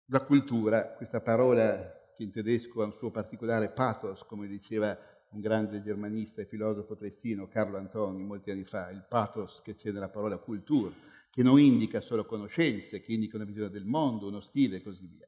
la 0.06 0.22
cultura, 0.22 0.93
questa 0.93 1.22
parola 1.22 2.12
che 2.16 2.24
in 2.24 2.32
tedesco 2.32 2.82
ha 2.82 2.86
un 2.86 2.93
suo 2.93 3.12
particolare 3.12 3.70
pathos, 3.70 4.24
come 4.24 4.47
diceva 4.47 4.97
un 5.32 5.39
grande 5.39 5.84
germanista 5.84 6.41
e 6.41 6.47
filosofo 6.47 6.95
triestino, 6.95 7.47
Carlo 7.47 7.78
Antoni, 7.78 8.24
molti 8.24 8.50
anni 8.50 8.64
fa, 8.64 8.89
il 8.89 9.06
pathos 9.08 9.62
che 9.62 9.76
c'è 9.76 9.91
nella 9.91 10.10
parola 10.10 10.38
cultura, 10.38 10.91
che 11.30 11.43
non 11.43 11.60
indica 11.60 12.02
solo 12.02 12.26
conoscenze, 12.26 13.02
che 13.02 13.14
indica 13.14 13.36
una 13.36 13.45
visione 13.45 13.70
del 13.70 13.86
mondo, 13.86 14.30
uno 14.30 14.41
stile 14.41 14.78
e 14.78 14.82
così 14.82 15.06
via. 15.06 15.28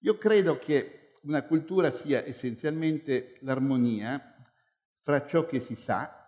Io 0.00 0.18
credo 0.18 0.58
che 0.58 1.12
una 1.22 1.44
cultura 1.44 1.92
sia 1.92 2.26
essenzialmente 2.26 3.36
l'armonia 3.42 4.34
fra 4.98 5.24
ciò 5.24 5.46
che 5.46 5.60
si 5.60 5.76
sa, 5.76 6.19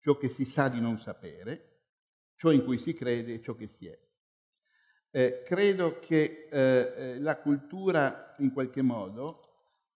ciò 0.00 0.16
che 0.16 0.28
si 0.28 0.44
sa 0.44 0.68
di 0.68 0.80
non 0.80 0.96
sapere, 0.96 1.80
ciò 2.36 2.50
in 2.50 2.64
cui 2.64 2.78
si 2.78 2.94
crede 2.94 3.34
e 3.34 3.42
ciò 3.42 3.54
che 3.54 3.66
si 3.66 3.86
è. 3.86 3.98
Eh, 5.10 5.42
credo 5.44 5.98
che 5.98 6.48
eh, 6.50 6.92
eh, 6.96 7.18
la 7.20 7.38
cultura, 7.38 8.34
in 8.38 8.52
qualche 8.52 8.82
modo, 8.82 9.40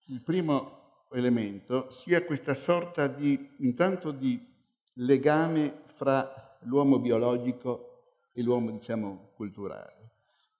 il 0.07 0.21
primo 0.21 1.05
elemento, 1.11 1.91
sia 1.91 2.23
questa 2.25 2.55
sorta 2.55 3.07
di, 3.07 3.55
intanto, 3.59 4.11
di 4.11 4.51
legame 4.95 5.83
fra 5.85 6.57
l'uomo 6.63 6.99
biologico 6.99 8.29
e 8.33 8.41
l'uomo, 8.41 8.71
diciamo, 8.71 9.31
culturale. 9.35 10.11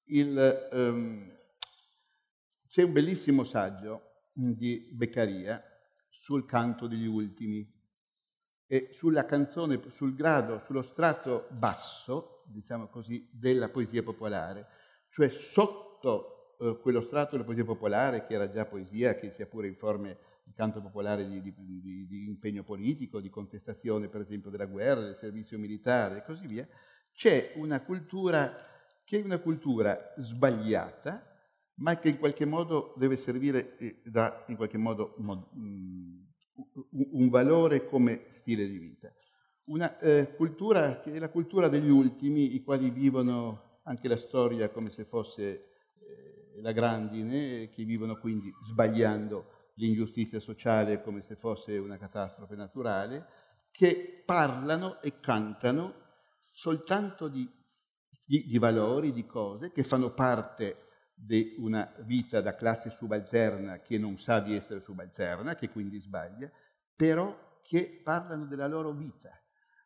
Il, 0.05 0.69
um, 0.71 1.31
c'è 2.67 2.83
un 2.83 2.91
bellissimo 2.91 3.43
saggio 3.43 4.29
di 4.31 4.89
Beccaria 4.91 5.61
sul 6.09 6.45
canto 6.45 6.87
degli 6.87 7.05
ultimi 7.05 7.67
e 8.73 8.89
sulla 8.91 9.25
canzone, 9.25 9.79
sul 9.89 10.15
grado, 10.15 10.57
sullo 10.57 10.81
strato 10.81 11.45
basso, 11.51 12.41
diciamo 12.47 12.87
così, 12.87 13.29
della 13.31 13.69
poesia 13.69 14.01
popolare, 14.01 14.65
cioè 15.09 15.29
sotto 15.29 16.55
eh, 16.59 16.79
quello 16.81 17.01
strato 17.01 17.33
della 17.33 17.43
poesia 17.43 17.65
popolare, 17.65 18.25
che 18.25 18.33
era 18.33 18.49
già 18.49 18.65
poesia, 18.65 19.13
che 19.13 19.29
sia 19.29 19.45
pure 19.45 19.67
in 19.67 19.75
forme 19.75 20.17
di 20.43 20.53
canto 20.53 20.81
popolare 20.81 21.27
di, 21.27 21.39
di, 21.39 21.53
di, 21.55 22.07
di 22.07 22.25
impegno 22.25 22.63
politico, 22.63 23.21
di 23.21 23.29
contestazione 23.29 24.07
per 24.07 24.21
esempio 24.21 24.49
della 24.49 24.65
guerra, 24.65 25.01
del 25.01 25.17
servizio 25.17 25.59
militare 25.59 26.17
e 26.17 26.23
così 26.23 26.47
via, 26.47 26.67
c'è 27.13 27.51
una 27.57 27.79
cultura 27.83 28.51
che 29.03 29.19
è 29.19 29.23
una 29.23 29.37
cultura 29.37 30.15
sbagliata, 30.17 31.23
ma 31.75 31.99
che 31.99 32.09
in 32.09 32.17
qualche 32.17 32.45
modo 32.45 32.95
deve 32.97 33.17
servire 33.17 33.77
eh, 33.77 34.01
da 34.03 34.45
in 34.47 34.55
qualche 34.55 34.79
modo 34.79 35.13
mod, 35.19 35.53
mh, 35.53 36.32
un 36.91 37.29
valore 37.29 37.85
come 37.85 38.27
stile 38.31 38.67
di 38.67 38.77
vita. 38.77 39.11
Una 39.65 39.97
eh, 39.99 40.35
cultura 40.35 40.99
che 40.99 41.13
è 41.13 41.19
la 41.19 41.29
cultura 41.29 41.69
degli 41.69 41.89
ultimi, 41.89 42.55
i 42.55 42.63
quali 42.63 42.89
vivono 42.89 43.79
anche 43.83 44.07
la 44.07 44.17
storia 44.17 44.69
come 44.69 44.89
se 44.89 45.05
fosse 45.05 45.43
eh, 45.43 46.61
la 46.61 46.71
grandine, 46.71 47.69
che 47.69 47.83
vivono 47.83 48.17
quindi 48.17 48.51
sbagliando 48.69 49.71
l'ingiustizia 49.75 50.39
sociale 50.39 51.01
come 51.01 51.21
se 51.23 51.35
fosse 51.35 51.77
una 51.77 51.97
catastrofe 51.97 52.55
naturale, 52.55 53.25
che 53.71 54.21
parlano 54.25 55.01
e 55.01 55.19
cantano 55.19 56.01
soltanto 56.51 57.27
di, 57.27 57.49
di, 58.23 58.45
di 58.45 58.57
valori, 58.59 59.11
di 59.11 59.25
cose 59.25 59.71
che 59.71 59.83
fanno 59.83 60.13
parte 60.13 60.82
di 61.25 61.55
una 61.57 61.89
vita 61.99 62.41
da 62.41 62.53
classe 62.53 62.89
subalterna 62.89 63.79
che 63.79 63.97
non 63.97 64.17
sa 64.17 64.41
di 64.41 64.55
essere 64.55 64.81
subalterna, 64.81 65.55
che 65.55 65.69
quindi 65.69 65.99
sbaglia, 65.99 66.51
però 66.95 67.59
che 67.61 68.01
parlano 68.03 68.45
della 68.45 68.67
loro 68.67 68.91
vita. 68.91 69.31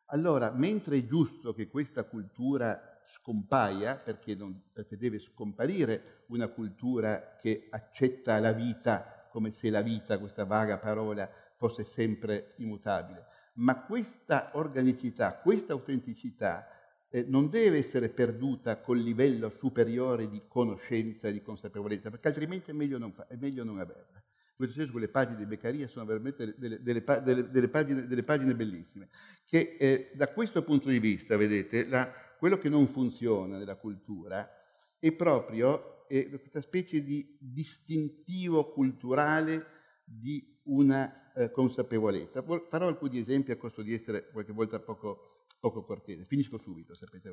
Allora, 0.06 0.50
mentre 0.50 0.96
è 0.96 1.06
giusto 1.06 1.52
che 1.52 1.68
questa 1.68 2.04
cultura 2.04 3.00
scompaia, 3.04 3.96
perché, 3.96 4.34
non, 4.34 4.60
perché 4.72 4.96
deve 4.96 5.20
scomparire 5.20 6.24
una 6.28 6.48
cultura 6.48 7.36
che 7.36 7.68
accetta 7.70 8.38
la 8.40 8.52
vita 8.52 9.28
come 9.30 9.52
se 9.52 9.70
la 9.70 9.82
vita, 9.82 10.18
questa 10.18 10.44
vaga 10.44 10.78
parola, 10.78 11.30
fosse 11.56 11.84
sempre 11.84 12.54
immutabile, 12.56 13.26
ma 13.54 13.82
questa 13.82 14.50
organicità, 14.54 15.34
questa 15.34 15.72
autenticità 15.72 16.66
eh, 17.10 17.24
non 17.26 17.48
deve 17.48 17.78
essere 17.78 18.08
perduta 18.08 18.80
col 18.80 18.98
livello 18.98 19.50
superiore 19.50 20.28
di 20.28 20.42
conoscenza 20.46 21.28
e 21.28 21.32
di 21.32 21.42
consapevolezza, 21.42 22.10
perché 22.10 22.28
altrimenti 22.28 22.70
è 22.70 22.74
meglio 22.74 22.98
non, 22.98 23.14
è 23.28 23.36
meglio 23.36 23.64
non 23.64 23.78
averla. 23.78 24.16
In 24.16 24.64
questo 24.64 24.76
senso 24.76 24.92
quelle 24.92 25.08
pagine 25.08 25.38
di 25.38 25.46
Beccaria 25.46 25.86
sono 25.86 26.04
veramente 26.04 26.54
delle, 26.58 26.82
delle, 26.82 27.04
delle, 27.22 27.50
delle 27.50 27.68
pagine, 27.68 28.22
pagine, 28.24 28.54
bellissime, 28.56 29.08
che 29.46 29.76
eh, 29.78 30.10
da 30.14 30.28
questo 30.32 30.64
punto 30.64 30.88
di 30.88 30.98
vista, 30.98 31.36
vedete, 31.36 31.86
la, 31.86 32.12
quello 32.38 32.58
che 32.58 32.68
non 32.68 32.88
funziona 32.88 33.56
nella 33.56 33.76
cultura 33.76 34.50
è 34.98 35.12
proprio 35.12 36.06
eh, 36.08 36.28
questa 36.28 36.60
specie 36.60 37.02
di 37.02 37.36
distintivo 37.38 38.72
culturale 38.72 39.66
di 40.04 40.58
una 40.64 41.32
eh, 41.34 41.50
consapevolezza. 41.50 42.42
Farò 42.42 42.88
alcuni 42.88 43.18
esempi 43.18 43.52
a 43.52 43.56
costo 43.56 43.82
di 43.82 43.94
essere 43.94 44.28
qualche 44.30 44.52
volta 44.52 44.80
poco, 44.80 45.37
poco 45.58 45.84
cortese. 45.84 46.24
Finisco 46.24 46.58
subito, 46.58 46.94
sapete. 46.94 47.32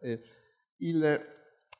Eh, 0.00 0.22
il, 0.78 1.20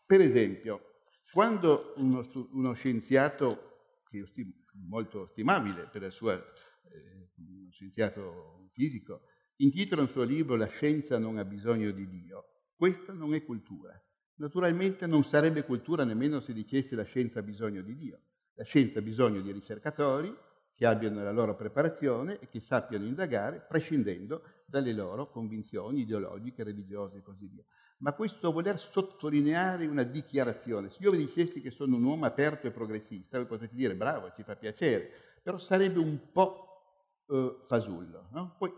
per 0.05 0.21
esempio, 0.21 1.03
quando 1.33 1.95
uno, 1.97 2.27
uno, 2.53 2.73
scienziato, 2.73 4.01
che 4.09 4.19
io 4.19 4.27
stimo, 4.27 4.53
molto 4.89 5.27
stimabile 5.27 5.89
per 5.89 6.03
il 6.03 6.13
suo 6.13 6.33
eh, 6.33 7.31
scienziato 7.71 8.69
fisico, 8.73 9.23
intitola 9.57 10.03
un 10.03 10.09
suo 10.09 10.23
libro 10.23 10.57
La 10.57 10.67
scienza 10.67 11.19
non 11.19 11.39
ha 11.39 11.45
bisogno 11.45 11.91
di 11.93 12.09
Dio, 12.09 12.67
questa 12.75 13.13
non 13.13 13.35
è 13.35 13.45
cultura. 13.45 13.93
Naturalmente 14.37 15.07
non 15.07 15.23
sarebbe 15.23 15.65
cultura 15.65 16.05
nemmeno 16.05 16.41
se 16.41 16.53
dicesse 16.55 16.97
la 16.97 17.05
scienza 17.05 17.41
ha 17.41 17.43
bisogno 17.43 17.83
di 17.83 17.95
Dio. 17.95 18.23
La 18.55 18.65
scienza 18.65 18.99
ha 18.99 19.03
bisogno 19.03 19.41
di 19.41 19.53
ricercatori 19.53 20.35
che 20.81 20.87
abbiano 20.87 21.23
la 21.23 21.31
loro 21.31 21.55
preparazione 21.55 22.39
e 22.39 22.49
che 22.49 22.59
sappiano 22.59 23.05
indagare 23.05 23.61
prescindendo 23.69 24.43
dalle 24.65 24.95
loro 24.95 25.29
convinzioni 25.29 26.01
ideologiche, 26.01 26.65
religiose 26.65 27.19
e 27.19 27.23
così 27.23 27.49
via. 27.49 27.63
Ma 27.99 28.15
questo 28.15 28.51
voler 28.51 28.81
sottolineare 28.81 29.85
una 29.85 30.05
dichiarazione, 30.05 30.89
se 30.89 30.97
io 31.03 31.11
vi 31.11 31.19
dicessi 31.19 31.61
che 31.61 31.71
sono 31.71 31.97
un 31.97 32.05
uomo 32.05 32.25
aperto 32.25 32.67
e 32.67 32.71
progressista, 32.71 33.37
voi 33.37 33.47
potete 33.47 33.75
dire 33.75 33.95
bravo, 33.95 34.33
ci 34.35 34.43
fa 34.43 34.57
piacere, 34.57 35.11
però 35.43 35.59
sarebbe 35.59 35.99
un 35.99 36.31
po' 36.33 37.25
eh, 37.29 37.59
fasullo. 37.61 38.29
No? 38.31 38.55
Poi 38.57 38.73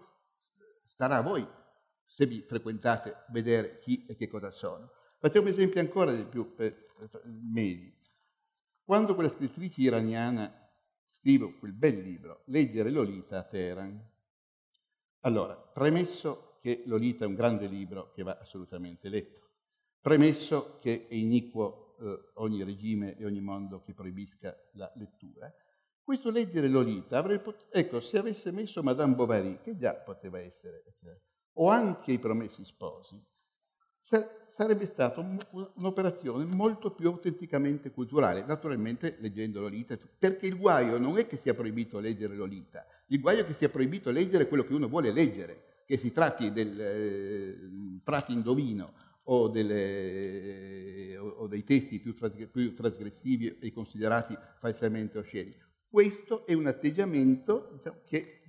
starà 0.86 1.18
a 1.18 1.22
voi, 1.22 1.46
se 2.04 2.26
vi 2.26 2.42
frequentate, 2.42 3.26
vedere 3.28 3.78
chi 3.78 4.06
e 4.06 4.16
che 4.16 4.26
cosa 4.26 4.50
sono. 4.50 4.90
Facciamo 5.20 5.46
esempi 5.46 5.78
ancora 5.78 6.10
di 6.10 6.24
più 6.24 6.52
eh, 6.58 6.74
medi. 7.52 7.96
Quando 8.82 9.14
quella 9.14 9.30
scrittrice 9.30 9.82
iraniana 9.82 10.61
scrive 11.22 11.56
quel 11.56 11.72
bel 11.72 12.00
libro, 12.00 12.42
Leggere 12.46 12.90
Lolita 12.90 13.38
a 13.38 13.44
Teheran. 13.44 14.10
Allora, 15.20 15.54
premesso 15.54 16.58
che 16.60 16.82
Lolita 16.86 17.24
è 17.24 17.28
un 17.28 17.34
grande 17.34 17.68
libro 17.68 18.10
che 18.12 18.24
va 18.24 18.38
assolutamente 18.40 19.08
letto, 19.08 19.50
premesso 20.00 20.78
che 20.80 21.06
è 21.06 21.14
iniquo 21.14 21.96
eh, 22.00 22.30
ogni 22.34 22.64
regime 22.64 23.16
e 23.16 23.24
ogni 23.24 23.40
mondo 23.40 23.82
che 23.82 23.94
proibisca 23.94 24.52
la 24.72 24.92
lettura, 24.96 25.54
questo 26.02 26.28
leggere 26.30 26.66
Lolita 26.66 27.18
avrebbe 27.18 27.44
potuto, 27.44 27.72
ecco, 27.72 28.00
se 28.00 28.18
avesse 28.18 28.50
messo 28.50 28.82
Madame 28.82 29.14
Bovary, 29.14 29.60
che 29.62 29.76
già 29.76 29.94
poteva 29.94 30.40
essere, 30.40 30.82
o 31.52 31.68
anche 31.68 32.10
i 32.10 32.18
promessi 32.18 32.64
sposi, 32.64 33.16
sarebbe 34.02 34.84
stata 34.86 35.24
un'operazione 35.76 36.44
molto 36.44 36.90
più 36.90 37.08
autenticamente 37.08 37.90
culturale, 37.90 38.44
naturalmente 38.44 39.16
leggendo 39.20 39.60
Lolita, 39.60 39.96
perché 40.18 40.46
il 40.46 40.58
guaio 40.58 40.98
non 40.98 41.16
è 41.18 41.26
che 41.26 41.36
sia 41.36 41.54
proibito 41.54 42.00
leggere 42.00 42.34
Lolita, 42.34 42.84
il 43.06 43.20
guaio 43.20 43.42
è 43.42 43.46
che 43.46 43.54
sia 43.54 43.68
proibito 43.68 44.10
leggere 44.10 44.48
quello 44.48 44.64
che 44.64 44.74
uno 44.74 44.88
vuole 44.88 45.12
leggere, 45.12 45.82
che 45.86 45.96
si 45.96 46.12
tratti 46.12 46.52
del 46.52 46.80
eh, 46.80 48.00
Prati 48.02 48.32
Indovino 48.32 48.92
o, 49.24 49.48
delle, 49.48 51.16
o, 51.16 51.28
o, 51.28 51.46
dei 51.46 51.64
testi 51.64 52.00
più, 52.00 52.14
più 52.50 52.74
trasgressivi 52.74 53.58
e 53.58 53.72
considerati 53.72 54.36
falsamente 54.58 55.18
osceni. 55.18 55.54
Questo 55.88 56.46
è 56.46 56.54
un 56.54 56.66
atteggiamento 56.66 57.70
diciamo, 57.74 58.00
che, 58.06 58.40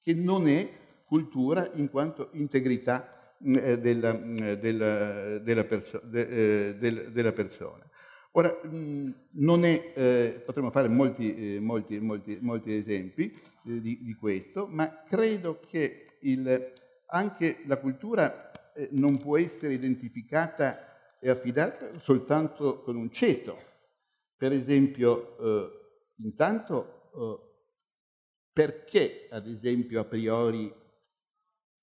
che 0.00 0.14
non 0.14 0.46
è 0.46 0.68
cultura 1.04 1.70
in 1.74 1.90
quanto 1.90 2.30
integrità 2.32 3.08
eh, 3.08 3.23
della, 3.44 4.18
eh, 4.18 4.58
della, 4.58 5.38
della, 5.38 5.64
perso- 5.64 6.00
de, 6.02 6.68
eh, 6.68 6.76
del, 6.76 7.12
della, 7.12 7.32
persona. 7.32 7.86
Ora, 8.32 8.58
non 8.62 9.64
è, 9.64 9.92
eh, 9.94 10.42
potremmo 10.44 10.70
fare 10.70 10.88
molti, 10.88 11.58
molti, 11.60 12.00
molti, 12.00 12.38
molti 12.40 12.74
esempi 12.74 13.30
eh, 13.66 13.80
di, 13.80 14.02
di, 14.02 14.14
questo, 14.14 14.66
ma 14.66 15.02
credo 15.02 15.60
che 15.60 16.06
il, 16.20 16.72
anche 17.08 17.62
la 17.66 17.76
cultura 17.76 18.50
eh, 18.74 18.88
non 18.92 19.18
può 19.18 19.36
essere 19.36 19.74
identificata 19.74 21.18
e 21.20 21.28
affidata 21.28 21.98
soltanto 21.98 22.80
con 22.80 22.96
un 22.96 23.10
ceto. 23.10 23.72
Per 24.36 24.52
esempio, 24.52 25.36
intanto, 26.16 27.46
perché 28.52 29.28
ad 29.30 29.46
esempio 29.46 30.00
a 30.00 30.04
priori 30.04 30.70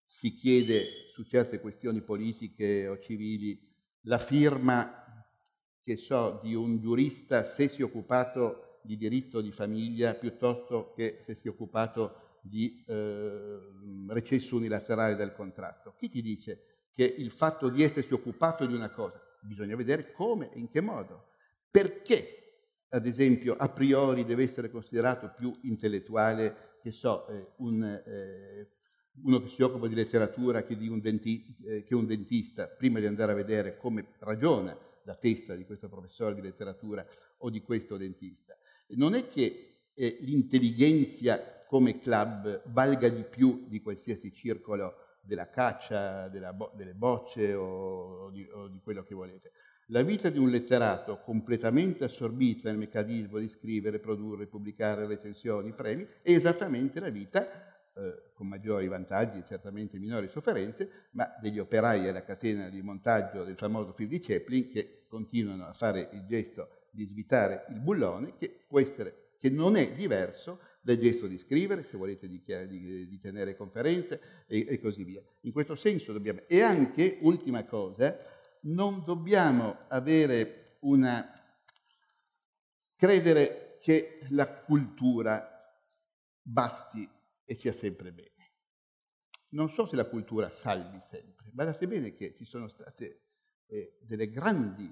si 0.05 0.35
chiede 0.35 1.10
su 1.21 1.29
certe 1.29 1.59
questioni 1.59 2.01
politiche 2.01 2.87
o 2.87 2.97
civili 2.97 3.59
la 4.05 4.17
firma, 4.17 5.23
che 5.83 5.95
so, 5.95 6.39
di 6.41 6.55
un 6.55 6.79
giurista 6.79 7.43
se 7.43 7.67
si 7.67 7.81
è 7.81 7.83
occupato 7.83 8.79
di 8.81 8.97
diritto 8.97 9.39
di 9.39 9.51
famiglia 9.51 10.15
piuttosto 10.15 10.91
che 10.95 11.19
se 11.21 11.35
si 11.35 11.47
è 11.47 11.51
occupato 11.51 12.39
di 12.41 12.83
eh, 12.87 13.59
recesso 14.07 14.55
unilaterale 14.55 15.15
del 15.15 15.33
contratto. 15.33 15.93
Chi 15.95 16.09
ti 16.09 16.23
dice 16.23 16.87
che 16.91 17.03
il 17.03 17.29
fatto 17.29 17.69
di 17.69 17.83
essersi 17.83 18.13
occupato 18.13 18.65
di 18.65 18.73
una 18.73 18.89
cosa, 18.89 19.21
bisogna 19.41 19.75
vedere 19.75 20.11
come 20.11 20.51
e 20.51 20.57
in 20.57 20.69
che 20.69 20.81
modo. 20.81 21.27
Perché, 21.69 22.63
ad 22.89 23.05
esempio, 23.05 23.55
a 23.55 23.69
priori 23.69 24.25
deve 24.25 24.43
essere 24.43 24.71
considerato 24.71 25.31
più 25.37 25.55
intellettuale, 25.63 26.79
che 26.81 26.91
so, 26.91 27.27
eh, 27.27 27.51
un 27.57 27.83
eh, 27.83 28.67
uno 29.23 29.41
che 29.41 29.49
si 29.49 29.61
occupa 29.61 29.87
di 29.87 29.95
letteratura 29.95 30.63
che, 30.63 30.77
di 30.77 30.87
un, 30.87 30.99
denti, 30.99 31.55
eh, 31.65 31.83
che 31.83 31.95
un 31.95 32.05
dentista, 32.05 32.67
prima 32.67 32.99
di 32.99 33.05
andare 33.05 33.33
a 33.33 33.35
vedere 33.35 33.77
come 33.77 34.13
ragiona 34.19 34.77
la 35.03 35.15
testa 35.15 35.55
di 35.55 35.65
questo 35.65 35.89
professore 35.89 36.35
di 36.35 36.41
letteratura 36.41 37.05
o 37.39 37.49
di 37.49 37.61
questo 37.61 37.97
dentista. 37.97 38.57
Non 38.89 39.13
è 39.13 39.27
che 39.27 39.89
eh, 39.93 40.17
l'intelligenza 40.21 41.63
come 41.67 41.99
club 41.99 42.63
valga 42.65 43.09
di 43.09 43.23
più 43.23 43.65
di 43.67 43.81
qualsiasi 43.81 44.33
circolo 44.33 44.95
della 45.21 45.49
caccia, 45.49 46.27
della 46.27 46.53
bo- 46.53 46.71
delle 46.75 46.93
bocce 46.93 47.53
o, 47.53 48.29
di, 48.31 48.47
o 48.51 48.67
di 48.67 48.79
quello 48.81 49.03
che 49.03 49.13
volete. 49.13 49.51
La 49.87 50.03
vita 50.03 50.29
di 50.29 50.37
un 50.37 50.49
letterato 50.49 51.19
completamente 51.19 52.05
assorbita 52.05 52.69
nel 52.69 52.77
meccanismo 52.77 53.39
di 53.39 53.49
scrivere, 53.49 53.99
produrre, 53.99 54.47
pubblicare 54.47 55.05
recensioni, 55.05 55.73
premi, 55.73 56.07
è 56.21 56.31
esattamente 56.31 56.99
la 56.99 57.09
vita 57.09 57.70
eh, 57.93 58.31
con 58.33 58.47
maggiori 58.47 58.87
vantaggi 58.87 59.39
e 59.39 59.45
certamente 59.45 59.99
minori 59.99 60.29
sofferenze, 60.29 61.09
ma 61.11 61.29
degli 61.41 61.59
operai 61.59 62.07
alla 62.07 62.23
catena 62.23 62.69
di 62.69 62.81
montaggio 62.81 63.43
del 63.43 63.57
famoso 63.57 63.91
film 63.93 64.09
di 64.09 64.19
Chaplin 64.19 64.69
che 64.69 65.05
continuano 65.07 65.65
a 65.65 65.73
fare 65.73 66.09
il 66.13 66.25
gesto 66.25 66.87
di 66.91 67.05
svitare 67.05 67.65
il 67.69 67.79
bullone, 67.79 68.37
che, 68.37 68.65
essere, 68.75 69.31
che 69.39 69.49
non 69.49 69.75
è 69.75 69.91
diverso 69.93 70.59
dal 70.81 70.97
gesto 70.97 71.27
di 71.27 71.37
scrivere, 71.37 71.83
se 71.83 71.97
volete 71.97 72.27
di, 72.27 72.41
di, 72.45 73.07
di 73.07 73.19
tenere 73.19 73.55
conferenze 73.55 74.45
e, 74.47 74.65
e, 74.69 74.79
così 74.79 75.03
via. 75.03 75.21
In 75.41 75.51
questo 75.51 75.75
senso 75.75 76.13
dobbiamo... 76.13 76.41
E 76.47 76.61
anche, 76.61 77.17
ultima 77.21 77.65
cosa, 77.65 78.17
non 78.61 79.03
dobbiamo 79.05 79.79
avere 79.89 80.63
una... 80.79 81.29
credere 82.95 83.77
che 83.81 84.19
la 84.29 84.47
cultura 84.47 85.47
basti 86.41 87.07
e 87.51 87.55
sia 87.55 87.73
sempre 87.73 88.13
bene. 88.13 88.53
Non 89.49 89.69
so 89.69 89.85
se 89.85 89.97
la 89.97 90.05
cultura 90.05 90.49
salvi 90.49 91.01
sempre, 91.01 91.51
guardate 91.51 91.85
bene 91.85 92.15
che 92.15 92.33
ci 92.33 92.45
sono 92.45 92.69
state 92.69 93.23
eh, 93.65 93.97
delle 94.03 94.29
grandi 94.29 94.89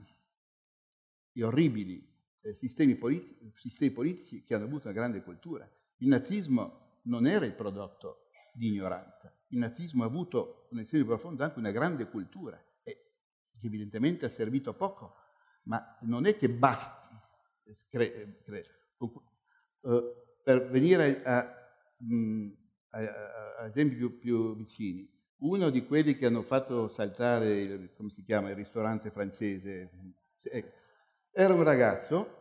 e 1.31 1.41
orribili 1.41 2.05
eh, 2.41 2.53
sistemi, 2.53 2.95
politi- 2.95 3.49
sistemi 3.55 3.91
politici 3.91 4.43
che 4.43 4.55
hanno 4.55 4.65
avuto 4.65 4.89
una 4.89 4.97
grande 4.97 5.23
cultura. 5.23 5.65
Il 5.99 6.09
nazismo 6.09 6.99
non 7.03 7.27
era 7.27 7.45
il 7.45 7.53
prodotto 7.53 8.27
di 8.53 8.67
ignoranza, 8.67 9.33
il 9.51 9.59
nazismo 9.59 10.03
ha 10.03 10.07
avuto 10.07 10.67
esempio 10.73 11.05
profondo 11.05 11.45
anche 11.45 11.59
una 11.59 11.71
grande 11.71 12.09
cultura, 12.09 12.61
e 12.83 13.13
che 13.57 13.67
evidentemente 13.67 14.25
ha 14.25 14.29
servito 14.29 14.73
poco, 14.73 15.15
ma 15.63 15.97
non 16.01 16.25
è 16.25 16.35
che 16.35 16.49
basti 16.49 17.15
cre- 17.87 18.41
cre- 18.43 18.65
uh, 18.97 20.01
per 20.43 20.69
venire 20.69 21.23
a 21.23 21.58
mh, 21.99 22.47
a, 22.91 22.99
a, 22.99 23.65
esempi 23.67 23.95
più, 23.95 24.17
più, 24.17 24.55
vicini. 24.55 25.09
Uno 25.39 25.69
di 25.69 25.85
quelli 25.85 26.15
che 26.15 26.25
hanno 26.25 26.41
fatto 26.41 26.87
saltare, 26.89 27.61
il, 27.61 27.91
chiama, 28.25 28.49
il 28.49 28.55
ristorante 28.55 29.09
francese, 29.09 29.89
ecco, 30.43 30.75
era 31.31 31.53
un 31.53 31.63
ragazzo 31.63 32.37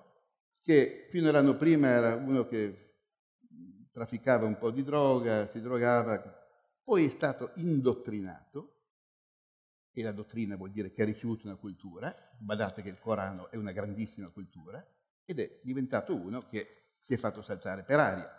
che 0.61 1.07
fino 1.09 1.29
all'anno 1.29 1.57
prima 1.57 1.89
era 1.89 2.15
uno 2.17 2.47
che 2.47 2.89
trafficava 3.93 4.47
un 4.47 4.59
po' 4.59 4.71
di 4.71 4.83
droga, 4.83 5.47
si 5.49 5.61
drogava, 5.61 6.21
poi 6.83 7.07
è 7.07 7.09
stato 7.09 7.53
indottrinato, 7.57 8.79
e 9.93 10.03
la 10.03 10.13
dottrina 10.13 10.57
vuol 10.57 10.71
dire 10.71 10.93
che 10.93 11.03
ha 11.03 11.05
ricevuto 11.05 11.47
una 11.47 11.57
cultura, 11.57 12.15
badate 12.39 12.83
che 12.83 12.89
il 12.89 12.99
Corano 12.99 13.51
è 13.51 13.57
una 13.57 13.73
grandissima 13.73 14.29
cultura, 14.29 14.85
ed 15.25 15.41
è 15.41 15.61
diventato 15.63 16.15
uno 16.15 16.47
che 16.47 16.99
si 17.03 17.15
è 17.15 17.17
fatto 17.17 17.43
saltare 17.43 17.83
per 17.83 17.99
aria. 17.99 18.31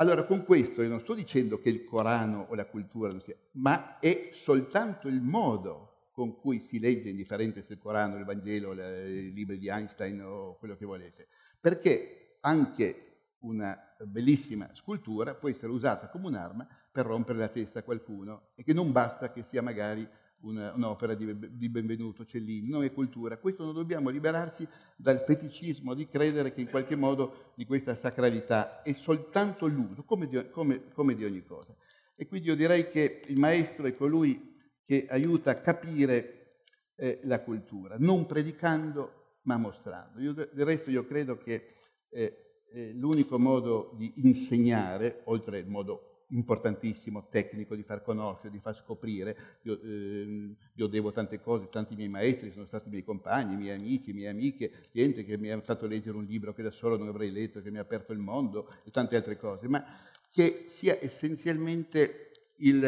Allora 0.00 0.24
con 0.24 0.44
questo 0.44 0.80
io 0.80 0.88
non 0.88 1.00
sto 1.00 1.12
dicendo 1.12 1.60
che 1.60 1.68
il 1.68 1.84
Corano 1.84 2.46
o 2.48 2.54
la 2.54 2.64
cultura 2.64 3.10
non 3.10 3.20
sia, 3.20 3.36
ma 3.52 3.98
è 3.98 4.30
soltanto 4.32 5.08
il 5.08 5.20
modo 5.20 6.08
con 6.10 6.40
cui 6.40 6.60
si 6.60 6.78
legge 6.78 7.10
indifferente 7.10 7.62
se 7.62 7.74
il 7.74 7.78
Corano, 7.78 8.16
il 8.16 8.24
Vangelo, 8.24 8.72
i 8.72 9.30
libri 9.30 9.58
di 9.58 9.68
Einstein 9.68 10.22
o 10.22 10.56
quello 10.56 10.74
che 10.76 10.86
volete, 10.86 11.28
perché 11.60 12.38
anche 12.40 13.34
una 13.40 13.78
bellissima 14.06 14.70
scultura 14.72 15.34
può 15.34 15.50
essere 15.50 15.70
usata 15.70 16.08
come 16.08 16.28
un'arma 16.28 16.66
per 16.90 17.04
rompere 17.04 17.38
la 17.38 17.48
testa 17.48 17.80
a 17.80 17.82
qualcuno 17.82 18.52
e 18.54 18.62
che 18.62 18.72
non 18.72 18.92
basta 18.92 19.30
che 19.30 19.42
sia 19.42 19.60
magari 19.60 20.08
una, 20.42 20.72
un'opera 20.74 21.14
di, 21.14 21.56
di, 21.56 21.68
Benvenuto 21.68 22.24
Cellini, 22.24 22.68
non 22.68 22.84
è 22.84 22.92
cultura. 22.92 23.38
Questo 23.38 23.64
non 23.64 23.74
dobbiamo 23.74 24.10
liberarci 24.10 24.66
dal 24.96 25.20
feticismo 25.20 25.94
di 25.94 26.08
credere 26.08 26.52
che 26.52 26.60
in 26.60 26.68
qualche 26.68 26.96
modo 26.96 27.52
di 27.54 27.64
questa 27.64 27.94
sacralità 27.94 28.82
è 28.82 28.92
soltanto 28.92 29.66
l'uso, 29.66 30.04
come 30.04 30.28
di, 30.28 30.48
come, 30.50 30.88
come 30.92 31.14
di 31.14 31.24
ogni 31.24 31.44
cosa. 31.44 31.74
E 32.14 32.26
quindi 32.26 32.48
io 32.48 32.56
direi 32.56 32.88
che 32.90 33.22
il 33.26 33.38
maestro 33.38 33.86
è 33.86 33.94
colui 33.94 34.58
che 34.84 35.06
aiuta 35.08 35.50
a 35.50 35.60
capire 35.60 36.64
eh, 36.96 37.20
la 37.24 37.40
cultura, 37.40 37.96
non 37.98 38.26
predicando 38.26 39.38
ma 39.42 39.56
mostrando. 39.56 40.20
Io, 40.20 40.32
del 40.32 40.66
resto 40.66 40.90
io 40.90 41.06
credo 41.06 41.38
che 41.38 41.66
eh, 42.10 42.64
eh, 42.72 42.92
l'unico 42.92 43.38
modo 43.38 43.94
di 43.96 44.12
insegnare, 44.16 45.22
oltre 45.24 45.58
il 45.58 45.68
modo 45.68 46.09
importantissimo, 46.30 47.28
tecnico, 47.28 47.74
di 47.74 47.82
far 47.82 48.02
conoscere, 48.02 48.50
di 48.50 48.58
far 48.58 48.76
scoprire. 48.76 49.58
Io, 49.62 49.80
eh, 49.80 50.54
io, 50.74 50.86
devo 50.86 51.12
tante 51.12 51.40
cose, 51.40 51.68
tanti 51.70 51.94
miei 51.94 52.08
maestri 52.08 52.52
sono 52.52 52.66
stati 52.66 52.88
miei 52.88 53.04
compagni, 53.04 53.56
miei 53.56 53.76
amici, 53.76 54.12
mie 54.12 54.28
amiche, 54.28 54.72
gente 54.92 55.24
che 55.24 55.36
mi 55.36 55.50
ha 55.50 55.60
fatto 55.60 55.86
leggere 55.86 56.16
un 56.16 56.24
libro 56.24 56.52
che 56.52 56.62
da 56.62 56.70
solo 56.70 56.96
non 56.96 57.08
avrei 57.08 57.30
letto, 57.30 57.62
che 57.62 57.70
mi 57.70 57.78
ha 57.78 57.82
aperto 57.82 58.12
il 58.12 58.18
mondo 58.18 58.68
e 58.84 58.90
tante 58.90 59.16
altre 59.16 59.36
cose, 59.36 59.68
ma 59.68 59.84
che 60.30 60.66
sia 60.68 60.98
essenzialmente 61.00 62.32
il, 62.58 62.80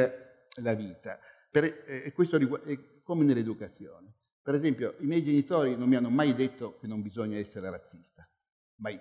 la 0.63 0.75
vita. 0.75 1.19
Per, 1.51 1.65
eh, 1.87 2.13
questo 2.13 2.37
è 2.37 2.79
come 3.03 3.25
nell'educazione. 3.25 4.15
Per 4.43 4.55
esempio, 4.55 4.97
i 4.99 5.07
miei 5.07 5.23
genitori 5.23 5.77
non 5.77 5.89
mi 5.89 5.95
hanno 5.95 6.11
mai 6.11 6.35
detto 6.35 6.77
che 6.79 6.89
non 6.89 7.01
bisogna 7.01 7.39
essere 7.39 7.71
razzista, 7.71 8.29
mai, 8.77 9.01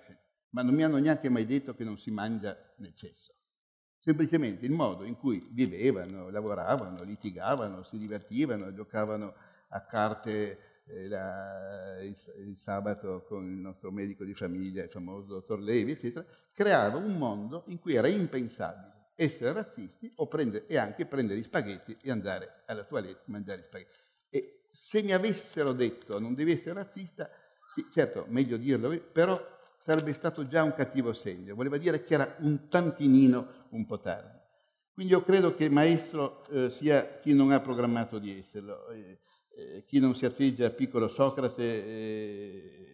ma 0.49 0.61
non 0.61 0.75
mi 0.75 0.83
hanno 0.83 0.97
neanche 0.97 1.29
mai 1.29 1.45
detto 1.45 1.73
che 1.73 1.83
non 1.83 1.97
si 1.97 2.11
mangia 2.11 2.55
nel 2.77 2.93
cesso 2.95 3.33
semplicemente 4.01 4.65
il 4.65 4.71
modo 4.71 5.03
in 5.03 5.15
cui 5.15 5.47
vivevano, 5.51 6.29
lavoravano, 6.29 7.03
litigavano, 7.03 7.83
si 7.83 7.97
divertivano, 7.97 8.73
giocavano 8.73 9.35
a 9.69 9.81
carte 9.85 10.81
eh, 10.87 11.07
la, 11.07 12.01
il, 12.01 12.17
il, 12.39 12.57
sabato 12.59 13.23
con 13.27 13.45
il 13.45 13.59
nostro 13.59 13.91
medico 13.91 14.23
di 14.23 14.33
famiglia, 14.33 14.83
il 14.83 14.89
famoso 14.89 15.27
dottor 15.27 15.59
Levi, 15.59 15.91
eccetera, 15.91 16.25
creava 16.51 16.97
un 16.97 17.15
mondo 17.15 17.63
in 17.67 17.79
cui 17.79 17.93
era 17.93 18.07
impensabile 18.07 18.99
essere 19.15 19.53
razzisti 19.53 20.11
prendere, 20.27 20.65
e 20.65 20.77
anche 20.77 21.05
prendere 21.05 21.39
gli 21.39 21.43
spaghetti 21.43 21.95
e 22.01 22.09
andare 22.09 22.63
alla 22.65 22.83
toilette 22.83 23.21
e 23.27 23.31
mangiare 23.31 23.59
gli 23.59 23.65
spaghetti. 23.65 23.97
E 24.29 24.61
se 24.71 25.03
mi 25.03 25.13
avessero 25.13 25.73
detto 25.73 26.19
non 26.19 26.33
devi 26.33 26.53
essere 26.53 26.73
razzista, 26.73 27.29
sì, 27.75 27.85
certo, 27.91 28.25
meglio 28.29 28.57
dirlo, 28.57 28.99
però 28.99 29.39
sarebbe 29.83 30.13
stato 30.13 30.47
già 30.47 30.63
un 30.63 30.73
cattivo 30.73 31.13
segno, 31.13 31.53
voleva 31.53 31.77
dire 31.77 32.03
che 32.03 32.15
era 32.15 32.35
un 32.39 32.67
tantinino 32.67 33.60
un 33.71 33.85
po' 33.85 33.99
tardi. 33.99 34.39
Quindi 34.93 35.13
io 35.13 35.23
credo 35.23 35.55
che 35.55 35.69
maestro 35.69 36.43
eh, 36.49 36.69
sia 36.69 37.19
chi 37.19 37.33
non 37.33 37.51
ha 37.51 37.59
programmato 37.59 38.19
di 38.19 38.37
esserlo, 38.37 38.87
eh, 38.89 39.19
eh, 39.55 39.85
chi 39.85 39.99
non 39.99 40.15
si 40.15 40.25
atteggia 40.25 40.67
a 40.67 40.71
piccolo 40.71 41.07
Socrate 41.07 41.63
e 41.63 42.91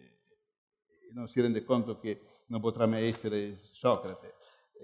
non 1.12 1.28
si 1.28 1.40
rende 1.40 1.64
conto 1.64 1.98
che 1.98 2.22
non 2.46 2.60
potrà 2.60 2.86
mai 2.86 3.06
essere 3.06 3.58
Socrate. 3.72 4.34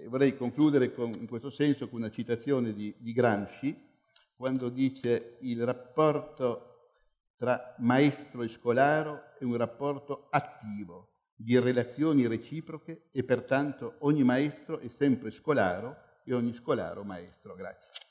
vorrei 0.07 0.35
concludere 0.35 0.93
con, 0.93 1.11
in 1.13 1.27
questo 1.27 1.49
senso 1.49 1.87
con 1.87 1.99
una 1.99 2.11
citazione 2.11 2.73
di, 2.73 2.93
di 2.97 3.13
Gramsci, 3.13 3.75
quando 4.35 4.69
dice 4.69 5.37
il 5.41 5.63
rapporto 5.63 6.75
tra 7.37 7.75
maestro 7.79 8.43
e 8.43 8.47
scolaro 8.47 9.35
è 9.39 9.43
un 9.43 9.55
rapporto 9.55 10.27
attivo, 10.29 11.14
di 11.35 11.59
relazioni 11.59 12.27
reciproche 12.27 13.09
e 13.11 13.23
pertanto 13.23 13.95
ogni 13.99 14.23
maestro 14.23 14.79
è 14.79 14.87
sempre 14.87 15.31
scolaro 15.31 15.95
e 16.23 16.33
ogni 16.33 16.53
scolaro 16.53 17.03
maestro. 17.03 17.55
Grazie. 17.55 18.04